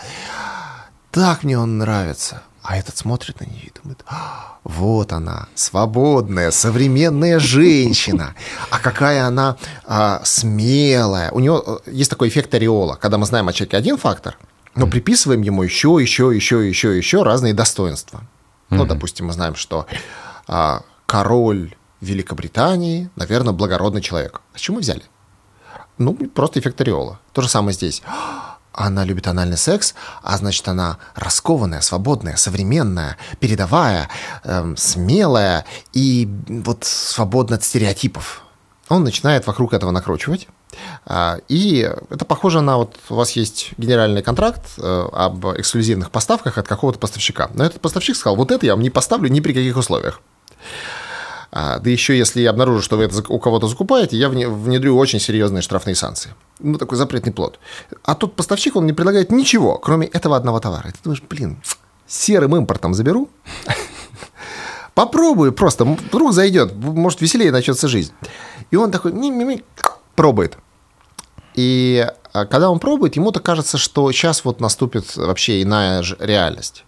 Так 1.11 1.43
мне 1.43 1.59
он 1.59 1.77
нравится. 1.77 2.43
А 2.63 2.77
этот 2.77 2.95
смотрит 2.95 3.39
на 3.39 3.45
нее 3.45 3.63
и 3.63 3.71
думает, 3.81 4.03
«А, 4.07 4.57
вот 4.63 5.13
она, 5.13 5.47
свободная, 5.55 6.51
современная 6.51 7.39
женщина. 7.39 8.35
А 8.69 8.79
какая 8.79 9.25
она 9.25 9.57
а, 9.85 10.21
смелая. 10.23 11.31
У 11.31 11.39
него 11.39 11.81
э, 11.85 11.91
есть 11.91 12.11
такой 12.11 12.27
эффект 12.27 12.53
ореола, 12.53 12.95
когда 12.95 13.17
мы 13.17 13.25
знаем 13.25 13.47
о 13.47 13.53
человеке 13.53 13.77
один 13.77 13.97
фактор, 13.97 14.37
но 14.75 14.85
приписываем 14.85 15.41
ему 15.41 15.63
еще, 15.63 15.97
еще, 15.99 16.31
еще, 16.33 16.67
еще, 16.67 16.95
еще 16.95 17.23
разные 17.23 17.53
достоинства. 17.53 18.21
Ну, 18.69 18.85
допустим, 18.85 19.27
мы 19.27 19.33
знаем, 19.33 19.55
что 19.55 19.85
а, 20.47 20.83
король 21.05 21.75
Великобритании, 21.99 23.09
наверное, 23.15 23.53
благородный 23.53 24.01
человек. 24.01 24.41
А 24.53 24.57
с 24.57 24.61
чего 24.61 24.75
мы 24.75 24.81
взяли? 24.81 25.03
Ну, 25.97 26.13
просто 26.13 26.59
эффект 26.59 26.79
ореола. 26.79 27.19
То 27.33 27.41
же 27.41 27.49
самое 27.49 27.73
здесь. 27.73 28.01
Она 28.73 29.03
любит 29.03 29.27
анальный 29.27 29.57
секс, 29.57 29.95
а 30.23 30.37
значит, 30.37 30.67
она 30.67 30.97
раскованная, 31.15 31.81
свободная, 31.81 32.37
современная, 32.37 33.17
передовая, 33.39 34.09
эм, 34.43 34.77
смелая 34.77 35.65
и 35.91 36.29
вот 36.47 36.85
свободна 36.85 37.57
от 37.57 37.63
стереотипов. 37.63 38.43
Он 38.87 39.03
начинает 39.03 39.47
вокруг 39.47 39.73
этого 39.73 39.91
накручивать. 39.91 40.47
А, 41.05 41.39
и 41.49 41.89
это 42.09 42.25
похоже 42.25 42.61
на 42.61 42.77
вот 42.77 42.97
у 43.09 43.15
вас 43.15 43.31
есть 43.31 43.73
генеральный 43.77 44.21
контракт 44.21 44.61
э, 44.77 45.07
об 45.11 45.45
эксклюзивных 45.45 46.11
поставках 46.11 46.57
от 46.57 46.67
какого-то 46.67 46.99
поставщика. 46.99 47.49
Но 47.53 47.65
этот 47.65 47.81
поставщик 47.81 48.15
сказал, 48.15 48.37
вот 48.37 48.51
это 48.51 48.65
я 48.65 48.73
вам 48.73 48.81
не 48.81 48.89
поставлю 48.89 49.29
ни 49.29 49.39
при 49.41 49.53
каких 49.53 49.75
условиях. 49.77 50.21
А, 51.51 51.79
да 51.79 51.89
еще 51.89 52.17
если 52.17 52.41
я 52.41 52.49
обнаружу, 52.51 52.81
что 52.81 52.95
вы 52.95 53.03
это 53.03 53.23
у 53.27 53.39
кого-то 53.39 53.67
закупаете, 53.67 54.17
я 54.17 54.29
внедрю 54.29 54.97
очень 54.97 55.19
серьезные 55.19 55.61
штрафные 55.61 55.95
санкции. 55.95 56.33
Ну, 56.59 56.77
такой 56.77 56.97
запретный 56.97 57.33
плод. 57.33 57.59
А 58.03 58.15
тут 58.15 58.35
поставщик, 58.35 58.75
он 58.75 58.85
не 58.85 58.93
предлагает 58.93 59.31
ничего, 59.31 59.77
кроме 59.77 60.07
этого 60.07 60.37
одного 60.37 60.59
товара. 60.59 60.89
И 60.89 60.91
ты 60.91 60.99
думаешь, 61.03 61.21
блин, 61.29 61.61
серым 62.07 62.55
импортом 62.55 62.93
заберу, 62.93 63.29
попробую 64.93 65.51
просто, 65.51 65.83
вдруг 65.83 66.31
зайдет, 66.31 66.73
может, 66.73 67.21
веселее 67.21 67.51
начнется 67.51 67.89
жизнь. 67.89 68.13
И 68.71 68.77
он 68.77 68.91
такой, 68.91 69.11
ми 69.11 69.29
-ми 69.29 69.45
-ми, 69.45 69.63
пробует. 70.15 70.57
И 71.55 72.07
а 72.33 72.45
когда 72.45 72.69
он 72.69 72.79
пробует, 72.79 73.17
ему-то 73.17 73.39
кажется, 73.39 73.77
что 73.77 74.11
сейчас 74.11 74.45
вот 74.45 74.61
наступит 74.61 75.17
вообще 75.17 75.61
иная 75.61 76.03
реальность. 76.19 76.85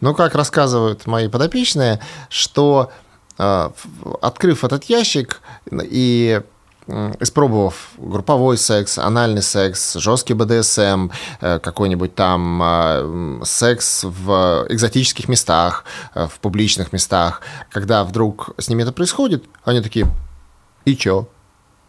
Но, 0.00 0.14
как 0.14 0.36
рассказывают 0.36 1.06
мои 1.06 1.28
подопечные, 1.28 2.00
что 2.28 2.92
открыв 3.36 4.64
этот 4.64 4.84
ящик 4.84 5.40
и 5.70 6.40
испробовав 7.20 7.92
групповой 7.96 8.58
секс, 8.58 8.98
анальный 8.98 9.42
секс, 9.42 9.94
жесткий 9.94 10.34
БДСМ, 10.34 11.10
э, 11.40 11.58
какой-нибудь 11.58 12.14
там 12.14 12.60
э, 12.62 13.40
секс 13.44 14.04
в 14.04 14.66
экзотических 14.68 15.28
местах, 15.28 15.84
э, 16.14 16.26
в 16.26 16.38
публичных 16.40 16.92
местах, 16.92 17.40
когда 17.70 18.04
вдруг 18.04 18.50
с 18.58 18.68
ними 18.68 18.82
это 18.82 18.92
происходит, 18.92 19.44
они 19.64 19.80
такие, 19.80 20.06
и 20.84 20.96
чё? 20.96 21.26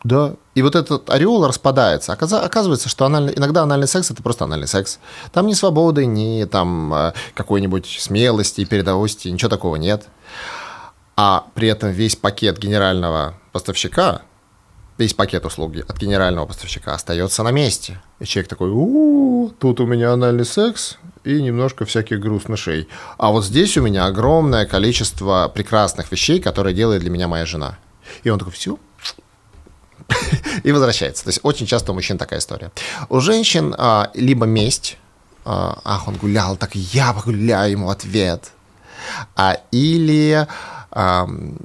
Да. 0.06 0.36
И 0.54 0.62
вот 0.62 0.76
этот 0.76 1.10
ореол 1.10 1.46
распадается. 1.48 2.14
Оказывается, 2.14 2.88
что 2.88 3.06
анальный, 3.06 3.34
иногда 3.36 3.64
анальный 3.64 3.88
секс 3.88 4.12
это 4.12 4.22
просто 4.22 4.46
анальный 4.46 4.68
секс. 4.68 5.00
Там 5.34 5.48
ни 5.48 5.54
свободы, 5.54 6.06
ни 6.06 6.46
там 6.46 7.12
какой-нибудь 7.34 7.98
смелости 8.00 8.64
передовости, 8.66 9.30
ничего 9.30 9.50
такого 9.50 9.78
нет. 9.78 10.08
А 11.18 11.48
при 11.54 11.70
этом 11.70 11.92
весь 11.92 12.16
пакет 12.16 12.58
генерального 12.58 13.36
поставщика 13.52 14.22
весь 14.98 15.14
пакет 15.14 15.46
услуги 15.46 15.84
от 15.88 15.98
генерального 15.98 16.46
поставщика 16.46 16.94
остается 16.94 17.44
на 17.44 17.52
месте. 17.52 18.02
И 18.20 18.26
человек 18.26 18.50
такой, 18.50 18.70
у, 18.70 19.48
-у, 19.48 19.54
тут 19.60 19.80
у 19.80 19.86
меня 19.86 20.14
анальный 20.14 20.46
секс 20.46 20.98
и 21.24 21.42
немножко 21.42 21.86
всяких 21.86 22.20
грустнышей. 22.20 22.88
А 23.18 23.32
вот 23.32 23.46
здесь 23.46 23.78
у 23.78 23.82
меня 23.82 24.06
огромное 24.06 24.66
количество 24.66 25.52
прекрасных 25.54 26.12
вещей, 26.12 26.40
которые 26.40 26.74
делает 26.74 27.02
для 27.02 27.10
меня 27.10 27.28
моя 27.28 27.46
жена. 27.46 27.78
И 28.24 28.30
он 28.30 28.40
такой, 28.40 28.54
все, 28.54 28.78
и 30.64 30.72
возвращается. 30.72 31.24
То 31.24 31.30
есть 31.30 31.40
очень 31.44 31.66
часто 31.66 31.92
у 31.92 31.96
мужчин 31.96 32.18
такая 32.18 32.40
история. 32.40 32.72
У 33.10 33.20
женщин 33.20 33.76
а, 33.78 34.12
либо 34.14 34.46
месть, 34.46 34.98
а, 35.44 35.80
ах, 35.84 36.08
он 36.08 36.16
гулял, 36.16 36.56
так 36.56 36.76
я 36.76 37.14
погуляю 37.14 37.72
ему 37.72 37.90
ответ. 37.90 38.52
А, 39.36 39.58
или 39.72 40.48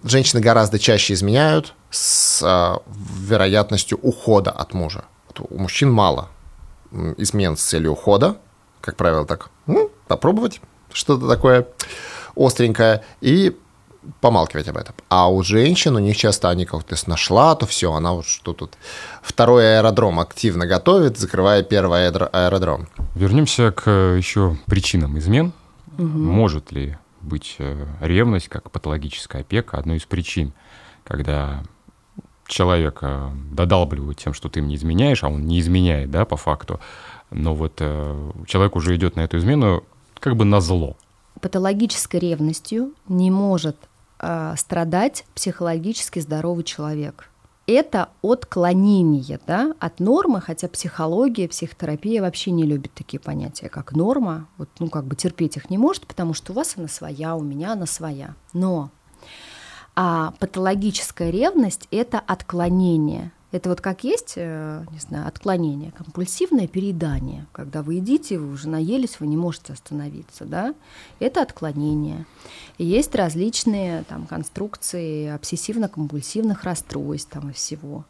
женщины 0.03 0.41
гораздо 0.41 0.79
чаще 0.79 1.15
изменяют, 1.15 1.75
с 1.91 2.43
а, 2.45 2.83
вероятностью 2.87 3.99
ухода 4.03 4.51
от 4.51 4.75
мужа. 4.75 5.05
У 5.39 5.59
мужчин 5.59 5.91
мало 5.91 6.29
измен 7.17 7.57
с 7.57 7.63
целью 7.63 7.93
ухода, 7.93 8.37
как 8.81 8.97
правило, 8.97 9.25
так 9.25 9.51
ну, 9.67 9.91
попробовать 10.09 10.61
что-то 10.93 11.29
такое 11.29 11.69
остренькое 12.37 13.05
и 13.21 13.57
помалкивать 14.21 14.69
об 14.69 14.77
этом. 14.77 14.95
А 15.09 15.31
у 15.31 15.43
женщин, 15.43 15.95
у 15.95 15.99
них 15.99 16.17
часто 16.17 16.49
они 16.49 16.65
как-то 16.65 16.97
нашла, 17.07 17.55
то 17.55 17.67
все, 17.67 17.93
она 17.93 18.13
вот 18.13 18.27
что 18.27 18.53
тут 18.53 18.77
второй 19.23 19.79
аэродром 19.79 20.19
активно 20.21 20.67
готовит, 20.67 21.19
закрывая 21.19 21.63
первый 21.63 22.09
аэродром. 22.09 22.89
Вернемся 23.15 23.71
к 23.73 23.83
э, 23.87 24.17
еще 24.17 24.57
причинам 24.67 25.19
измен. 25.19 25.53
Угу. 25.99 26.07
Может 26.07 26.73
ли 26.73 26.97
быть 27.21 27.57
э, 27.59 27.87
ревность 28.01 28.49
как 28.49 28.71
патологическая 28.71 29.43
опека 29.43 29.79
одной 29.79 29.99
из 29.99 30.05
причин, 30.05 30.53
когда 31.05 31.63
человека 32.47 33.33
додалбливают 33.51 34.19
тем, 34.19 34.35
что 34.35 34.49
ты 34.49 34.61
им 34.61 34.69
не 34.69 34.75
изменяешь, 34.75 35.25
а 35.25 35.29
он 35.29 35.47
не 35.47 35.61
изменяет, 35.61 36.11
да, 36.11 36.25
по 36.25 36.37
факту. 36.37 36.81
Но 37.31 37.55
вот 37.55 37.75
э, 37.79 38.33
человек 38.47 38.77
уже 38.77 38.97
идет 38.97 39.17
на 39.17 39.21
эту 39.21 39.39
измену 39.39 39.85
как 40.19 40.37
бы 40.37 40.45
на 40.45 40.61
зло. 40.61 40.97
Патологической 41.41 42.21
ревностью 42.21 42.93
не 43.09 43.31
может 43.31 43.77
э, 44.19 44.55
страдать 44.57 45.25
психологически 45.35 46.19
здоровый 46.19 46.65
человек. 46.65 47.30
Это 47.73 48.09
отклонение 48.21 49.39
да, 49.47 49.77
от 49.79 50.01
нормы, 50.01 50.41
хотя 50.41 50.67
психология, 50.67 51.49
психотерапия 51.49 52.21
вообще 52.21 52.51
не 52.51 52.65
любит 52.65 52.93
такие 52.95 53.21
понятия, 53.21 53.69
как 53.69 53.93
норма. 53.93 54.49
Вот, 54.59 54.69
ну, 54.81 54.89
как 54.91 55.05
бы 55.05 55.15
терпеть 55.15 55.57
их 55.57 55.71
не 55.71 55.79
может, 55.79 56.09
потому 56.09 56.35
что 56.35 56.51
у 56.51 56.57
вас 56.57 56.75
она 56.77 56.89
своя, 56.89 57.37
у 57.37 57.43
меня 57.43 57.75
она 57.75 57.87
своя. 57.87 58.35
Но 58.53 58.91
а 59.95 60.33
патологическая 60.41 61.31
ревность– 61.31 61.87
это 61.93 62.19
отклонение. 62.19 63.31
Это 63.53 63.69
вот 63.69 63.81
как 63.81 64.05
есть, 64.05 64.35
э, 64.37 64.85
не 64.93 64.99
знаю, 65.01 65.27
отклонение, 65.27 65.91
компульсивное 65.91 66.69
переедание, 66.69 67.47
когда 67.53 67.83
вы 67.83 67.95
едите, 67.95 68.39
вы 68.39 68.53
уже 68.53 68.69
наелись, 68.69 69.19
вы 69.19 69.27
не 69.27 69.37
можете 69.37 69.73
остановиться, 69.73 70.45
да? 70.45 70.75
Это 71.19 71.43
отклонение. 71.43 72.27
И 72.79 72.85
есть 72.85 73.15
различные 73.15 74.05
там 74.05 74.27
конструкции 74.27 75.27
обсессивно-компульсивных 75.35 76.63
расстройств 76.63 77.31
там 77.31 77.51
и 77.51 77.53
всего. 77.53 78.05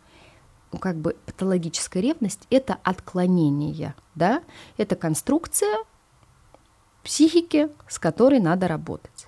Ну, 0.72 0.78
как 0.78 0.96
бы 0.96 1.16
патологическая 1.24 2.02
ревность– 2.02 2.46
это 2.50 2.76
отклонение, 2.82 3.94
да? 4.14 4.42
Это 4.76 4.94
конструкция 4.94 5.78
психики, 7.02 7.70
с 7.88 7.98
которой 7.98 8.40
надо 8.40 8.68
работать. 8.68 9.26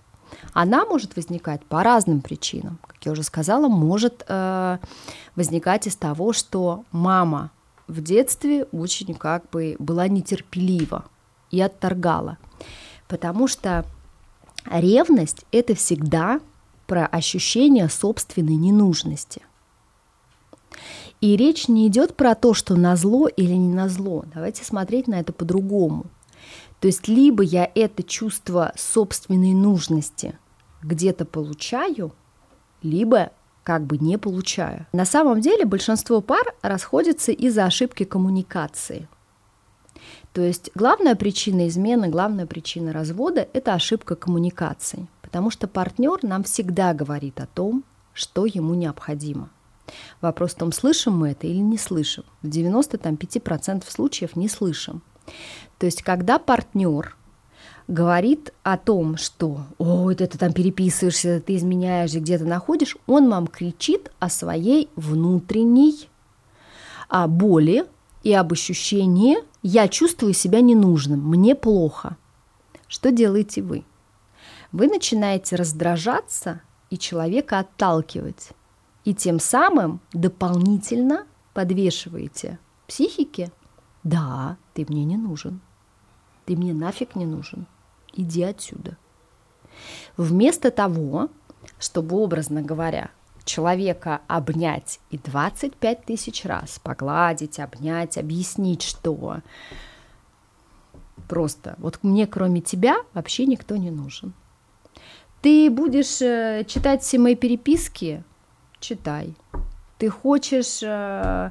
Она 0.52 0.84
может 0.84 1.16
возникать 1.16 1.64
по 1.64 1.82
разным 1.82 2.20
причинам. 2.20 2.78
Как 2.86 3.04
я 3.04 3.12
уже 3.12 3.22
сказала, 3.22 3.68
может 3.68 4.24
э, 4.28 4.78
возникать 5.36 5.86
из 5.86 5.96
того, 5.96 6.32
что 6.32 6.84
мама 6.92 7.50
в 7.86 8.02
детстве 8.02 8.64
очень 8.64 9.14
как 9.14 9.48
бы 9.50 9.76
была 9.78 10.08
нетерпелива 10.08 11.04
и 11.50 11.60
отторгала. 11.60 12.38
Потому 13.08 13.48
что 13.48 13.84
ревность– 14.70 15.44
это 15.52 15.74
всегда 15.74 16.40
про 16.86 17.06
ощущение 17.06 17.88
собственной 17.88 18.56
ненужности. 18.56 19.42
И 21.20 21.36
речь 21.36 21.68
не 21.68 21.86
идет 21.86 22.16
про 22.16 22.34
то, 22.34 22.52
что 22.52 22.74
на 22.74 22.96
зло 22.96 23.28
или 23.28 23.52
не 23.52 23.72
на 23.72 23.88
зло. 23.88 24.24
Давайте 24.34 24.64
смотреть 24.64 25.06
на 25.06 25.20
это 25.20 25.32
по-другому– 25.32 26.06
то 26.82 26.88
есть 26.88 27.06
либо 27.06 27.44
я 27.44 27.70
это 27.76 28.02
чувство 28.02 28.72
собственной 28.76 29.54
нужности 29.54 30.36
где-то 30.82 31.24
получаю, 31.24 32.12
либо 32.82 33.30
как 33.62 33.84
бы 33.84 33.98
не 33.98 34.18
получаю. 34.18 34.86
На 34.92 35.04
самом 35.04 35.40
деле 35.40 35.64
большинство 35.64 36.20
пар 36.20 36.42
расходятся 36.60 37.30
из-за 37.30 37.66
ошибки 37.66 38.02
коммуникации. 38.02 39.08
То 40.32 40.42
есть 40.42 40.72
главная 40.74 41.14
причина 41.14 41.68
измены, 41.68 42.08
главная 42.08 42.46
причина 42.46 42.92
развода– 42.92 43.46
это 43.52 43.74
ошибка 43.74 44.16
коммуникации, 44.16 45.06
потому 45.22 45.52
что 45.52 45.68
партнер 45.68 46.18
нам 46.24 46.42
всегда 46.42 46.94
говорит 46.94 47.40
о 47.40 47.46
том, 47.46 47.84
что 48.12 48.44
ему 48.44 48.74
необходимо. 48.74 49.50
Вопрос 50.20 50.54
в 50.54 50.56
том, 50.56 50.72
слышим 50.72 51.16
мы 51.16 51.30
это 51.30 51.46
или 51.46 51.58
не 51.58 51.78
слышим. 51.78 52.24
В 52.42 52.48
95% 52.48 53.84
случаев 53.88 54.34
не 54.34 54.48
слышим. 54.48 55.00
То 55.78 55.86
есть, 55.86 56.02
когда 56.02 56.38
партнер 56.38 57.16
говорит 57.88 58.52
о 58.62 58.76
том, 58.78 59.16
что 59.16 59.62
«Ой, 59.78 60.14
ты, 60.14 60.26
ты 60.26 60.38
там 60.38 60.52
переписываешься, 60.52 61.40
ты 61.40 61.56
изменяешь, 61.56 62.12
где-то 62.12 62.44
находишь», 62.44 62.96
он 63.06 63.28
вам 63.28 63.46
кричит 63.46 64.10
о 64.18 64.28
своей 64.28 64.88
внутренней 64.96 66.08
о 67.12 67.26
боли 67.28 67.84
и 68.22 68.32
об 68.32 68.52
ощущении 68.52 69.36
«я 69.62 69.86
чувствую 69.88 70.32
себя 70.32 70.62
ненужным, 70.62 71.20
мне 71.20 71.54
плохо». 71.54 72.16
Что 72.88 73.10
делаете 73.10 73.60
вы? 73.60 73.84
Вы 74.72 74.86
начинаете 74.86 75.56
раздражаться 75.56 76.62
и 76.88 76.96
человека 76.96 77.58
отталкивать, 77.58 78.50
и 79.04 79.14
тем 79.14 79.40
самым 79.40 80.00
дополнительно 80.14 81.26
подвешиваете 81.52 82.58
психике 82.86 83.52
«Да, 84.04 84.56
ты 84.74 84.84
мне 84.88 85.04
не 85.04 85.16
нужен». 85.16 85.60
Ты 86.44 86.56
мне 86.56 86.72
нафиг 86.72 87.14
не 87.14 87.26
нужен. 87.26 87.66
Иди 88.14 88.42
отсюда. 88.42 88.96
Вместо 90.16 90.70
того, 90.70 91.28
чтобы, 91.78 92.16
образно 92.16 92.62
говоря, 92.62 93.10
человека 93.44 94.20
обнять 94.28 95.00
и 95.10 95.18
25 95.18 96.04
тысяч 96.04 96.44
раз 96.44 96.78
погладить, 96.82 97.58
обнять, 97.58 98.18
объяснить, 98.18 98.82
что 98.82 99.40
просто 101.28 101.76
вот 101.78 101.98
мне 102.02 102.26
кроме 102.26 102.60
тебя 102.60 102.96
вообще 103.14 103.46
никто 103.46 103.76
не 103.76 103.90
нужен. 103.90 104.32
Ты 105.40 105.70
будешь 105.70 106.20
э, 106.20 106.64
читать 106.68 107.02
все 107.02 107.18
мои 107.18 107.34
переписки? 107.34 108.22
Читай. 108.78 109.34
Ты 109.98 110.08
хочешь 110.08 110.80
э, 110.82 111.50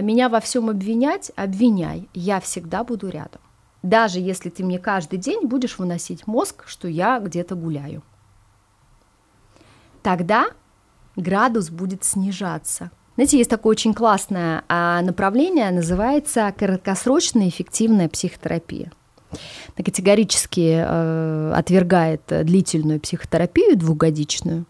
меня 0.00 0.28
во 0.28 0.40
всем 0.40 0.70
обвинять? 0.70 1.30
Обвиняй. 1.36 2.08
Я 2.14 2.40
всегда 2.40 2.84
буду 2.84 3.08
рядом 3.08 3.40
даже 3.84 4.18
если 4.18 4.48
ты 4.48 4.64
мне 4.64 4.78
каждый 4.78 5.18
день 5.18 5.46
будешь 5.46 5.78
выносить 5.78 6.26
мозг, 6.26 6.64
что 6.66 6.88
я 6.88 7.20
где-то 7.20 7.54
гуляю. 7.54 8.02
Тогда 10.02 10.46
градус 11.16 11.68
будет 11.68 12.02
снижаться. 12.02 12.90
Знаете, 13.16 13.36
есть 13.36 13.50
такое 13.50 13.72
очень 13.72 13.92
классное 13.92 14.64
а, 14.68 15.02
направление, 15.02 15.70
называется 15.70 16.52
краткосрочная 16.58 17.48
эффективная 17.48 18.08
психотерапия. 18.08 18.90
Она 19.76 19.84
категорически 19.84 20.78
э, 20.78 21.52
отвергает 21.54 22.22
длительную 22.26 23.00
психотерапию 23.00 23.76
двухгодичную, 23.76 24.64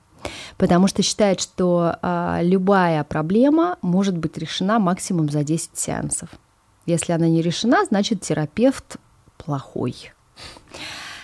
потому 0.56 0.86
что 0.88 1.02
считает, 1.02 1.40
что 1.40 1.96
э, 2.00 2.40
любая 2.42 3.04
проблема 3.04 3.78
может 3.82 4.16
быть 4.16 4.38
решена 4.38 4.78
максимум 4.78 5.28
за 5.28 5.44
10 5.44 5.70
сеансов. 5.74 6.28
Если 6.86 7.12
она 7.12 7.28
не 7.28 7.42
решена, 7.42 7.84
значит 7.84 8.20
терапевт 8.20 8.96
плохой. 9.38 10.12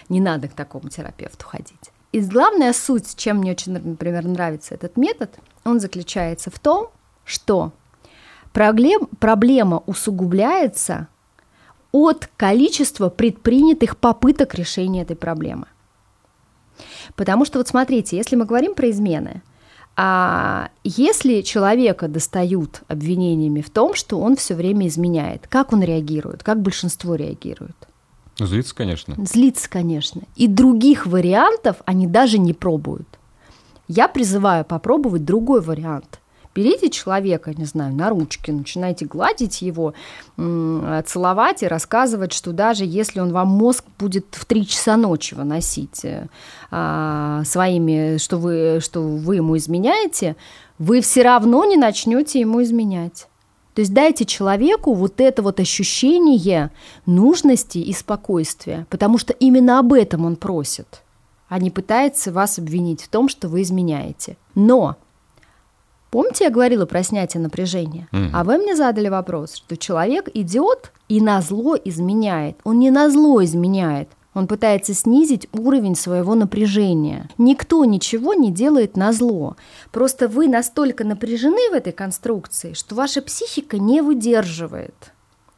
Не 0.08 0.20
надо 0.20 0.48
к 0.48 0.54
такому 0.54 0.88
терапевту 0.88 1.46
ходить. 1.46 1.90
И 2.12 2.20
главная 2.20 2.72
суть, 2.72 3.14
чем 3.16 3.38
мне 3.38 3.52
очень, 3.52 3.72
например, 3.72 4.24
нравится 4.24 4.74
этот 4.74 4.96
метод, 4.96 5.30
он 5.64 5.78
заключается 5.78 6.50
в 6.50 6.58
том, 6.58 6.88
что 7.24 7.72
проблем, 8.52 9.08
проблема 9.20 9.82
усугубляется 9.86 11.06
от 11.92 12.28
количества 12.36 13.08
предпринятых 13.10 13.96
попыток 13.96 14.54
решения 14.54 15.02
этой 15.02 15.16
проблемы. 15.16 15.66
Потому 17.16 17.44
что 17.44 17.58
вот 17.58 17.68
смотрите, 17.68 18.16
если 18.16 18.36
мы 18.36 18.44
говорим 18.44 18.74
про 18.74 18.90
измены, 18.90 19.42
а 19.96 20.70
если 20.84 21.42
человека 21.42 22.08
достают 22.08 22.82
обвинениями 22.88 23.60
в 23.60 23.70
том, 23.70 23.94
что 23.94 24.20
он 24.20 24.36
все 24.36 24.54
время 24.54 24.86
изменяет, 24.86 25.46
как 25.48 25.72
он 25.72 25.82
реагирует, 25.82 26.42
как 26.42 26.62
большинство 26.62 27.14
реагирует? 27.16 27.76
Злится, 28.38 28.74
конечно. 28.74 29.14
Злится, 29.18 29.68
конечно. 29.68 30.22
И 30.36 30.46
других 30.46 31.06
вариантов 31.06 31.76
они 31.84 32.06
даже 32.06 32.38
не 32.38 32.54
пробуют. 32.54 33.18
Я 33.88 34.08
призываю 34.08 34.64
попробовать 34.64 35.24
другой 35.24 35.60
вариант. 35.60 36.19
Берите 36.52 36.90
человека, 36.90 37.54
не 37.56 37.64
знаю, 37.64 37.94
на 37.94 38.10
ручки, 38.10 38.50
начинайте 38.50 39.06
гладить 39.06 39.62
его, 39.62 39.94
целовать 40.36 41.62
и 41.62 41.68
рассказывать, 41.68 42.32
что 42.32 42.52
даже 42.52 42.84
если 42.84 43.20
он 43.20 43.32
вам 43.32 43.48
мозг 43.48 43.84
будет 43.98 44.26
в 44.32 44.44
3 44.44 44.66
часа 44.66 44.96
ночи 44.96 45.34
выносить 45.34 46.04
э, 46.04 46.26
а, 46.72 47.42
своими, 47.44 48.16
что 48.18 48.38
вы, 48.38 48.78
что 48.80 49.00
вы 49.00 49.36
ему 49.36 49.56
изменяете, 49.56 50.34
вы 50.78 51.02
все 51.02 51.22
равно 51.22 51.64
не 51.64 51.76
начнете 51.76 52.40
ему 52.40 52.62
изменять. 52.62 53.28
То 53.74 53.82
есть 53.82 53.94
дайте 53.94 54.24
человеку 54.24 54.94
вот 54.94 55.20
это 55.20 55.42
вот 55.42 55.60
ощущение 55.60 56.70
нужности 57.06 57.78
и 57.78 57.92
спокойствия, 57.92 58.86
потому 58.90 59.18
что 59.18 59.32
именно 59.34 59.78
об 59.78 59.92
этом 59.92 60.24
он 60.24 60.34
просит, 60.34 61.02
а 61.48 61.60
не 61.60 61.70
пытается 61.70 62.32
вас 62.32 62.58
обвинить 62.58 63.02
в 63.02 63.08
том, 63.08 63.28
что 63.28 63.48
вы 63.48 63.62
изменяете. 63.62 64.36
Но 64.56 64.96
Помните, 66.10 66.44
я 66.44 66.50
говорила 66.50 66.86
про 66.86 67.02
снятие 67.02 67.40
напряжения? 67.40 68.08
Mm. 68.12 68.30
А 68.32 68.44
вы 68.44 68.58
мне 68.58 68.74
задали 68.74 69.08
вопрос, 69.08 69.54
что 69.54 69.76
человек 69.76 70.28
идет 70.34 70.92
и 71.08 71.20
на 71.20 71.40
зло 71.40 71.76
изменяет. 71.76 72.58
Он 72.64 72.80
не 72.80 72.90
на 72.90 73.08
зло 73.10 73.42
изменяет. 73.44 74.08
Он 74.34 74.46
пытается 74.46 74.94
снизить 74.94 75.48
уровень 75.52 75.96
своего 75.96 76.34
напряжения. 76.34 77.28
Никто 77.36 77.84
ничего 77.84 78.34
не 78.34 78.52
делает 78.52 78.96
на 78.96 79.12
зло. 79.12 79.56
Просто 79.90 80.28
вы 80.28 80.48
настолько 80.48 81.04
напряжены 81.04 81.70
в 81.70 81.74
этой 81.74 81.92
конструкции, 81.92 82.74
что 82.74 82.94
ваша 82.94 83.22
психика 83.22 83.78
не 83.78 84.02
выдерживает. 84.02 85.12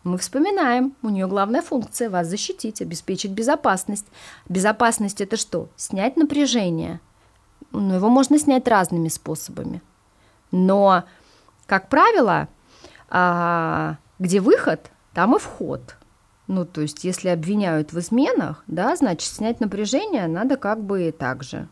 Мы 0.04 0.18
вспоминаем, 0.18 0.94
у 1.02 1.10
нее 1.10 1.28
главная 1.28 1.62
функция 1.62 2.10
вас 2.10 2.26
защитить, 2.26 2.82
обеспечить 2.82 3.30
безопасность. 3.30 4.06
Безопасность 4.48 5.20
это 5.20 5.36
что? 5.36 5.68
Снять 5.76 6.16
напряжение. 6.16 7.00
Но 7.70 7.94
его 7.94 8.08
можно 8.08 8.38
снять 8.38 8.66
разными 8.66 9.08
способами. 9.08 9.80
Но, 10.52 11.04
как 11.66 11.88
правило, 11.88 12.48
а, 13.08 13.96
где 14.18 14.40
выход, 14.40 14.90
там 15.12 15.34
и 15.34 15.38
вход. 15.38 15.96
Ну, 16.46 16.64
то 16.64 16.82
есть, 16.82 17.04
если 17.04 17.28
обвиняют 17.28 17.92
в 17.92 17.98
изменах, 17.98 18.62
да, 18.66 18.94
значит, 18.94 19.32
снять 19.32 19.60
напряжение 19.60 20.26
надо 20.28 20.56
как 20.56 20.82
бы 20.82 21.12
так 21.16 21.42
же. 21.42 21.68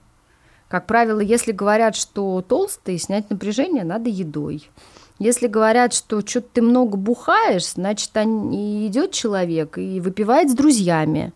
Как 0.69 0.87
правило, 0.87 1.21
если 1.21 1.53
говорят, 1.53 1.97
что 1.97 2.43
толстый, 2.43 2.99
снять 2.99 3.29
напряжение 3.29 3.85
надо 3.85 4.09
едой. 4.09 4.71
Если 5.19 5.49
говорят, 5.49 5.93
что 5.93 6.21
что-то 6.27 6.49
ты 6.55 6.63
много 6.63 6.97
бухаешь, 6.97 7.73
значит, 7.73 8.11
идет 8.17 9.13
человек 9.13 9.77
и 9.77 10.01
выпивает 10.01 10.51
с 10.51 10.55
друзьями. 10.55 11.33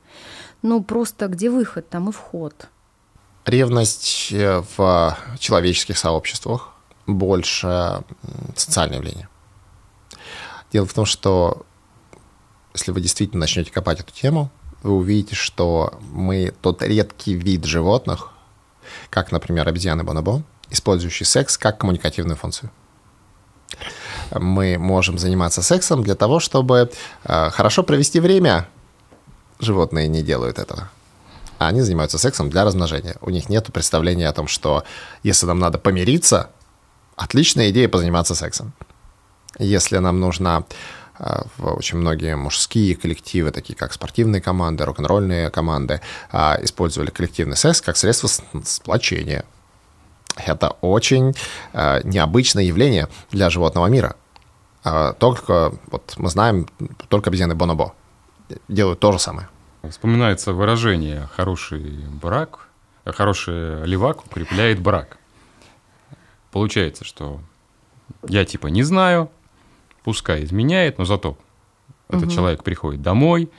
Ну, 0.63 0.83
просто 0.83 1.27
где 1.27 1.51
выход, 1.51 1.89
там 1.89 2.09
и 2.09 2.13
вход. 2.13 2.69
Ревность 3.45 4.33
э, 4.33 4.63
в 4.77 5.19
человеческих 5.39 5.99
сообществах 5.99 6.74
больше 7.07 8.03
социальное 8.57 8.99
явление. 8.99 9.29
Дело 10.73 10.87
в 10.87 10.95
том, 10.95 11.05
что 11.05 11.65
если 12.75 12.91
вы 12.91 13.01
действительно 13.01 13.41
начнете 13.41 13.71
копать 13.71 14.01
эту 14.01 14.13
тему, 14.13 14.51
вы 14.83 14.93
увидите, 14.93 15.35
что 15.35 15.99
мы 16.11 16.53
тот 16.61 16.83
редкий 16.83 17.35
вид 17.35 17.65
животных, 17.65 18.31
как, 19.11 19.33
например, 19.33 19.67
обезьяны 19.69 20.05
бонобо, 20.05 20.43
использующий 20.71 21.25
секс 21.25 21.57
как 21.57 21.79
коммуникативную 21.79 22.37
функцию. 22.37 22.71
Мы 24.33 24.79
можем 24.79 25.19
заниматься 25.19 25.63
сексом 25.63 26.03
для 26.03 26.15
того, 26.15 26.41
чтобы 26.41 26.91
э, 27.25 27.51
хорошо 27.51 27.83
провести 27.83 28.21
время. 28.21 28.69
Животные 29.59 30.09
не 30.09 30.23
делают 30.23 30.59
этого. 30.59 30.91
Они 31.59 31.81
занимаются 31.81 32.19
сексом 32.19 32.51
для 32.51 32.65
размножения. 32.65 33.17
У 33.21 33.31
них 33.31 33.49
нет 33.49 33.73
представления 33.73 34.29
о 34.29 34.33
том, 34.33 34.49
что 34.49 34.85
если 35.23 35.47
нам 35.47 35.59
надо 35.59 35.79
помириться, 35.79 36.51
отличная 37.17 37.71
идея 37.71 37.89
позаниматься 37.89 38.35
сексом. 38.35 38.73
Если 39.59 39.99
нам 39.99 40.21
нужна 40.21 40.65
э, 41.19 41.43
очень 41.59 41.99
многие 41.99 42.37
мужские 42.37 42.97
коллективы, 42.97 43.51
такие 43.51 43.77
как 43.77 43.93
спортивные 43.93 44.41
команды, 44.41 44.85
рок-н-ролльные 44.85 45.51
команды, 45.51 46.01
а, 46.33 46.59
использовали 46.61 47.11
коллективный 47.11 47.57
секс 47.57 47.81
как 47.81 47.97
средство 47.97 48.29
сплочения. 48.65 49.45
Это 50.37 50.71
очень 50.81 51.35
э, 51.73 52.01
необычное 52.03 52.65
явление 52.65 53.09
для 53.31 53.51
животного 53.51 53.87
мира. 53.87 54.17
А, 54.83 55.13
только, 55.13 55.73
вот 55.87 56.15
мы 56.17 56.29
знаем, 56.29 56.69
только 57.09 57.31
обезьяны 57.31 57.55
Бонобо 57.55 57.95
делают 58.69 59.01
то 59.01 59.13
же 59.13 59.19
самое. 59.19 59.49
Вспоминается 59.89 60.53
выражение 60.53 61.29
«хороший 61.37 62.05
брак», 62.09 62.69
«хороший 63.05 63.85
левак 63.87 64.27
укрепляет 64.27 64.81
брак». 64.81 65.19
Получается, 66.55 67.05
что 67.05 67.41
я 68.29 68.45
типа 68.45 68.69
не 68.69 68.85
знаю, 68.85 69.29
пускай 70.05 70.45
изменяет, 70.45 70.99
но 70.99 71.05
зато 71.05 71.31
угу. 71.31 71.39
этот 72.17 72.31
человек 72.31 72.63
приходит 72.63 73.03
домой, 73.03 73.51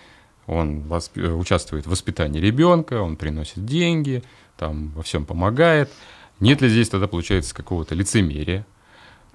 он 0.47 0.83
восп... 0.83 1.17
участвует 1.17 1.87
в 1.87 1.89
воспитании 1.89 2.39
ребенка, 2.39 3.01
он 3.01 3.17
приносит 3.17 3.65
деньги, 3.65 4.23
там 4.55 4.91
во 4.91 5.03
всем 5.03 5.25
помогает. 5.25 5.91
Нет 6.39 6.61
ли 6.61 6.69
здесь 6.69 6.87
тогда, 6.87 7.09
получается, 7.09 7.53
какого-то 7.53 7.95
лицемерия, 7.95 8.65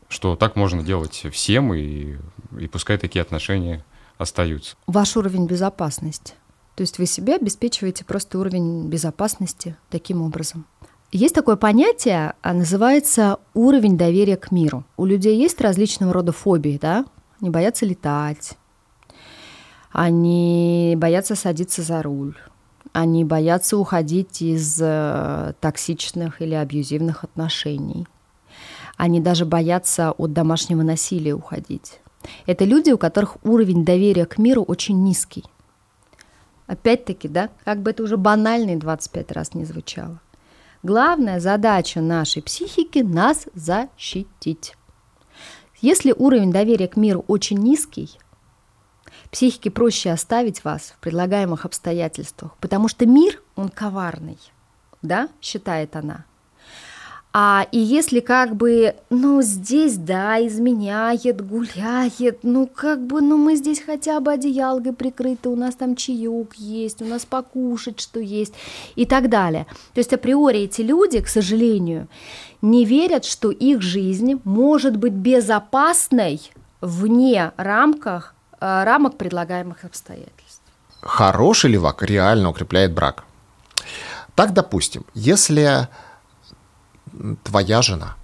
что 0.08 0.36
так 0.36 0.56
можно 0.56 0.82
делать 0.82 1.26
всем, 1.30 1.74
и, 1.74 2.16
и 2.58 2.66
пускай 2.66 2.96
такие 2.96 3.20
отношения 3.20 3.84
остаются? 4.16 4.74
Ваш 4.86 5.18
уровень 5.18 5.46
безопасности. 5.46 6.32
То 6.76 6.80
есть 6.80 6.96
вы 6.96 7.04
себе 7.04 7.36
обеспечиваете 7.36 8.06
просто 8.06 8.38
уровень 8.38 8.88
безопасности 8.88 9.76
таким 9.90 10.22
образом. 10.22 10.64
Есть 11.12 11.34
такое 11.34 11.56
понятие, 11.56 12.34
а, 12.40 12.52
называется 12.52 13.38
уровень 13.52 13.98
доверия 13.98 14.36
к 14.36 14.52
миру. 14.52 14.84
У 14.96 15.06
людей 15.06 15.36
есть 15.36 15.60
различного 15.60 16.12
рода 16.12 16.30
фобии, 16.30 16.78
да? 16.80 17.04
Они 17.40 17.50
боятся 17.50 17.84
летать, 17.84 18.52
они 19.90 20.94
боятся 20.96 21.34
садиться 21.34 21.82
за 21.82 22.02
руль, 22.02 22.36
они 22.92 23.24
боятся 23.24 23.76
уходить 23.76 24.40
из 24.40 24.78
э, 24.80 25.54
токсичных 25.60 26.42
или 26.42 26.54
абьюзивных 26.54 27.24
отношений. 27.24 28.06
Они 28.96 29.20
даже 29.20 29.46
боятся 29.46 30.12
от 30.12 30.32
домашнего 30.32 30.82
насилия 30.82 31.32
уходить. 31.32 32.00
Это 32.46 32.64
люди, 32.64 32.90
у 32.90 32.98
которых 32.98 33.38
уровень 33.44 33.84
доверия 33.84 34.26
к 34.26 34.38
миру 34.38 34.62
очень 34.62 35.02
низкий. 35.02 35.44
Опять-таки, 36.66 37.26
да, 37.26 37.48
как 37.64 37.80
бы 37.80 37.90
это 37.90 38.02
уже 38.02 38.16
банально 38.16 38.78
25 38.78 39.32
раз 39.32 39.54
не 39.54 39.64
звучало. 39.64 40.20
Главная 40.82 41.40
задача 41.40 42.00
нашей 42.00 42.42
психики– 42.42 42.98
нас 43.00 43.46
защитить. 43.52 44.74
Если 45.82 46.12
уровень 46.12 46.52
доверия 46.52 46.88
к 46.88 46.96
миру 46.96 47.22
очень 47.28 47.58
низкий, 47.58 48.18
психике 49.30 49.70
проще 49.70 50.10
оставить 50.10 50.64
вас 50.64 50.94
в 50.96 50.98
предлагаемых 51.00 51.66
обстоятельствах, 51.66 52.56
потому 52.60 52.88
что 52.88 53.04
мир, 53.04 53.42
он 53.56 53.68
коварный, 53.68 54.38
да, 55.02 55.28
считает 55.42 55.96
она. 55.96 56.24
А, 57.32 57.66
и 57.70 57.78
если 57.78 58.18
как 58.18 58.56
бы, 58.56 58.96
ну, 59.08 59.40
здесь, 59.40 59.96
да, 59.96 60.44
изменяет, 60.44 61.46
гуляет, 61.46 62.40
ну, 62.42 62.66
как 62.66 63.06
бы, 63.06 63.20
ну, 63.20 63.36
мы 63.36 63.54
здесь 63.54 63.80
хотя 63.80 64.18
бы 64.18 64.32
одеялкой 64.32 64.92
прикрыты, 64.92 65.48
у 65.48 65.54
нас 65.54 65.76
там 65.76 65.94
чаек 65.94 66.54
есть, 66.54 67.00
у 67.02 67.04
нас 67.04 67.24
покушать 67.24 68.00
что 68.00 68.18
есть 68.18 68.54
и 68.96 69.06
так 69.06 69.28
далее. 69.28 69.66
То 69.94 70.00
есть 70.00 70.12
априори 70.12 70.60
эти 70.60 70.82
люди, 70.82 71.20
к 71.20 71.28
сожалению, 71.28 72.08
не 72.62 72.84
верят, 72.84 73.24
что 73.24 73.52
их 73.52 73.80
жизнь 73.80 74.40
может 74.42 74.96
быть 74.96 75.12
безопасной 75.12 76.40
вне 76.80 77.52
рамках, 77.56 78.34
э, 78.60 78.84
рамок 78.84 79.16
предлагаемых 79.16 79.84
обстоятельств. 79.84 80.62
Хороший 81.00 81.70
левак 81.70 82.02
реально 82.02 82.50
укрепляет 82.50 82.92
брак. 82.92 83.22
Так, 84.34 84.52
допустим, 84.52 85.04
если 85.14 85.88
твоя 87.44 87.82
жена 87.82 88.16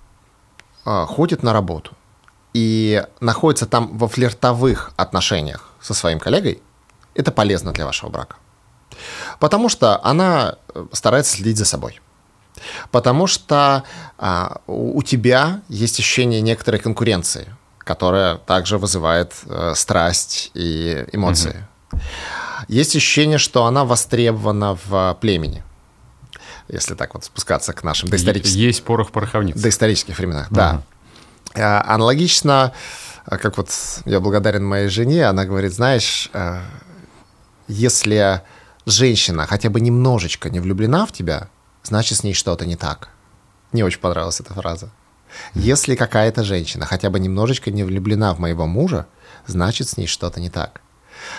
а, 0.85 1.07
ходит 1.07 1.43
на 1.43 1.53
работу 1.53 1.93
и 2.55 3.05
находится 3.21 3.67
там 3.67 3.99
во 3.99 4.09
флиртовых 4.09 4.93
отношениях 4.97 5.71
со 5.81 5.95
своим 5.95 6.19
коллегой, 6.19 6.63
это 7.15 7.31
полезно 7.31 7.73
для 7.73 7.85
вашего 7.85 8.09
брака. 8.09 8.37
Потому 9.39 9.69
что 9.69 10.03
она 10.03 10.57
э, 10.75 10.87
старается 10.93 11.37
следить 11.37 11.59
за 11.59 11.65
собой. 11.65 12.01
Потому 12.91 13.27
что 13.27 13.83
а, 14.17 14.61
у 14.67 15.03
тебя 15.03 15.61
есть 15.69 15.99
ощущение 15.99 16.41
некоторой 16.41 16.81
конкуренции, 16.81 17.55
которая 17.79 18.37
также 18.37 18.79
вызывает 18.79 19.35
а, 19.47 19.75
страсть 19.75 20.51
и 20.55 21.05
эмоции. 21.13 21.67
Угу. 21.93 22.01
Есть 22.69 22.97
ощущение, 22.97 23.39
что 23.39 23.67
она 23.67 23.85
востребована 23.85 24.79
в 24.87 25.19
племени 25.21 25.63
если 26.69 26.95
так 26.95 27.15
вот 27.15 27.25
спускаться 27.25 27.73
к 27.73 27.83
нашим 27.85 28.09
доисторическим... 28.09 28.61
Есть 28.61 28.85
порох 28.85 29.11
пороховниц. 29.13 29.61
Доисторических 29.61 30.19
временах, 30.19 30.47
угу. 30.49 30.57
да. 30.57 30.83
А, 31.55 31.85
аналогично, 31.95 32.73
а, 33.25 33.39
как 33.39 33.57
вот 33.57 33.71
я 34.05 34.21
благодарен 34.21 34.65
моей 34.65 34.89
жене, 34.89 35.27
она 35.27 35.45
говорит, 35.45 35.73
знаешь, 35.73 36.31
а, 36.33 36.63
если 37.69 38.43
женщина 38.85 39.47
хотя 39.47 39.71
бы 39.71 39.81
немножечко 39.81 40.51
не 40.51 40.61
влюблена 40.61 41.07
в 41.07 41.13
тебя, 41.13 41.49
значит, 41.83 42.19
с 42.19 42.23
ней 42.23 42.35
что-то 42.35 42.67
не 42.67 42.77
так. 42.77 43.09
Мне 43.73 43.85
очень 43.85 44.01
понравилась 44.01 44.41
эта 44.41 44.55
фраза. 44.55 44.91
Если 45.55 45.97
какая-то 45.97 46.45
женщина 46.45 46.87
хотя 46.87 47.11
бы 47.11 47.19
немножечко 47.19 47.71
не 47.71 47.85
влюблена 47.85 48.35
в 48.35 48.39
моего 48.39 48.67
мужа, 48.67 49.07
значит, 49.47 49.89
с 49.89 49.97
ней 49.97 50.07
что-то 50.07 50.41
не 50.41 50.51
так. 50.51 50.81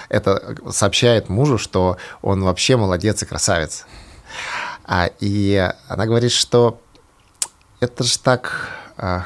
Это 0.09 0.57
сообщает 0.71 1.29
мужу, 1.29 1.57
что 1.57 1.97
он 2.21 2.43
вообще 2.43 2.77
молодец 2.77 3.23
и 3.23 3.25
красавец. 3.25 3.85
А, 4.87 5.09
и 5.19 5.69
она 5.89 6.05
говорит, 6.05 6.31
что 6.31 6.81
это 7.79 8.03
же 8.03 8.17
так... 8.17 8.69
А, 8.97 9.25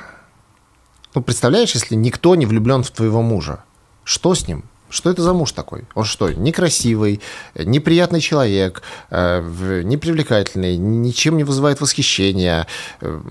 ну, 1.14 1.22
представляешь, 1.22 1.74
если 1.74 1.96
никто 1.96 2.36
не 2.36 2.46
влюблен 2.46 2.84
в 2.84 2.92
твоего 2.92 3.22
мужа, 3.22 3.64
что 4.04 4.34
с 4.34 4.48
ним? 4.48 4.64
Что 4.90 5.10
это 5.10 5.22
за 5.22 5.34
муж 5.34 5.54
такой? 5.54 5.86
Он 5.94 6.04
что, 6.04 6.32
некрасивый, 6.34 7.22
неприятный 7.56 8.20
человек, 8.20 8.82
э, 9.10 9.82
непривлекательный, 9.84 10.76
ничем 10.76 11.38
не 11.38 11.46
вызывает 11.46 11.80
восхищения? 11.80 12.68
Э, 13.00 13.22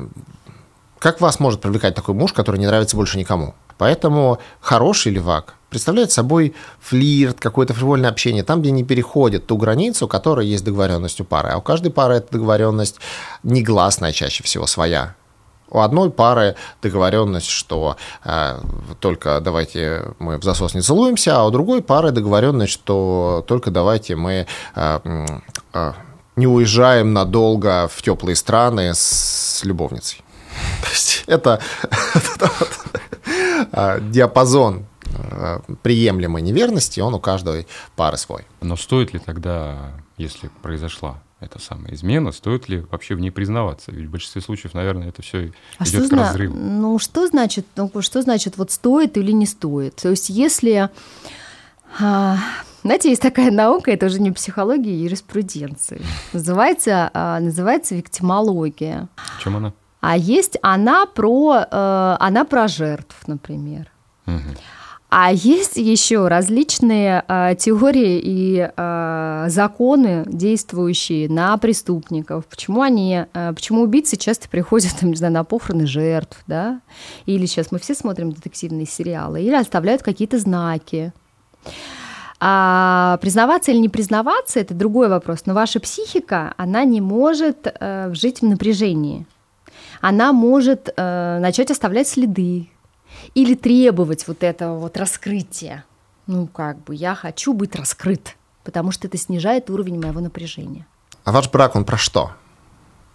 как 0.99 1.21
вас 1.21 1.39
может 1.39 1.61
привлекать 1.61 1.95
такой 1.95 2.15
муж, 2.15 2.33
который 2.33 2.57
не 2.59 2.67
нравится 2.67 2.97
больше 2.97 3.19
никому? 3.19 3.55
Поэтому 3.77 4.39
хороший 4.61 5.13
левак 5.13 5.55
представляет 5.71 6.13
собой 6.13 6.55
флирт, 6.81 7.41
какое-то 7.41 7.73
фривольное 7.73 8.11
общение, 8.11 8.43
там, 8.43 8.61
где 8.61 8.71
не 8.73 8.85
переходит 8.85 9.47
ту 9.47 9.57
границу, 9.57 10.09
которая 10.09 10.45
есть 10.45 10.65
договоренность 10.65 11.21
у 11.21 11.25
пары. 11.25 11.51
А 11.51 11.59
у 11.59 11.63
каждой 11.63 11.93
пары 11.93 12.17
эта 12.17 12.33
договоренность 12.33 12.99
негласная 13.43 14.13
чаще 14.13 14.43
всего 14.43 14.67
своя. 14.67 15.15
У 15.71 15.79
одной 15.79 16.11
пары 16.11 16.57
договоренность, 16.83 17.49
что 17.49 17.97
э, 18.25 18.61
только 18.99 19.41
давайте 19.41 20.15
мы 20.19 20.39
в 20.39 20.43
засос 20.43 20.75
не 20.75 20.81
целуемся, 20.81 21.39
а 21.39 21.45
у 21.45 21.51
другой 21.51 21.81
пары 21.81 22.11
договоренность, 22.11 22.73
что 22.73 23.45
только 23.47 23.71
давайте 23.71 24.17
мы 24.17 24.49
э, 24.75 25.27
э, 25.73 25.93
не 26.35 26.49
уезжаем 26.49 27.13
надолго 27.13 27.89
в 27.89 28.03
теплые 28.03 28.35
страны 28.35 28.95
с 28.95 29.61
любовницей. 29.63 30.25
То 30.83 30.91
есть 30.91 31.23
это, 31.29 31.61
это 33.73 34.01
диапазон 34.01 34.87
приемлемой 35.83 36.43
неверности, 36.43 37.01
он 37.01 37.15
у 37.15 37.21
каждой 37.21 37.67
пары 37.97 38.17
свой. 38.17 38.47
Но 38.61 38.77
стоит 38.77 39.13
ли 39.13 39.19
тогда, 39.19 39.93
если 40.17 40.51
произошла 40.63 41.23
эта 41.41 41.59
самая 41.59 41.95
измена, 41.95 42.33
стоит 42.33 42.69
ли 42.69 42.81
вообще 42.91 43.15
в 43.15 43.21
ней 43.21 43.31
признаваться? 43.31 43.91
Ведь 43.93 44.07
в 44.09 44.11
большинстве 44.11 44.43
случаев, 44.43 44.75
наверное, 44.75 45.09
это 45.09 45.23
все 45.23 45.53
а 45.79 45.85
идет 45.85 46.11
к 46.11 46.13
разрыву. 46.13 46.57
Ну, 46.57 46.99
что 46.99 47.27
значит, 47.27 47.67
ну, 47.77 47.91
что 48.01 48.23
значит 48.23 48.59
вот 48.59 48.71
стоит 48.71 49.17
или 49.17 49.33
не 49.33 49.47
стоит? 49.47 49.97
То 49.97 50.11
есть 50.11 50.29
если... 50.29 50.91
А, 51.99 52.37
знаете, 52.83 53.11
есть 53.11 53.23
такая 53.23 53.51
наука, 53.51 53.91
это 53.91 54.07
уже 54.07 54.21
не 54.21 54.31
психология, 54.31 54.93
а 54.93 54.95
юриспруденция. 54.95 56.01
Называется, 56.33 57.11
а, 57.13 57.41
называется 57.41 57.95
виктимология. 57.95 59.09
В 59.39 59.43
чем 59.43 59.57
она? 59.57 59.73
А 60.01 60.17
есть 60.17 60.57
она 60.63 61.05
про, 61.07 61.67
э, 61.71 62.17
она 62.21 62.45
про 62.45 62.69
жертв, 62.69 63.17
например. 63.27 63.91
Угу. 64.27 64.57
А 65.11 65.33
есть 65.33 65.77
еще 65.77 66.29
различные 66.29 67.25
э, 67.27 67.57
теории 67.59 68.21
и 68.23 68.71
э, 68.75 69.45
законы, 69.49 70.25
действующие 70.27 71.29
на 71.29 71.59
преступников. 71.59 72.47
Почему 72.47 72.83
они, 72.83 73.25
э, 73.33 73.53
почему 73.53 73.83
убийцы 73.83 74.17
часто 74.17 74.49
приходят, 74.49 74.93
там, 75.01 75.11
не 75.11 75.17
знаю, 75.17 75.33
на 75.33 75.43
похороны 75.43 75.85
жертв, 75.85 76.41
да? 76.47 76.81
Или 77.27 77.47
сейчас 77.47 77.73
мы 77.73 77.81
все 77.81 77.97
смотрим 77.97 78.31
детективные 78.31 78.87
сериалы, 78.87 79.43
или 79.43 79.55
оставляют 79.55 80.03
какие-то 80.03 80.39
знаки. 80.39 81.13
А 82.39 83.19
признаваться 83.21 83.73
или 83.73 83.79
не 83.79 83.89
признаваться 83.89 84.61
это 84.61 84.75
другой 84.75 85.09
вопрос. 85.09 85.43
Но 85.45 85.55
ваша 85.55 85.81
психика, 85.81 86.55
она 86.57 86.85
не 86.85 87.01
может 87.01 87.67
э, 87.67 88.11
жить 88.15 88.43
в 88.43 88.47
напряжении. 88.47 89.27
Она 90.01 90.33
может 90.33 90.89
э, 90.97 91.39
начать 91.41 91.73
оставлять 91.73 92.07
следы, 92.07 92.69
или 93.35 93.55
требовать 93.55 94.27
вот 94.29 94.43
этого 94.43 94.79
вот 94.79 94.97
раскрытия. 94.97 95.85
Ну, 96.27 96.47
как 96.47 96.83
бы, 96.85 96.95
я 96.95 97.15
хочу 97.15 97.53
быть 97.53 97.75
раскрыт, 97.75 98.37
потому 98.65 98.93
что 98.93 99.09
это 99.09 99.19
снижает 99.19 99.71
уровень 99.71 100.01
моего 100.01 100.21
напряжения. 100.21 100.87
А 101.25 101.33
ваш 101.33 101.51
брак, 101.51 101.77
он 101.77 101.85
про 101.85 101.99
что? 101.99 102.33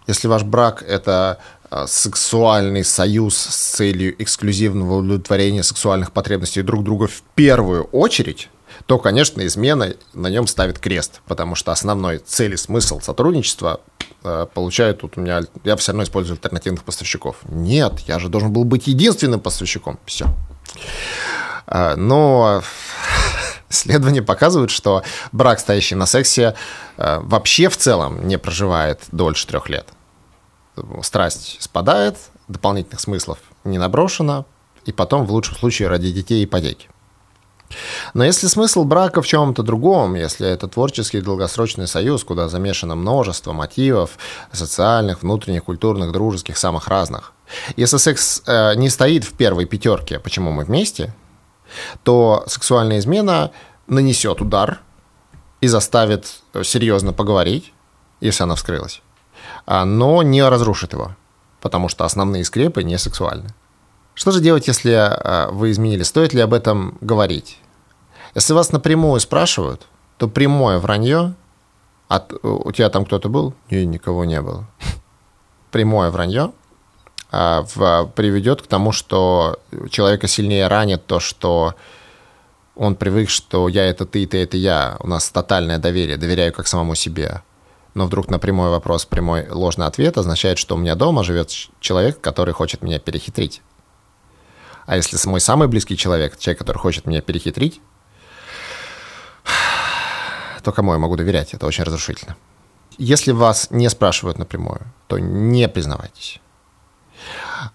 Если 0.06 0.28
ваш 0.28 0.44
брак– 0.44 0.82
это 0.86 1.38
а, 1.68 1.86
сексуальный 1.86 2.84
союз 2.84 3.36
с 3.36 3.76
целью 3.76 4.14
эксклюзивного 4.22 4.98
удовлетворения 4.98 5.62
сексуальных 5.62 6.12
потребностей 6.12 6.62
друг 6.62 6.84
друга 6.84 7.08
в 7.08 7.22
первую 7.34 7.84
очередь, 7.84 8.48
то, 8.86 8.98
конечно, 8.98 9.44
измена 9.46 9.94
на 10.12 10.28
нем 10.28 10.46
ставит 10.46 10.78
крест, 10.78 11.22
потому 11.26 11.54
что 11.54 11.72
основной 11.72 12.18
цель 12.18 12.54
и 12.54 12.56
смысл 12.56 13.00
сотрудничества 13.00 13.80
получает 14.54 15.00
тут 15.00 15.16
у 15.16 15.20
меня... 15.20 15.42
Я 15.64 15.76
все 15.76 15.92
равно 15.92 16.04
использую 16.04 16.36
альтернативных 16.36 16.84
поставщиков. 16.84 17.36
Нет, 17.48 18.00
я 18.00 18.18
же 18.18 18.28
должен 18.28 18.52
был 18.52 18.64
быть 18.64 18.86
единственным 18.86 19.40
поставщиком. 19.40 19.98
Все. 20.04 20.26
Э, 21.66 21.94
но 21.96 22.62
исследования 23.68 24.22
показывают, 24.22 24.70
что 24.70 25.02
брак, 25.32 25.60
стоящий 25.60 25.94
на 25.94 26.06
сексе, 26.06 26.54
э, 26.96 27.18
вообще 27.20 27.68
в 27.68 27.76
целом 27.76 28.26
не 28.26 28.38
проживает 28.38 29.02
дольше 29.12 29.46
трех 29.46 29.68
лет. 29.68 29.88
Страсть 31.02 31.56
спадает, 31.60 32.16
дополнительных 32.48 33.00
смыслов 33.00 33.38
не 33.64 33.78
наброшено, 33.78 34.44
и 34.84 34.92
потом, 34.92 35.26
в 35.26 35.32
лучшем 35.32 35.56
случае, 35.56 35.88
ради 35.88 36.12
детей 36.12 36.42
и 36.42 36.44
ипотеки. 36.44 36.88
Но 38.14 38.24
если 38.24 38.46
смысл 38.46 38.84
брака 38.84 39.22
в 39.22 39.26
чем-то 39.26 39.62
другом, 39.62 40.14
если 40.14 40.48
это 40.48 40.68
творческий 40.68 41.20
долгосрочный 41.20 41.86
союз, 41.86 42.24
куда 42.24 42.48
замешано 42.48 42.94
множество 42.94 43.52
мотивов 43.52 44.18
социальных, 44.52 45.22
внутренних, 45.22 45.64
культурных, 45.64 46.12
дружеских, 46.12 46.56
самых 46.56 46.88
разных, 46.88 47.32
если 47.76 47.96
секс 47.96 48.42
э, 48.46 48.74
не 48.76 48.90
стоит 48.90 49.24
в 49.24 49.32
первой 49.34 49.66
пятерке, 49.66 50.18
почему 50.18 50.52
мы 50.52 50.64
вместе, 50.64 51.14
то 52.02 52.44
сексуальная 52.46 52.98
измена 52.98 53.50
нанесет 53.86 54.40
удар 54.40 54.80
и 55.60 55.68
заставит 55.68 56.40
серьезно 56.62 57.12
поговорить, 57.12 57.72
если 58.20 58.44
она 58.44 58.54
вскрылась, 58.54 59.02
а, 59.66 59.84
но 59.84 60.22
не 60.22 60.46
разрушит 60.46 60.92
его, 60.92 61.16
потому 61.60 61.88
что 61.88 62.04
основные 62.04 62.44
скрепы 62.44 62.82
не 62.82 62.98
сексуальны. 62.98 63.50
Что 64.16 64.30
же 64.30 64.40
делать, 64.40 64.66
если 64.66 64.92
э, 64.92 65.50
вы 65.52 65.70
изменили? 65.70 66.02
Стоит 66.02 66.32
ли 66.32 66.40
об 66.40 66.54
этом 66.54 66.96
говорить? 67.02 67.58
Если 68.34 68.54
вас 68.54 68.72
напрямую 68.72 69.20
спрашивают, 69.20 69.86
то 70.16 70.26
прямое 70.26 70.78
вранье, 70.78 71.34
от, 72.08 72.32
у 72.42 72.72
тебя 72.72 72.88
там 72.88 73.04
кто-то 73.04 73.28
был? 73.28 73.52
Нет, 73.70 73.86
никого 73.86 74.24
не 74.24 74.40
было. 74.40 74.66
Прямое 75.70 76.10
вранье 76.10 76.52
а, 77.30 77.64
приведет 78.14 78.62
к 78.62 78.66
тому, 78.66 78.92
что 78.92 79.58
человека 79.90 80.28
сильнее 80.28 80.68
ранит 80.68 81.04
то, 81.06 81.20
что 81.20 81.74
он 82.74 82.94
привык, 82.94 83.28
что 83.28 83.68
я 83.68 83.84
это 83.84 84.06
ты, 84.06 84.26
ты 84.26 84.42
это 84.42 84.56
я. 84.56 84.96
У 85.00 85.08
нас 85.08 85.28
тотальное 85.28 85.78
доверие, 85.78 86.16
доверяю 86.16 86.54
как 86.54 86.66
самому 86.66 86.94
себе. 86.94 87.42
Но 87.92 88.06
вдруг 88.06 88.30
на 88.30 88.38
прямой 88.38 88.70
вопрос, 88.70 89.04
прямой 89.04 89.48
ложный 89.50 89.86
ответ 89.86 90.16
означает, 90.16 90.56
что 90.56 90.74
у 90.74 90.78
меня 90.78 90.94
дома 90.94 91.22
живет 91.22 91.50
человек, 91.80 92.20
который 92.20 92.54
хочет 92.54 92.80
меня 92.80 92.98
перехитрить. 92.98 93.60
А 94.86 94.96
если 94.96 95.18
мой 95.28 95.40
самый 95.40 95.68
близкий 95.68 95.96
человек, 95.96 96.38
человек, 96.38 96.58
который 96.58 96.78
хочет 96.78 97.06
меня 97.06 97.20
перехитрить, 97.20 97.80
то 100.62 100.72
кому 100.72 100.92
я 100.92 100.98
могу 100.98 101.16
доверять? 101.16 101.54
Это 101.54 101.66
очень 101.66 101.84
разрушительно. 101.84 102.36
Если 102.98 103.32
вас 103.32 103.68
не 103.70 103.88
спрашивают 103.90 104.38
напрямую, 104.38 104.80
то 105.06 105.18
не 105.18 105.68
признавайтесь. 105.68 106.40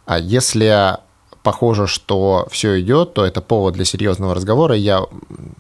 А 0.06 0.18
если 0.18 0.98
похоже, 1.44 1.88
что 1.88 2.48
все 2.52 2.80
идет, 2.82 3.14
то 3.14 3.26
это 3.26 3.42
повод 3.42 3.74
для 3.74 3.86
серьезного 3.86 4.36
разговора. 4.36 4.76
Я 4.76 5.06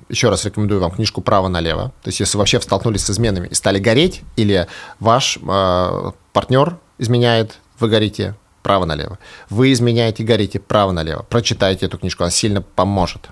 еще 0.10 0.30
раз 0.30 0.46
рекомендую 0.46 0.80
вам 0.80 0.92
книжку 0.92 1.22
«Право 1.22 1.48
налево». 1.48 1.92
То 2.04 2.10
есть, 2.10 2.20
если 2.20 2.38
вообще 2.38 2.62
столкнулись 2.62 3.04
с 3.04 3.10
изменами 3.10 3.48
и 3.48 3.54
стали 3.56 3.80
гореть, 3.80 4.22
или 4.36 4.68
ваш 5.00 5.38
э, 5.42 6.12
партнер 6.34 6.78
изменяет, 6.98 7.60
вы 7.80 7.90
горите, 7.90 8.36
право-налево. 8.62 9.20
Вы 9.50 9.74
изменяете, 9.74 10.24
горите 10.24 10.60
право-налево. 10.60 11.24
Прочитайте 11.24 11.86
эту 11.86 11.98
книжку, 11.98 12.24
она 12.24 12.32
сильно 12.32 12.62
поможет. 12.62 13.30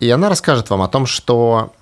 И 0.00 0.10
она 0.10 0.28
расскажет 0.28 0.70
вам 0.70 0.82
о 0.82 0.88
том, 0.88 1.06
что 1.06 1.72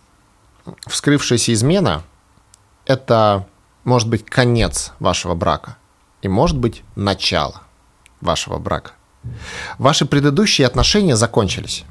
вскрывшаяся 0.87 1.53
измена– 1.53 2.03
это 2.87 3.47
может 3.85 4.09
быть 4.09 4.24
конец 4.24 4.93
вашего 4.99 5.35
брака 5.35 5.76
и 6.22 6.28
может 6.28 6.59
быть 6.59 6.82
начало 6.97 7.62
вашего 8.20 8.59
брака. 8.59 8.93
Ваши 9.78 10.07
предыдущие 10.07 10.66
отношения 10.66 11.16
закончились. 11.16 11.85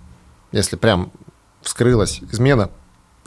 Если 0.52 0.76
прям 0.76 1.12
вскрылась 1.62 2.20
измена, 2.32 2.70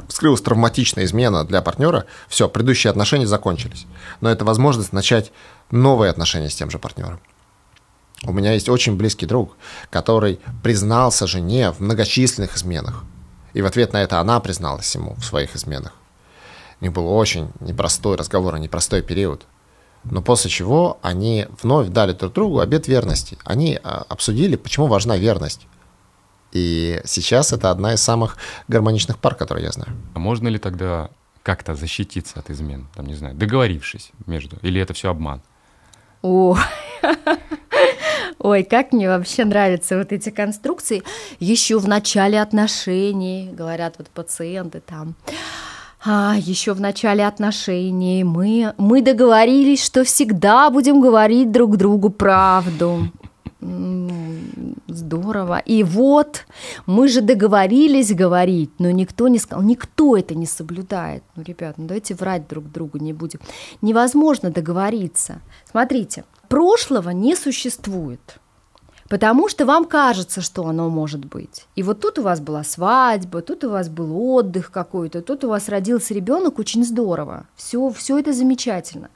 вскрылась 0.08 0.40
травматичная 0.40 1.04
измена 1.04 1.44
для 1.44 1.62
партнера, 1.62 2.06
все, 2.28 2.48
предыдущие 2.48 2.90
отношения 2.90 3.26
закончились. 3.26 3.86
Но 4.20 4.30
это 4.30 4.44
возможность 4.44 4.92
начать 4.92 5.32
новые 5.70 6.10
отношения 6.10 6.50
с 6.50 6.54
тем 6.54 6.70
же 6.70 6.78
партнером. 6.78 7.20
У 8.24 8.32
меня 8.32 8.52
есть 8.52 8.68
очень 8.68 8.96
близкий 8.96 9.26
друг, 9.26 9.56
который 9.90 10.40
признался 10.62 11.26
жене 11.26 11.72
в 11.72 11.80
многочисленных 11.80 12.56
изменах. 12.56 13.04
И 13.52 13.62
в 13.62 13.66
ответ 13.66 13.92
на 13.92 14.02
это 14.02 14.20
она 14.20 14.40
призналась 14.40 14.94
ему 14.94 15.14
в 15.14 15.24
своих 15.24 15.54
изменах. 15.54 15.92
У 16.80 16.84
них 16.84 16.92
был 16.92 17.10
очень 17.10 17.50
непростой 17.60 18.16
разговор, 18.16 18.58
непростой 18.58 19.02
период. 19.02 19.46
Но 20.04 20.22
после 20.22 20.50
чего 20.50 20.98
они 21.02 21.46
вновь 21.62 21.88
дали 21.88 22.12
друг 22.12 22.32
другу 22.32 22.60
обет 22.60 22.86
верности. 22.86 23.38
Они 23.44 23.78
а, 23.82 24.04
обсудили, 24.08 24.56
почему 24.56 24.86
важна 24.86 25.16
верность. 25.16 25.66
И 26.56 27.02
сейчас 27.04 27.52
это 27.52 27.70
одна 27.70 27.92
из 27.92 28.02
самых 28.02 28.38
гармоничных 28.66 29.18
пар, 29.18 29.34
которые 29.34 29.64
я 29.66 29.72
знаю. 29.72 29.92
А 30.14 30.18
можно 30.18 30.48
ли 30.48 30.58
тогда 30.58 31.10
как-то 31.42 31.74
защититься 31.74 32.40
от 32.40 32.48
измен, 32.48 32.86
там, 32.94 33.06
не 33.06 33.14
знаю, 33.14 33.34
договорившись 33.34 34.10
между, 34.26 34.56
или 34.62 34.80
это 34.80 34.94
все 34.94 35.10
обман? 35.10 35.42
О, 36.22 36.56
Ой, 38.38 38.62
как 38.62 38.92
мне 38.92 39.06
вообще 39.08 39.44
нравятся 39.44 39.98
вот 39.98 40.12
эти 40.12 40.30
конструкции. 40.30 41.02
Еще 41.40 41.78
в 41.78 41.86
начале 41.86 42.40
отношений, 42.40 43.50
говорят 43.52 43.96
вот 43.98 44.08
пациенты 44.08 44.80
там, 44.80 45.14
а, 46.06 46.36
еще 46.38 46.72
в 46.72 46.80
начале 46.80 47.26
отношений 47.26 48.24
мы, 48.24 48.72
мы 48.78 49.02
договорились, 49.02 49.84
что 49.84 50.04
всегда 50.04 50.70
будем 50.70 51.02
говорить 51.02 51.52
друг 51.52 51.76
другу 51.76 52.08
правду. 52.08 53.10
Здорово. 54.88 55.58
И 55.58 55.82
вот 55.82 56.46
мы 56.86 57.08
же 57.08 57.20
договорились 57.20 58.14
говорить, 58.14 58.70
но 58.78 58.90
никто 58.90 59.28
не 59.28 59.38
сказал, 59.38 59.64
никто 59.64 60.16
это 60.16 60.34
не 60.34 60.46
соблюдает. 60.46 61.22
Ну, 61.34 61.42
ребят, 61.42 61.76
ну 61.76 61.86
давайте 61.86 62.14
врать 62.14 62.48
друг 62.48 62.70
другу 62.70 62.98
не 62.98 63.12
будем. 63.12 63.40
Невозможно 63.82 64.50
договориться. 64.50 65.40
Смотрите, 65.70 66.24
прошлого 66.48 67.10
не 67.10 67.34
существует. 67.34 68.38
Потому 69.08 69.48
что 69.48 69.64
вам 69.64 69.84
кажется, 69.84 70.40
что 70.40 70.66
оно 70.66 70.88
может 70.88 71.24
быть. 71.24 71.66
И 71.76 71.82
вот 71.82 72.00
тут 72.00 72.18
у 72.18 72.22
вас 72.22 72.40
была 72.40 72.64
свадьба, 72.64 73.40
тут 73.40 73.64
у 73.64 73.70
вас 73.70 73.88
был 73.88 74.16
отдых 74.34 74.70
какой-то, 74.70 75.22
тут 75.22 75.44
у 75.44 75.48
вас 75.48 75.68
родился 75.68 76.14
ребенок, 76.14 76.58
очень 76.58 76.84
здорово. 76.84 77.46
Все, 77.54 77.90
все 77.90 78.18
это 78.18 78.32
замечательно. 78.32 79.10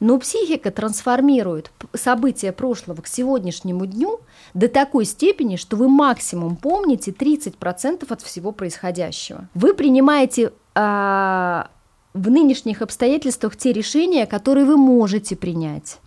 Но 0.00 0.18
психика 0.18 0.70
трансформирует 0.70 1.70
события 1.94 2.52
прошлого 2.52 3.02
к 3.02 3.06
сегодняшнему 3.06 3.86
дню 3.86 4.20
до 4.54 4.68
такой 4.68 5.04
степени, 5.04 5.56
что 5.56 5.76
вы 5.76 5.88
максимум 5.88 6.56
помните 6.56 7.10
30% 7.10 8.06
от 8.08 8.22
всего 8.22 8.52
происходящего. 8.52 9.48
Вы 9.54 9.74
принимаете 9.74 10.52
а, 10.74 11.68
в 12.14 12.30
нынешних 12.30 12.82
обстоятельствах 12.82 13.56
те 13.56 13.72
решения, 13.72 14.26
которые 14.26 14.64
вы 14.64 14.76
можете 14.76 15.36
принять. 15.36 15.98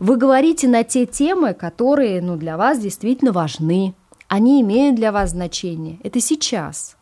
Вы 0.00 0.16
говорите 0.16 0.68
на 0.68 0.84
те 0.84 1.06
темы, 1.06 1.54
которые 1.54 2.20
ну, 2.20 2.36
для 2.36 2.56
вас 2.56 2.78
действительно 2.78 3.32
важны. 3.32 3.94
Они 4.28 4.60
имеют 4.60 4.96
для 4.96 5.12
вас 5.12 5.30
значение. 5.30 5.98
Это 6.02 6.20
сейчас. 6.20 6.96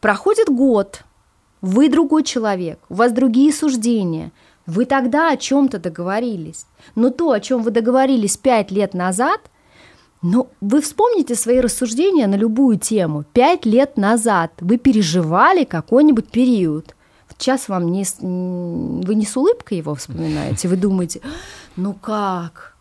Проходит 0.00 0.48
год, 0.48 1.02
вы 1.60 1.88
другой 1.88 2.22
человек, 2.24 2.78
у 2.88 2.94
вас 2.94 3.12
другие 3.12 3.52
суждения– 3.52 4.32
вы 4.70 4.84
тогда 4.84 5.30
о 5.30 5.36
чем-то 5.36 5.80
договорились. 5.80 6.66
Но 6.94 7.10
то, 7.10 7.32
о 7.32 7.40
чем 7.40 7.62
вы 7.62 7.72
договорились 7.72 8.36
пять 8.36 8.70
лет 8.70 8.94
назад, 8.94 9.40
ну, 10.22 10.48
вы 10.60 10.80
вспомните 10.80 11.34
свои 11.34 11.60
рассуждения 11.60 12.28
на 12.28 12.36
любую 12.36 12.78
тему. 12.78 13.24
Пять 13.32 13.66
лет 13.66 13.96
назад 13.96 14.52
вы 14.60 14.76
переживали 14.76 15.64
какой-нибудь 15.64 16.30
период. 16.30 16.94
Сейчас 17.40 17.70
вам 17.70 17.90
не, 17.90 18.04
вы 18.20 19.14
не 19.14 19.24
с 19.24 19.34
улыбкой 19.34 19.78
его 19.78 19.94
вспоминаете, 19.94 20.68
вы 20.68 20.76
думаете, 20.76 21.22
ну 21.74 21.94
как, 21.94 22.76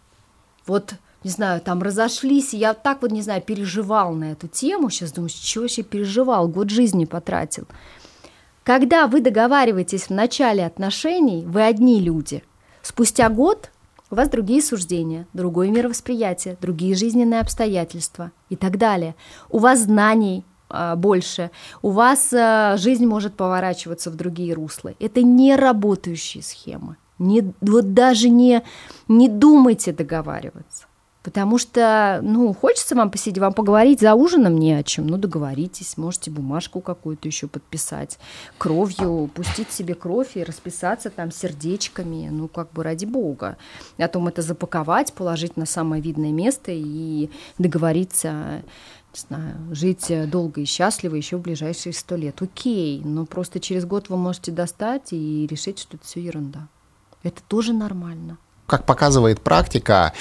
вот 0.67 0.95
не 1.23 1.29
знаю, 1.29 1.61
там 1.61 1.81
разошлись, 1.81 2.53
я 2.53 2.73
так 2.73 3.01
вот, 3.01 3.11
не 3.11 3.21
знаю, 3.21 3.41
переживал 3.41 4.13
на 4.13 4.33
эту 4.33 4.49
тему, 4.49 4.89
сейчас 4.89 5.13
думаю, 5.13 5.29
что 5.29 5.61
вообще 5.61 5.83
переживал, 5.83 6.49
год 6.49 6.71
жизни 6.71 7.05
потратил. 7.05 7.67
Когда 8.65 9.07
вы 9.07 9.21
договариваетесь 9.21 10.03
в 10.03 10.09
начале 10.09 10.65
отношений, 10.65 11.45
вы 11.45 11.61
одни 11.63 12.01
люди. 12.01 12.43
Спустя 12.81 13.29
год 13.29 13.71
у 14.11 14.15
вас 14.15 14.27
другие 14.27 14.61
суждения, 14.61 15.25
другое 15.31 15.69
мировосприятие, 15.69 16.57
другие 16.59 16.95
жизненные 16.95 17.39
обстоятельства 17.39 18.33
и 18.49 18.57
так 18.57 18.77
далее. 18.77 19.15
У 19.49 19.59
вас 19.59 19.83
знаний 19.83 20.43
а, 20.43 20.48
больше, 20.69 21.51
у 21.81 21.89
вас 21.89 22.33
а, 22.33 22.77
жизнь 22.77 23.05
может 23.05 23.35
поворачиваться 23.35 24.11
в 24.11 24.15
другие 24.15 24.53
русла. 24.53 24.93
Это 24.99 25.21
не 25.21 25.55
работающие 25.55 26.43
схемы. 26.43 26.97
Не, 27.17 27.53
вот 27.61 27.93
даже 27.93 28.29
не, 28.29 28.63
не 29.07 29.27
думайте 29.27 29.91
договариваться. 29.91 30.85
Потому 31.21 31.57
что, 31.57 32.21
ну, 32.23 32.53
хочется 32.53 32.95
вам 32.95 33.11
посидеть, 33.11 33.39
вам 33.39 33.53
поговорить 33.53 33.99
за 33.99 34.13
ужином 34.15 34.57
не 34.57 34.73
о 34.73 34.83
чем. 34.83 35.05
Ну, 35.05 35.17
договоритесь, 35.17 35.97
можете 35.97 36.31
бумажку 36.31 36.79
какую-то 36.79 37.27
еще 37.27 37.47
подписать, 37.47 38.17
кровью, 38.57 39.29
пустить 39.33 39.69
себе 39.69 39.95
кровь 39.95 40.37
и 40.37 40.43
расписаться 40.43 41.09
там 41.09 41.31
сердечками, 41.31 42.29
ну, 42.31 42.47
как 42.47 42.71
бы 42.71 42.83
ради 42.83 43.03
бога. 43.03 43.57
О 43.97 44.07
том 44.07 44.29
это 44.29 44.41
запаковать, 44.41 45.11
положить 45.11 45.57
на 45.57 45.65
самое 45.65 46.01
видное 46.01 46.31
место 46.31 46.71
и 46.71 47.29
договориться 47.57 48.63
знаю, 49.27 49.55
жить 49.71 50.11
долго 50.29 50.61
и 50.61 50.65
счастливо 50.65 51.15
еще 51.15 51.37
в 51.37 51.41
ближайшие 51.41 51.93
сто 51.93 52.15
лет. 52.15 52.41
Окей, 52.41 53.01
но 53.03 53.25
просто 53.25 53.59
через 53.59 53.85
год 53.85 54.09
вы 54.09 54.17
можете 54.17 54.51
достать 54.51 55.11
и 55.11 55.47
решить, 55.49 55.79
что 55.79 55.97
это 55.97 56.05
все 56.05 56.21
ерунда. 56.21 56.67
Это 57.23 57.41
тоже 57.47 57.73
нормально. 57.73 58.37
Как 58.67 58.85
показывает 58.85 59.41
практика, 59.41 60.13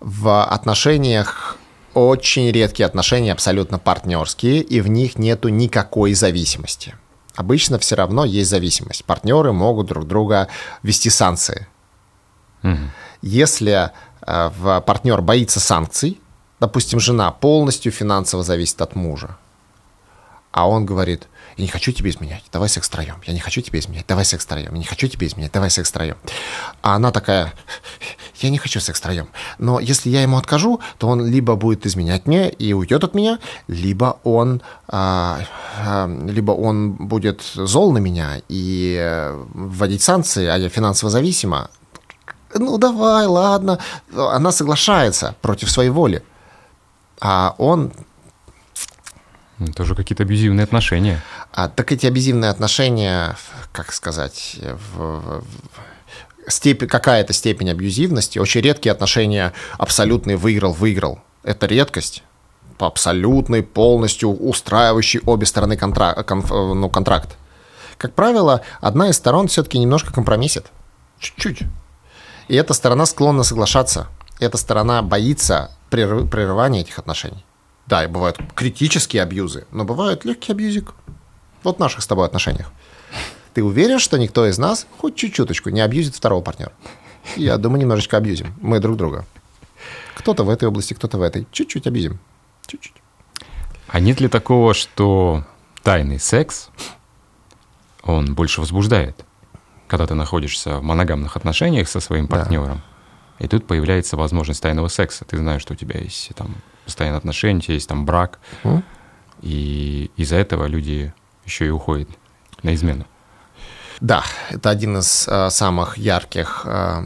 в 0.00 0.44
отношениях 0.44 1.58
очень 1.94 2.50
редкие 2.50 2.86
отношения, 2.86 3.32
абсолютно 3.32 3.78
партнерские, 3.78 4.60
и 4.60 4.80
в 4.80 4.88
них 4.88 5.18
нету 5.18 5.48
никакой 5.48 6.14
зависимости. 6.14 6.94
Обычно 7.34 7.78
все 7.78 7.96
равно 7.96 8.24
есть 8.24 8.50
зависимость. 8.50 9.04
Партнеры 9.04 9.52
могут 9.52 9.86
друг 9.86 10.06
друга 10.06 10.48
вести 10.82 11.10
санкции. 11.10 11.66
Угу. 12.62 12.76
Если 13.22 13.90
э, 14.26 14.50
в 14.58 14.80
партнер 14.80 15.20
боится 15.22 15.60
санкций, 15.60 16.20
допустим, 16.60 17.00
жена 17.00 17.30
полностью 17.30 17.92
финансово 17.92 18.42
зависит 18.42 18.80
от 18.80 18.94
мужа, 18.94 19.36
а 20.52 20.68
он 20.68 20.86
говорит, 20.86 21.28
я 21.56 21.64
не 21.64 21.68
хочу 21.68 21.92
тебе 21.92 22.10
изменять, 22.10 22.44
давай 22.52 22.68
секс 22.68 22.88
втроем, 22.88 23.16
я 23.26 23.32
не 23.32 23.40
хочу 23.40 23.60
тебе 23.60 23.78
изменять, 23.78 24.06
давай 24.06 24.24
секс 24.24 24.44
втроем, 24.44 24.72
я 24.72 24.78
не 24.78 24.84
хочу 24.84 25.08
тебе 25.08 25.26
изменять, 25.26 25.52
давай 25.52 25.70
секс 25.70 25.90
втроем. 25.90 26.16
А 26.82 26.96
она 26.96 27.12
такая, 27.12 27.52
я 28.40 28.50
не 28.50 28.58
хочу 28.58 28.80
секс 28.80 28.98
втроем, 28.98 29.28
но 29.58 29.80
если 29.80 30.10
я 30.10 30.22
ему 30.22 30.36
откажу, 30.38 30.80
то 30.98 31.08
он 31.08 31.26
либо 31.26 31.56
будет 31.56 31.86
изменять 31.86 32.26
мне 32.26 32.50
и 32.50 32.72
уйдет 32.72 33.04
от 33.04 33.14
меня, 33.14 33.38
либо 33.68 34.18
он, 34.24 34.62
а, 34.88 35.40
а, 35.78 36.08
либо 36.26 36.52
он 36.52 36.92
будет 36.92 37.42
зол 37.54 37.92
на 37.92 37.98
меня 37.98 38.40
и 38.48 38.96
э, 38.98 39.44
вводить 39.52 40.02
санкции, 40.02 40.46
а 40.46 40.56
я 40.56 40.68
финансово 40.68 41.10
зависима. 41.10 41.70
Ну 42.54 42.78
давай, 42.78 43.26
ладно. 43.26 43.78
Она 44.14 44.52
соглашается 44.52 45.34
против 45.42 45.70
своей 45.70 45.90
воли. 45.90 46.22
А 47.20 47.54
он 47.58 47.92
это 49.58 49.82
уже 49.82 49.94
какие-то 49.94 50.22
абьюзивные 50.22 50.64
отношения. 50.64 51.22
А, 51.52 51.68
так 51.68 51.90
эти 51.92 52.06
абьюзивные 52.06 52.50
отношения, 52.50 53.36
как 53.72 53.92
сказать, 53.92 54.58
в, 54.94 55.40
в, 55.40 55.44
степень, 56.48 56.88
какая-то 56.88 57.32
степень 57.32 57.70
абьюзивности, 57.70 58.38
очень 58.38 58.60
редкие 58.60 58.92
отношения, 58.92 59.52
абсолютный 59.78 60.36
выиграл-выиграл. 60.36 61.20
Это 61.42 61.66
редкость 61.66 62.22
по 62.76 62.86
абсолютный, 62.86 63.62
полностью 63.62 64.30
устраивающий 64.30 65.20
обе 65.24 65.46
стороны 65.46 65.76
контракт, 65.78 66.26
конф, 66.26 66.50
ну, 66.50 66.90
контракт. 66.90 67.36
Как 67.96 68.12
правило, 68.12 68.60
одна 68.82 69.08
из 69.08 69.16
сторон 69.16 69.48
все-таки 69.48 69.78
немножко 69.78 70.12
компромиссит. 70.12 70.66
Чуть-чуть. 71.18 71.62
И 72.48 72.54
эта 72.54 72.74
сторона 72.74 73.06
склонна 73.06 73.42
соглашаться. 73.42 74.08
Эта 74.38 74.58
сторона 74.58 75.00
боится 75.00 75.70
прерывания 75.90 76.80
этих 76.80 76.98
отношений. 76.98 77.44
Да, 77.86 78.04
и 78.04 78.08
бывают 78.08 78.38
критические 78.54 79.22
абьюзы, 79.22 79.66
но 79.70 79.84
бывают 79.84 80.24
легкий 80.24 80.52
абьюзик. 80.52 80.94
Вот 81.62 81.76
в 81.76 81.80
наших 81.80 82.02
с 82.02 82.06
тобой 82.06 82.26
отношениях. 82.26 82.72
Ты 83.54 83.62
уверен, 83.62 83.98
что 83.98 84.18
никто 84.18 84.46
из 84.46 84.58
нас 84.58 84.86
хоть 84.98 85.16
чуть-чуточку 85.16 85.70
не 85.70 85.80
абьюзит 85.80 86.14
второго 86.14 86.42
партнера? 86.42 86.72
Я 87.36 87.56
думаю, 87.56 87.80
немножечко 87.80 88.16
абьюзим. 88.16 88.54
Мы 88.60 88.80
друг 88.80 88.96
друга. 88.96 89.24
Кто-то 90.16 90.44
в 90.44 90.50
этой 90.50 90.68
области, 90.68 90.94
кто-то 90.94 91.18
в 91.18 91.22
этой. 91.22 91.46
Чуть-чуть 91.52 91.86
обидим. 91.86 92.18
Чуть-чуть. 92.66 92.94
А 93.88 94.00
нет 94.00 94.20
ли 94.20 94.28
такого, 94.28 94.74
что 94.74 95.44
тайный 95.82 96.18
секс, 96.18 96.68
он 98.02 98.34
больше 98.34 98.60
возбуждает, 98.60 99.24
когда 99.86 100.06
ты 100.06 100.14
находишься 100.14 100.78
в 100.78 100.82
моногамных 100.82 101.36
отношениях 101.36 101.88
со 101.88 102.00
своим 102.00 102.26
Да. 102.26 102.82
И 103.38 103.48
тут 103.48 103.66
появляется 103.66 104.16
возможность 104.16 104.62
тайного 104.62 104.88
секса. 104.88 105.24
Ты 105.24 105.36
знаешь, 105.38 105.62
что 105.62 105.74
у 105.74 105.76
тебя 105.76 106.00
есть 106.00 106.30
там 106.34 106.56
постоянные 106.84 107.18
отношения, 107.18 107.58
у 107.58 107.62
тебя 107.62 107.74
есть 107.74 107.88
там 107.88 108.06
брак, 108.06 108.38
М? 108.64 108.82
и 109.42 110.10
из-за 110.16 110.36
этого 110.36 110.66
люди 110.66 111.12
еще 111.44 111.66
и 111.66 111.70
уходят 111.70 112.08
на 112.62 112.74
измену. 112.74 113.06
Да, 114.00 114.24
это 114.50 114.70
один 114.70 114.98
из 114.98 115.26
э, 115.26 115.48
самых 115.50 115.96
ярких 115.96 116.62
э, 116.64 117.02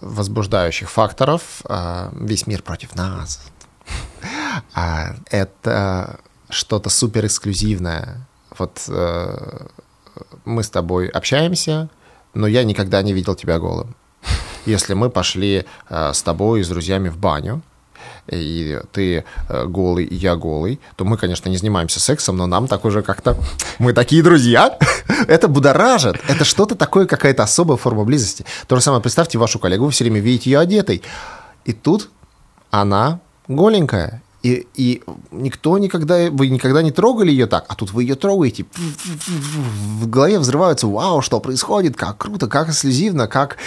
возбуждающих 0.00 0.88
факторов. 0.88 1.62
Э, 1.68 2.10
весь 2.12 2.46
мир 2.46 2.62
против 2.62 2.94
нас. 2.94 3.40
А, 4.74 5.14
это 5.30 6.20
что-то 6.50 6.90
супер 6.90 7.26
эксклюзивное. 7.26 8.26
Вот 8.58 8.84
э, 8.88 9.66
мы 10.44 10.62
с 10.62 10.70
тобой 10.70 11.08
общаемся, 11.08 11.88
но 12.34 12.46
я 12.46 12.64
никогда 12.64 13.02
не 13.02 13.12
видел 13.12 13.34
тебя 13.34 13.58
голым. 13.58 13.96
Если 14.66 14.94
мы 14.94 15.10
пошли 15.10 15.64
э, 15.88 16.12
с 16.12 16.22
тобой 16.22 16.60
и 16.60 16.62
с 16.62 16.68
друзьями 16.68 17.08
в 17.08 17.18
баню, 17.18 17.62
и 18.28 18.80
ты 18.92 19.24
э, 19.48 19.64
голый, 19.66 20.04
и 20.04 20.14
я 20.14 20.36
голый, 20.36 20.80
то 20.96 21.04
мы, 21.04 21.16
конечно, 21.16 21.48
не 21.48 21.56
занимаемся 21.56 22.00
сексом, 22.00 22.36
но 22.36 22.46
нам 22.46 22.68
так 22.68 22.84
уже 22.84 23.02
как-то... 23.02 23.36
Мы 23.78 23.92
такие 23.92 24.22
друзья. 24.22 24.78
Это 25.28 25.48
будоражит. 25.48 26.16
Это 26.28 26.44
что-то 26.44 26.74
такое, 26.74 27.06
какая-то 27.06 27.42
особая 27.42 27.76
форма 27.76 28.04
близости. 28.04 28.44
То 28.66 28.76
же 28.76 28.82
самое, 28.82 29.02
представьте 29.02 29.38
вашу 29.38 29.58
коллегу, 29.58 29.86
вы 29.86 29.90
все 29.90 30.04
время 30.04 30.20
видите 30.20 30.50
ее 30.50 30.58
одетой. 30.60 31.02
И 31.64 31.72
тут 31.72 32.10
она 32.70 33.20
голенькая. 33.48 34.22
И, 34.42 34.66
и 34.74 35.02
никто 35.30 35.76
никогда, 35.76 36.30
вы 36.30 36.48
никогда 36.48 36.82
не 36.82 36.92
трогали 36.92 37.30
ее 37.30 37.46
так, 37.46 37.66
а 37.68 37.74
тут 37.74 37.92
вы 37.92 38.04
ее 38.04 38.14
трогаете. 38.14 38.64
В 39.98 40.08
голове 40.08 40.38
взрываются, 40.38 40.86
вау, 40.86 41.20
что 41.20 41.40
происходит, 41.40 41.96
как 41.96 42.16
круто, 42.16 42.46
как 42.46 42.70
эксклюзивно, 42.70 43.28
как 43.28 43.58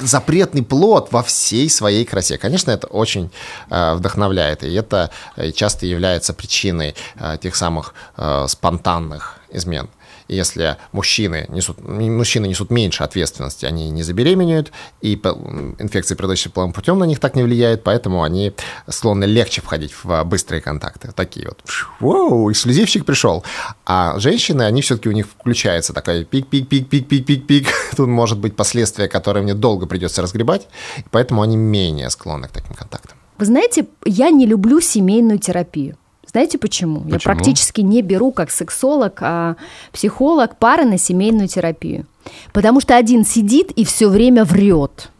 запретный 0.00 0.62
плод 0.62 1.12
во 1.12 1.22
всей 1.22 1.68
своей 1.68 2.06
красе. 2.06 2.38
Конечно, 2.38 2.70
это 2.70 2.86
очень 2.86 3.30
э, 3.68 3.94
вдохновляет, 3.94 4.64
и 4.64 4.72
это 4.72 5.10
э, 5.36 5.52
часто 5.52 5.84
является 5.84 6.32
причиной 6.32 6.94
э, 7.16 7.36
тех 7.40 7.54
самых 7.54 7.94
э, 8.16 8.46
спонтанных 8.48 9.38
измен. 9.50 9.88
Если 10.28 10.76
мужчины 10.92 11.46
несут, 11.48 11.82
мужчины 11.82 12.46
несут 12.46 12.70
меньше 12.70 13.04
ответственности, 13.04 13.66
они 13.66 13.90
не 13.90 14.02
забеременеют, 14.02 14.72
и 15.00 15.14
инфекции, 15.14 16.14
передающиеся 16.14 16.50
половым 16.50 16.72
путем, 16.72 16.98
на 16.98 17.04
них 17.04 17.20
так 17.20 17.36
не 17.36 17.42
влияет, 17.42 17.84
поэтому 17.84 18.22
они 18.22 18.52
склонны 18.88 19.24
легче 19.24 19.60
входить 19.60 19.92
в 20.02 20.24
быстрые 20.24 20.60
контакты. 20.60 21.12
Такие 21.14 21.48
вот, 21.48 21.62
воу, 22.00 22.50
эксклюзивчик 22.50 23.04
пришел. 23.04 23.44
А 23.84 24.18
женщины, 24.18 24.62
они 24.62 24.80
все-таки 24.80 25.08
у 25.08 25.12
них 25.12 25.26
включается 25.26 25.92
такая 25.92 26.24
пик-пик-пик-пик-пик-пик-пик. 26.24 27.68
Тут 27.96 28.08
может 28.08 28.38
быть 28.38 28.56
последствия, 28.56 29.08
которые 29.08 29.42
мне 29.42 29.54
долго 29.54 29.86
придется 29.86 30.22
разгребать, 30.22 30.68
поэтому 31.10 31.42
они 31.42 31.56
менее 31.56 32.08
склонны 32.10 32.48
к 32.48 32.52
таким 32.52 32.74
контактам. 32.74 33.18
Вы 33.38 33.46
знаете, 33.46 33.86
я 34.04 34.30
не 34.30 34.46
люблю 34.46 34.80
семейную 34.80 35.38
терапию. 35.38 35.96
Знаете 36.34 36.58
почему? 36.58 37.04
Я 37.06 37.14
Почему? 37.14 37.32
практически 37.32 37.80
не 37.80 38.02
беру 38.02 38.32
как 38.32 38.50
сексолог, 38.50 39.18
а 39.20 39.54
психолог 39.92 40.56
пары 40.56 40.84
на 40.84 40.98
семейную 40.98 41.46
терапию. 41.46 42.06
Потому 42.52 42.80
что 42.80 42.96
один 42.96 43.24
сидит 43.24 43.70
и 43.70 43.84
все 43.84 44.08
время 44.08 44.44
врет. 44.44 45.12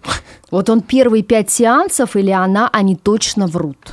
Вот 0.51 0.69
он 0.69 0.81
первые 0.81 1.23
пять 1.23 1.51
сеансов 1.51 2.17
или 2.17 2.33
она, 2.33 2.69
они 2.73 2.97
точно 2.97 3.47
врут. 3.47 3.93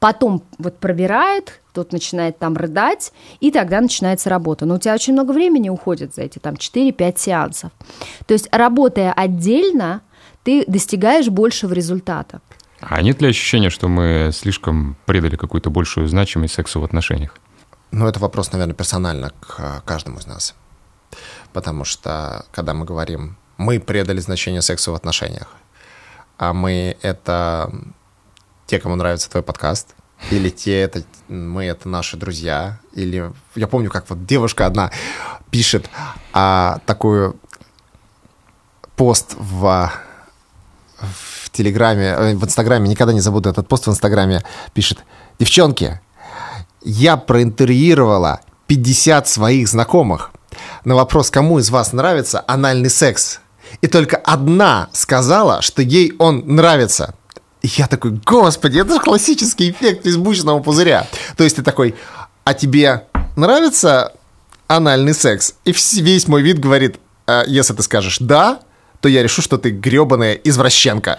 Потом 0.00 0.42
вот 0.58 0.78
пробирает, 0.78 1.60
тот 1.72 1.92
начинает 1.92 2.38
там 2.38 2.56
рыдать, 2.56 3.12
и 3.38 3.52
тогда 3.52 3.80
начинается 3.80 4.28
работа. 4.28 4.66
Но 4.66 4.74
у 4.74 4.78
тебя 4.78 4.94
очень 4.94 5.12
много 5.12 5.30
времени 5.30 5.68
уходит 5.68 6.12
за 6.12 6.22
эти 6.22 6.40
там 6.40 6.54
4-5 6.54 7.18
сеансов. 7.18 7.70
То 8.26 8.34
есть, 8.34 8.48
работая 8.50 9.12
отдельно, 9.12 10.02
ты 10.42 10.64
достигаешь 10.66 11.28
большего 11.28 11.72
результата. 11.72 12.40
А 12.80 13.00
нет 13.02 13.22
ли 13.22 13.28
ощущения, 13.28 13.70
что 13.70 13.88
мы 13.88 14.30
слишком 14.32 14.96
придали 15.06 15.36
какую-то 15.36 15.70
большую 15.70 16.08
значимость 16.08 16.54
сексу 16.54 16.80
в 16.80 16.84
отношениях? 16.84 17.34
Ну, 17.90 18.06
это 18.06 18.20
вопрос, 18.20 18.52
наверное, 18.52 18.74
персонально 18.74 19.30
к 19.40 19.54
э, 19.58 19.80
каждому 19.84 20.18
из 20.18 20.26
нас. 20.26 20.54
Потому 21.52 21.84
что, 21.84 22.44
когда 22.52 22.74
мы 22.74 22.84
говорим, 22.84 23.38
мы 23.56 23.80
предали 23.80 24.20
значение 24.20 24.60
сексу 24.60 24.92
в 24.92 24.94
отношениях, 24.94 25.48
а 26.36 26.52
мы— 26.52 26.98
это 27.02 27.72
те, 28.66 28.78
кому 28.78 28.96
нравится 28.96 29.30
твой 29.30 29.42
подкаст, 29.42 29.94
или 30.30 30.50
те, 30.50 30.80
это 30.80 31.04
мы, 31.28 31.64
это 31.64 31.88
наши 31.88 32.16
друзья, 32.16 32.80
или... 32.92 33.32
Я 33.54 33.68
помню, 33.68 33.90
как 33.90 34.10
вот 34.10 34.26
девушка 34.26 34.66
одна 34.66 34.90
пишет 35.50 35.88
а, 36.32 36.80
такую 36.84 37.36
пост 38.96 39.34
в, 39.38 39.92
в 40.98 41.35
Телеграме, 41.56 42.04
э, 42.04 42.34
в 42.34 42.44
Инстаграме, 42.44 42.88
никогда 42.88 43.12
не 43.12 43.20
забуду 43.20 43.48
этот 43.48 43.68
пост 43.68 43.86
в 43.86 43.90
Инстаграме, 43.90 44.42
пишет, 44.74 44.98
девчонки, 45.38 46.00
я 46.82 47.16
проинтервьюировала 47.16 48.40
50 48.66 49.28
своих 49.28 49.68
знакомых 49.68 50.30
на 50.84 50.94
вопрос, 50.94 51.30
кому 51.30 51.58
из 51.58 51.70
вас 51.70 51.92
нравится 51.92 52.44
анальный 52.46 52.90
секс. 52.90 53.40
И 53.80 53.88
только 53.88 54.16
одна 54.16 54.88
сказала, 54.92 55.62
что 55.62 55.82
ей 55.82 56.14
он 56.18 56.44
нравится. 56.46 57.14
И 57.62 57.68
я 57.76 57.88
такой, 57.88 58.12
господи, 58.12 58.78
это 58.78 58.94
же 58.94 59.00
классический 59.00 59.70
эффект 59.70 60.06
избучного 60.06 60.60
пузыря. 60.60 61.06
То 61.36 61.44
есть 61.44 61.56
ты 61.56 61.62
такой, 61.62 61.96
а 62.44 62.54
тебе 62.54 63.06
нравится 63.34 64.12
анальный 64.68 65.14
секс? 65.14 65.54
И 65.64 65.72
весь 66.00 66.28
мой 66.28 66.42
вид 66.42 66.60
говорит, 66.60 67.00
«А 67.26 67.44
если 67.46 67.74
ты 67.74 67.82
скажешь 67.82 68.18
«да», 68.20 68.60
то 69.00 69.08
я 69.08 69.22
решу, 69.22 69.42
что 69.42 69.58
ты 69.58 69.70
гребаная 69.70 70.34
извращенка. 70.34 71.18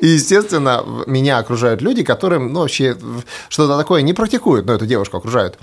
И, 0.00 0.06
естественно, 0.06 0.84
меня 1.06 1.38
окружают 1.38 1.82
люди, 1.82 2.02
которым, 2.02 2.52
ну, 2.52 2.60
вообще 2.60 2.96
что-то 3.48 3.78
такое 3.78 4.02
не 4.02 4.12
практикуют, 4.12 4.66
но 4.66 4.74
эту 4.74 4.86
девушку 4.86 5.16
окружают. 5.16 5.58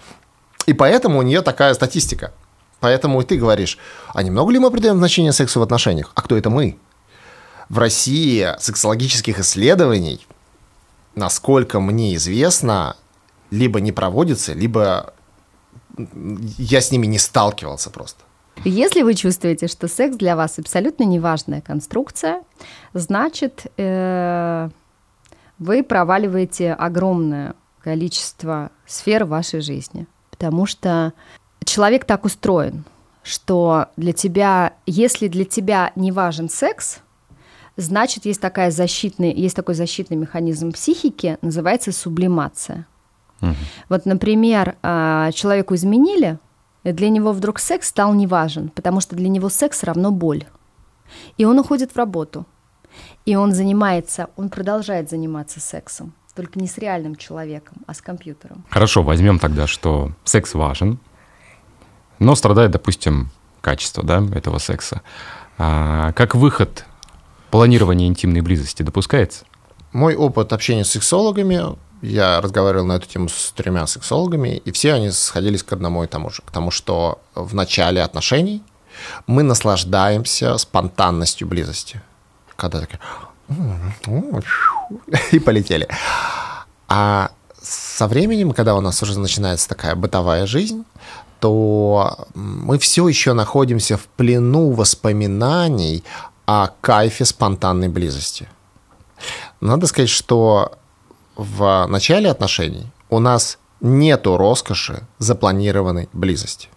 И 0.65 0.73
поэтому 0.73 1.19
у 1.19 1.21
нее 1.21 1.41
такая 1.41 1.73
статистика. 1.73 2.31
Поэтому 2.79 3.21
и 3.21 3.25
ты 3.25 3.37
говоришь, 3.37 3.77
а 4.13 4.23
немного 4.23 4.51
ли 4.51 4.59
мы 4.59 4.71
придаем 4.71 4.97
значение 4.97 5.33
сексу 5.33 5.59
в 5.59 5.63
отношениях? 5.63 6.11
А 6.15 6.21
кто 6.21 6.37
это 6.37 6.49
мы? 6.49 6.79
В 7.67 7.77
России 7.77 8.55
сексологических 8.59 9.39
исследований, 9.39 10.25
насколько 11.15 11.79
мне 11.79 12.15
известно, 12.15 12.95
либо 13.51 13.81
не 13.81 13.91
проводится, 13.91 14.53
либо 14.53 15.13
я 16.57 16.79
с 16.79 16.91
ними 16.91 17.05
не 17.05 17.19
сталкивался 17.19 17.89
просто. 17.89 18.23
Если 18.65 19.03
вы 19.03 19.13
чувствуете, 19.13 19.67
что 19.67 19.87
секс 19.87 20.17
для 20.17 20.35
вас 20.35 20.59
абсолютно 20.59 21.03
неважная 21.03 21.61
конструкция, 21.61 22.43
значит, 22.93 23.67
э, 23.77 24.69
вы 25.59 25.83
проваливаете 25.83 26.73
огромное 26.73 27.55
количество 27.81 28.71
сфер 28.85 29.25
вашей 29.25 29.61
жизни. 29.61 30.07
Потому 30.29 30.65
что 30.65 31.13
человек 31.63 32.05
так 32.05 32.25
устроен, 32.25 32.83
что 33.23 33.87
для 33.97 34.13
тебя, 34.13 34.73
если 34.85 35.27
для 35.27 35.45
тебя 35.45 35.91
не 35.95 36.11
важен 36.11 36.49
секс, 36.49 36.99
значит, 37.77 38.25
есть, 38.25 38.41
такая 38.41 38.71
защитный, 38.71 39.33
есть 39.33 39.55
такой 39.55 39.75
защитный 39.75 40.17
механизм 40.17 40.71
психики, 40.71 41.37
называется 41.41 41.91
сублимация. 41.91 42.87
Вот, 43.87 44.05
например, 44.05 44.75
а, 44.83 45.31
человеку 45.31 45.73
изменили, 45.75 46.39
для 46.83 47.09
него 47.09 47.31
вдруг 47.31 47.59
секс 47.59 47.89
стал 47.89 48.13
неважен, 48.13 48.69
потому 48.69 49.01
что 49.01 49.15
для 49.15 49.29
него 49.29 49.49
секс 49.49 49.83
равно 49.83 50.11
боль. 50.11 50.45
И 51.37 51.45
он 51.45 51.59
уходит 51.59 51.91
в 51.91 51.97
работу. 51.97 52.45
И 53.25 53.35
он 53.35 53.53
занимается, 53.53 54.29
он 54.35 54.49
продолжает 54.49 55.09
заниматься 55.09 55.59
сексом, 55.59 56.13
только 56.35 56.59
не 56.59 56.67
с 56.67 56.77
реальным 56.77 57.15
человеком, 57.15 57.77
а 57.85 57.93
с 57.93 58.01
компьютером. 58.01 58.65
Хорошо, 58.69 59.03
возьмем 59.03 59.39
тогда, 59.39 59.67
что 59.67 60.11
секс 60.23 60.53
важен, 60.53 60.99
но 62.17 62.35
страдает, 62.35 62.71
допустим, 62.71 63.29
качество 63.61 64.03
да, 64.03 64.23
этого 64.33 64.57
секса. 64.57 65.01
А 65.57 66.13
как 66.13 66.35
выход 66.35 66.85
планирование 67.51 68.07
интимной 68.07 68.41
близости 68.41 68.83
допускается? 68.83 69.45
Мой 69.91 70.15
опыт 70.15 70.53
общения 70.53 70.83
с 70.83 70.91
сексологами, 70.91 71.77
я 72.01 72.41
разговаривал 72.41 72.85
на 72.85 72.93
эту 72.93 73.07
тему 73.07 73.29
с 73.29 73.51
тремя 73.51 73.87
сексологами, 73.87 74.57
и 74.57 74.71
все 74.71 74.93
они 74.93 75.11
сходились 75.11 75.63
к 75.63 75.73
одному 75.73 76.03
и 76.03 76.07
тому 76.07 76.29
же, 76.29 76.41
к 76.45 76.51
тому, 76.51 76.71
что 76.71 77.19
в 77.35 77.53
начале 77.53 78.01
отношений 78.01 78.63
мы 79.27 79.43
наслаждаемся 79.43 80.57
спонтанностью 80.57 81.47
близости. 81.47 82.01
Когда 82.55 82.81
такие 82.81 82.99
и 85.31 85.39
полетели. 85.39 85.87
А 86.87 87.31
со 87.61 88.07
временем, 88.07 88.51
когда 88.51 88.75
у 88.75 88.81
нас 88.81 89.01
уже 89.01 89.19
начинается 89.19 89.67
такая 89.67 89.95
бытовая 89.95 90.45
жизнь, 90.45 90.85
то 91.39 92.27
мы 92.33 92.77
все 92.79 93.07
еще 93.07 93.33
находимся 93.33 93.97
в 93.97 94.05
плену 94.07 94.71
воспоминаний 94.71 96.03
о 96.45 96.69
кайфе 96.81 97.25
спонтанной 97.25 97.87
близости. 97.87 98.47
Надо 99.61 99.87
сказать, 99.87 100.09
что 100.09 100.78
в 101.39 101.87
начале 101.87 102.29
отношений 102.29 102.87
у 103.09 103.19
нас 103.19 103.59
нету 103.79 104.35
роскоши 104.35 105.07
запланированной 105.19 106.09
близости. 106.11 106.67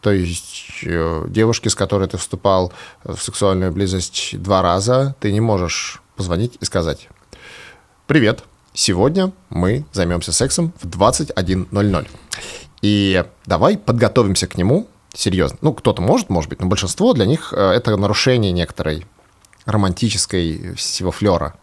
То 0.00 0.12
есть 0.12 0.84
э, 0.84 1.24
девушки, 1.28 1.66
с 1.66 1.74
которой 1.74 2.08
ты 2.08 2.16
вступал 2.16 2.72
в 3.02 3.18
сексуальную 3.18 3.72
близость 3.72 4.40
два 4.40 4.62
раза, 4.62 5.16
ты 5.18 5.32
не 5.32 5.40
можешь 5.40 6.00
позвонить 6.14 6.56
и 6.60 6.64
сказать 6.64 7.08
«Привет, 8.06 8.44
сегодня 8.74 9.32
мы 9.50 9.84
займемся 9.92 10.30
сексом 10.30 10.72
в 10.80 10.86
21.00. 10.86 12.06
И 12.82 13.24
давай 13.44 13.76
подготовимся 13.76 14.46
к 14.46 14.56
нему 14.56 14.86
серьезно. 15.14 15.58
Ну, 15.62 15.74
кто-то 15.74 16.00
может, 16.00 16.30
может 16.30 16.48
быть, 16.48 16.60
но 16.60 16.68
большинство 16.68 17.12
для 17.12 17.26
них 17.26 17.52
э, 17.56 17.60
это 17.60 17.96
нарушение 17.96 18.52
некоторой 18.52 19.04
романтической 19.66 20.74
всего 20.74 21.10
флера. 21.10 21.54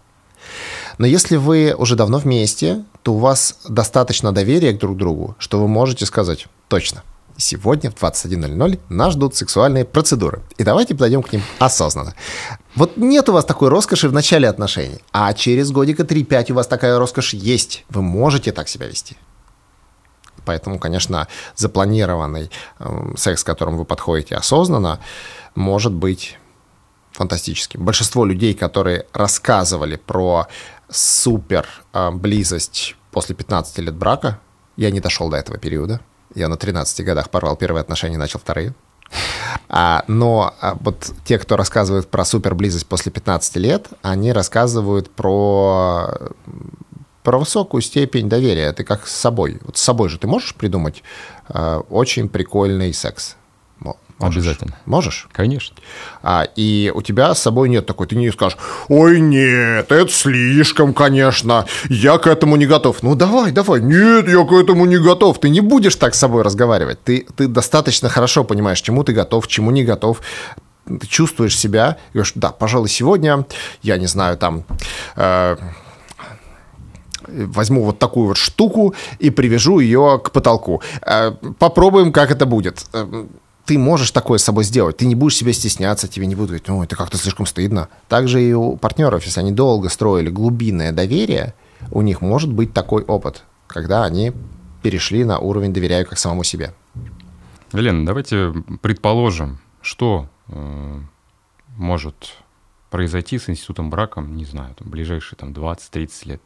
Но 0.97 1.05
если 1.05 1.37
вы 1.37 1.73
уже 1.77 1.95
давно 1.95 2.17
вместе, 2.17 2.83
то 3.03 3.13
у 3.13 3.17
вас 3.17 3.57
достаточно 3.67 4.31
доверия 4.31 4.73
к 4.73 4.79
друг 4.79 4.97
другу, 4.97 5.35
что 5.39 5.59
вы 5.59 5.67
можете 5.67 6.05
сказать 6.05 6.47
точно. 6.67 7.03
Сегодня 7.37 7.89
в 7.89 7.95
21.00 7.95 8.79
нас 8.89 9.13
ждут 9.13 9.35
сексуальные 9.35 9.85
процедуры. 9.85 10.41
И 10.57 10.63
давайте 10.63 10.93
подойдем 10.93 11.23
к 11.23 11.31
ним 11.31 11.41
осознанно. 11.59 12.13
Вот 12.75 12.97
нет 12.97 13.29
у 13.29 13.33
вас 13.33 13.45
такой 13.45 13.69
роскоши 13.69 14.09
в 14.09 14.13
начале 14.13 14.47
отношений, 14.47 14.99
а 15.11 15.33
через 15.33 15.71
годика 15.71 16.03
3-5 16.03 16.51
у 16.51 16.55
вас 16.55 16.67
такая 16.67 16.99
роскошь 16.99 17.33
есть. 17.33 17.85
Вы 17.89 18.01
можете 18.01 18.51
так 18.51 18.67
себя 18.69 18.87
вести. 18.87 19.17
Поэтому, 20.45 20.79
конечно, 20.79 21.27
запланированный 21.55 22.49
э, 22.79 23.13
секс, 23.15 23.43
к 23.43 23.45
которому 23.47 23.77
вы 23.77 23.85
подходите 23.85 24.35
осознанно, 24.35 24.99
может 25.55 25.93
быть 25.93 26.37
фантастическим. 27.11 27.83
Большинство 27.83 28.25
людей, 28.25 28.53
которые 28.53 29.05
рассказывали 29.13 29.97
про 29.97 30.47
супер 30.91 31.67
э, 31.93 32.11
близость 32.11 32.95
после 33.11 33.35
15 33.35 33.77
лет 33.79 33.95
брака, 33.95 34.39
я 34.77 34.91
не 34.91 34.99
дошел 34.99 35.29
до 35.29 35.37
этого 35.37 35.57
периода. 35.57 36.01
Я 36.35 36.47
на 36.47 36.57
13 36.57 37.05
годах 37.05 37.29
порвал 37.29 37.55
первые 37.55 37.81
отношения, 37.81 38.17
начал 38.17 38.39
вторые. 38.39 38.73
А, 39.67 40.03
но 40.07 40.53
а, 40.61 40.77
вот 40.79 41.11
те, 41.25 41.37
кто 41.37 41.57
рассказывают 41.57 42.09
про 42.09 42.23
супер 42.23 42.55
близость 42.55 42.87
после 42.87 43.11
15 43.11 43.55
лет, 43.57 43.87
они 44.01 44.31
рассказывают 44.31 45.09
про 45.09 46.31
про 47.23 47.37
высокую 47.37 47.81
степень 47.81 48.29
доверия. 48.29 48.71
Ты 48.73 48.83
как 48.83 49.07
с 49.07 49.15
собой. 49.15 49.59
Вот 49.61 49.77
с 49.77 49.81
собой 49.81 50.09
же 50.09 50.17
ты 50.17 50.25
можешь 50.25 50.55
придумать 50.55 51.03
э, 51.49 51.81
очень 51.89 52.29
прикольный 52.29 52.93
секс? 52.93 53.35
Можешь? 54.21 54.37
Обязательно. 54.37 54.77
Можешь? 54.85 55.27
Конечно. 55.31 55.75
А, 56.21 56.47
и 56.55 56.91
у 56.93 57.01
тебя 57.01 57.33
с 57.33 57.41
собой 57.41 57.69
нет 57.69 57.85
такой, 57.85 58.07
ты 58.07 58.15
не 58.15 58.31
скажешь, 58.31 58.57
ой, 58.87 59.19
нет, 59.19 59.91
это 59.91 60.11
слишком, 60.11 60.93
конечно, 60.93 61.65
я 61.89 62.17
к 62.17 62.27
этому 62.27 62.55
не 62.55 62.65
готов. 62.65 63.03
Ну 63.03 63.15
давай, 63.15 63.51
давай, 63.51 63.81
нет, 63.81 64.27
я 64.27 64.45
к 64.45 64.51
этому 64.51 64.85
не 64.85 64.97
готов. 64.97 65.39
Ты 65.39 65.49
не 65.49 65.61
будешь 65.61 65.95
так 65.95 66.15
с 66.15 66.19
собой 66.19 66.43
разговаривать. 66.43 67.03
Ты, 67.03 67.25
ты 67.35 67.47
достаточно 67.47 68.09
хорошо 68.09 68.43
понимаешь, 68.43 68.81
чему 68.81 69.03
ты 69.03 69.13
готов, 69.13 69.47
чему 69.47 69.71
не 69.71 69.83
готов 69.83 70.21
ты 70.99 71.07
чувствуешь 71.07 71.57
себя, 71.57 71.97
и 72.09 72.17
говоришь, 72.17 72.33
да, 72.35 72.49
пожалуй, 72.49 72.89
сегодня, 72.89 73.45
я 73.81 73.97
не 73.97 74.07
знаю, 74.07 74.37
там, 74.37 74.65
э, 75.15 75.55
возьму 77.27 77.83
вот 77.83 77.99
такую 77.99 78.27
вот 78.27 78.37
штуку 78.37 78.95
и 79.19 79.29
привяжу 79.29 79.79
ее 79.79 80.19
к 80.23 80.31
потолку. 80.31 80.81
Э, 81.01 81.31
попробуем, 81.59 82.11
как 82.11 82.31
это 82.31 82.45
будет. 82.45 82.85
Э, 82.93 83.25
ты 83.65 83.77
можешь 83.77 84.11
такое 84.11 84.37
с 84.37 84.43
собой 84.43 84.63
сделать. 84.63 84.97
Ты 84.97 85.05
не 85.05 85.15
будешь 85.15 85.35
себя 85.35 85.53
стесняться, 85.53 86.07
тебе 86.07 86.25
не 86.25 86.35
будут 86.35 86.49
говорить, 86.49 86.67
ну, 86.67 86.83
это 86.83 86.95
как-то 86.95 87.17
слишком 87.17 87.45
стыдно. 87.45 87.89
Также 88.07 88.41
и 88.41 88.53
у 88.53 88.75
партнеров, 88.75 89.23
если 89.25 89.39
они 89.39 89.51
долго 89.51 89.89
строили 89.89 90.29
глубинное 90.29 90.91
доверие, 90.91 91.53
у 91.91 92.01
них 92.01 92.21
может 92.21 92.51
быть 92.51 92.73
такой 92.73 93.03
опыт, 93.03 93.43
когда 93.67 94.03
они 94.03 94.33
перешли 94.81 95.23
на 95.23 95.39
уровень 95.39 95.73
доверяю 95.73 96.05
как 96.07 96.17
самому 96.17 96.43
себе. 96.43 96.73
Елена, 97.73 98.05
давайте 98.05 98.53
предположим, 98.81 99.59
что 99.81 100.27
э, 100.47 100.99
может 101.77 102.35
произойти 102.89 103.39
с 103.39 103.49
институтом 103.49 103.89
брака, 103.89 104.21
не 104.21 104.45
знаю, 104.45 104.75
там, 104.75 104.89
ближайшие 104.89 105.37
там, 105.37 105.51
20-30 105.51 106.09
лет. 106.25 106.41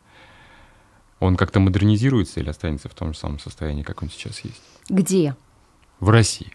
Он 1.19 1.37
как-то 1.37 1.59
модернизируется 1.59 2.39
или 2.39 2.49
останется 2.49 2.89
в 2.89 2.93
том 2.93 3.13
же 3.13 3.19
самом 3.19 3.39
состоянии, 3.39 3.83
как 3.83 4.03
он 4.03 4.09
сейчас 4.09 4.41
есть? 4.41 4.61
Где? 4.89 5.35
В 5.99 6.09
России. 6.09 6.54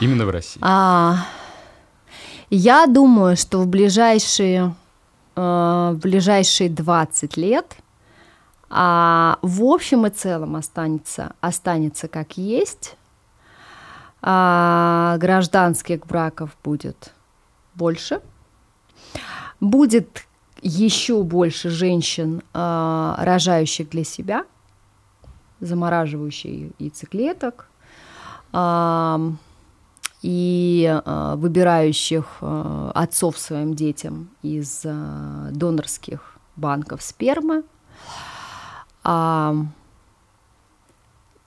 Именно 0.00 0.26
в 0.26 0.30
России. 0.30 0.60
А, 0.62 1.16
я 2.50 2.86
думаю, 2.86 3.36
что 3.36 3.58
в 3.58 3.66
ближайшие, 3.66 4.74
э, 5.36 5.40
в 5.40 5.98
ближайшие 6.00 6.70
20 6.70 7.36
лет 7.36 7.76
а, 8.70 9.38
в 9.42 9.62
общем 9.64 10.06
и 10.06 10.10
целом 10.10 10.56
останется, 10.56 11.32
останется 11.40 12.08
как 12.08 12.36
есть. 12.36 12.96
А, 14.20 15.16
гражданских 15.18 16.06
браков 16.06 16.56
будет 16.62 17.12
больше. 17.74 18.20
Будет 19.60 20.26
еще 20.60 21.22
больше 21.22 21.70
женщин, 21.70 22.42
э, 22.52 23.14
рожающих 23.18 23.88
для 23.90 24.04
себя, 24.04 24.44
замораживающих 25.60 26.72
яйцеклеток, 26.78 27.68
э, 28.52 29.30
и 30.22 30.84
э, 31.04 31.34
выбирающих 31.36 32.38
э, 32.40 32.90
отцов 32.94 33.38
своим 33.38 33.74
детям 33.74 34.30
из 34.42 34.82
э, 34.84 35.50
донорских 35.52 36.38
банков 36.56 37.02
спермы, 37.02 37.62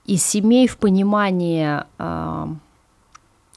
из 0.06 0.24
семей 0.24 0.66
в 0.66 0.78
понимании 0.78 1.84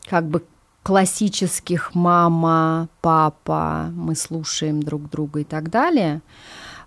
как 0.06 0.28
бы 0.28 0.44
классических 0.84 1.96
мама, 1.96 2.90
папа, 3.02 3.90
мы 3.96 4.16
слушаем 4.16 4.84
друг 4.84 5.10
друга 5.10 5.40
и 5.40 5.44
так 5.44 5.72
далее, 5.72 6.22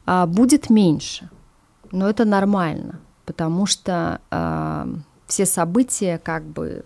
а, 0.06 0.26
будет 0.26 0.70
меньше. 0.70 1.28
Но 1.90 2.08
это 2.08 2.24
нормально, 2.24 3.00
потому 3.24 3.66
что 3.66 4.20
все 5.26 5.46
события 5.46 6.18
как 6.18 6.44
бы 6.44 6.84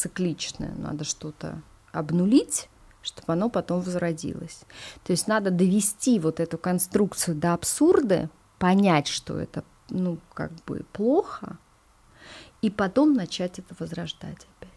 цикличны, 0.00 0.72
надо 0.76 1.04
что-то 1.04 1.60
обнулить, 1.92 2.68
чтобы 3.02 3.32
оно 3.32 3.50
потом 3.50 3.80
возродилось. 3.80 4.60
То 5.04 5.12
есть 5.12 5.26
надо 5.26 5.50
довести 5.50 6.18
вот 6.18 6.40
эту 6.40 6.58
конструкцию 6.58 7.36
до 7.36 7.52
абсурда, 7.54 8.30
понять, 8.58 9.08
что 9.08 9.38
это, 9.38 9.64
ну, 9.88 10.18
как 10.34 10.52
бы 10.66 10.84
плохо, 10.92 11.56
и 12.62 12.70
потом 12.70 13.14
начать 13.14 13.58
это 13.58 13.74
возрождать 13.78 14.46
опять. 14.56 14.70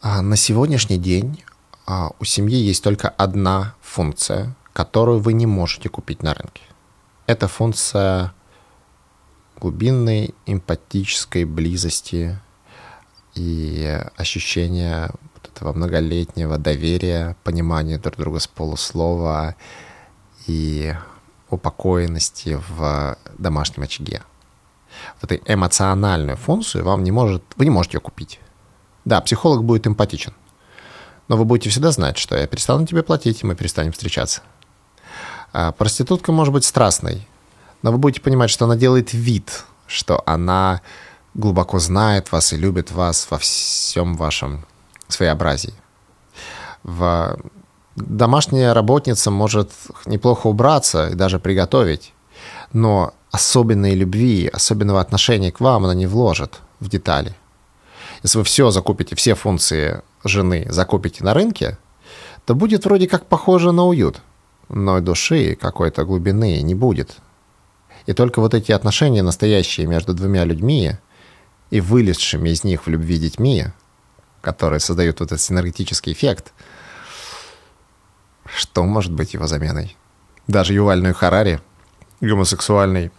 А 0.00 0.22
на 0.22 0.36
сегодняшний 0.36 0.98
день 0.98 1.42
а, 1.86 2.10
у 2.18 2.24
семьи 2.24 2.56
есть 2.56 2.82
только 2.82 3.08
одна 3.08 3.74
функция, 3.80 4.56
которую 4.72 5.20
вы 5.20 5.32
не 5.32 5.46
можете 5.46 5.88
купить 5.88 6.22
на 6.22 6.34
рынке. 6.34 6.62
Это 7.26 7.48
функция 7.48 8.32
глубинной 9.60 10.34
эмпатической 10.46 11.44
близости 11.44 12.40
и 13.40 13.98
ощущения 14.16 15.10
вот 15.34 15.50
этого 15.50 15.72
многолетнего 15.72 16.58
доверия, 16.58 17.36
понимания 17.42 17.98
друг 17.98 18.16
друга 18.16 18.38
с 18.38 18.46
полуслова 18.46 19.56
и 20.46 20.94
упокоенности 21.48 22.60
в 22.68 23.16
домашнем 23.38 23.84
очаге. 23.84 24.22
Вот 25.20 25.32
эту 25.32 25.52
эмоциональную 25.52 26.36
функцию 26.36 26.84
вам 26.84 27.02
не 27.02 27.12
может, 27.12 27.42
вы 27.56 27.64
не 27.64 27.70
можете 27.70 27.96
ее 27.96 28.00
купить. 28.00 28.40
Да, 29.06 29.20
психолог 29.22 29.64
будет 29.64 29.86
эмпатичен. 29.86 30.34
Но 31.28 31.36
вы 31.36 31.44
будете 31.44 31.70
всегда 31.70 31.92
знать, 31.92 32.18
что 32.18 32.36
я 32.36 32.46
перестану 32.46 32.86
тебе 32.86 33.02
платить, 33.02 33.42
и 33.42 33.46
мы 33.46 33.54
перестанем 33.54 33.92
встречаться. 33.92 34.42
А 35.52 35.72
проститутка 35.72 36.30
может 36.30 36.52
быть 36.52 36.64
страстной, 36.64 37.26
но 37.82 37.90
вы 37.90 37.98
будете 37.98 38.20
понимать, 38.20 38.50
что 38.50 38.66
она 38.66 38.76
делает 38.76 39.14
вид, 39.14 39.64
что 39.86 40.22
она 40.26 40.82
глубоко 41.34 41.78
знает 41.78 42.32
вас 42.32 42.52
и 42.52 42.56
любит 42.56 42.90
вас 42.90 43.26
во 43.30 43.38
всем 43.38 44.16
вашем 44.16 44.64
своеобразии. 45.08 45.74
В... 46.82 47.38
Домашняя 47.96 48.72
работница 48.72 49.30
может 49.30 49.72
неплохо 50.06 50.46
убраться 50.46 51.08
и 51.08 51.14
даже 51.14 51.38
приготовить, 51.38 52.14
но 52.72 53.12
особенной 53.30 53.94
любви, 53.94 54.48
особенного 54.52 55.00
отношения 55.00 55.52
к 55.52 55.60
вам 55.60 55.84
она 55.84 55.94
не 55.94 56.06
вложит 56.06 56.60
в 56.78 56.88
детали. 56.88 57.34
Если 58.22 58.38
вы 58.38 58.44
все 58.44 58.70
закупите, 58.70 59.16
все 59.16 59.34
функции 59.34 60.02
жены 60.24 60.66
закупите 60.70 61.24
на 61.24 61.34
рынке, 61.34 61.78
то 62.44 62.54
будет 62.54 62.84
вроде 62.84 63.08
как 63.08 63.26
похоже 63.26 63.72
на 63.72 63.84
уют, 63.84 64.20
но 64.68 65.00
души 65.00 65.56
какой-то 65.60 66.04
глубины 66.04 66.60
не 66.62 66.74
будет. 66.74 67.16
И 68.06 68.12
только 68.12 68.40
вот 68.40 68.54
эти 68.54 68.72
отношения 68.72 69.22
настоящие 69.22 69.86
между 69.86 70.14
двумя 70.14 70.44
людьми 70.44 70.96
и 71.70 71.80
вылезшими 71.80 72.50
из 72.50 72.64
них 72.64 72.86
в 72.86 72.90
любви 72.90 73.18
детьми, 73.18 73.66
которые 74.40 74.80
создают 74.80 75.20
вот 75.20 75.32
этот 75.32 75.40
синергетический 75.40 76.12
эффект, 76.12 76.52
что 78.44 78.84
может 78.84 79.12
быть 79.12 79.34
его 79.34 79.46
заменой? 79.46 79.96
Даже 80.46 80.74
Юваль 80.74 81.12
Харари, 81.12 81.60
гомосексуальный 82.20 83.12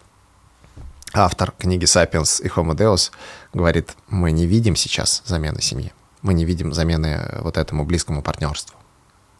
автор 1.13 1.51
книги 1.57 1.85
«Сапиенс» 1.85 2.41
и 2.41 2.47
«Homo 2.47 2.75
Deus», 2.75 3.11
говорит, 3.53 3.95
мы 4.09 4.31
не 4.31 4.45
видим 4.45 4.75
сейчас 4.75 5.23
замены 5.25 5.61
семьи, 5.61 5.93
мы 6.21 6.33
не 6.33 6.45
видим 6.45 6.73
замены 6.73 7.39
вот 7.41 7.57
этому 7.57 7.85
близкому 7.85 8.21
партнерству. 8.21 8.80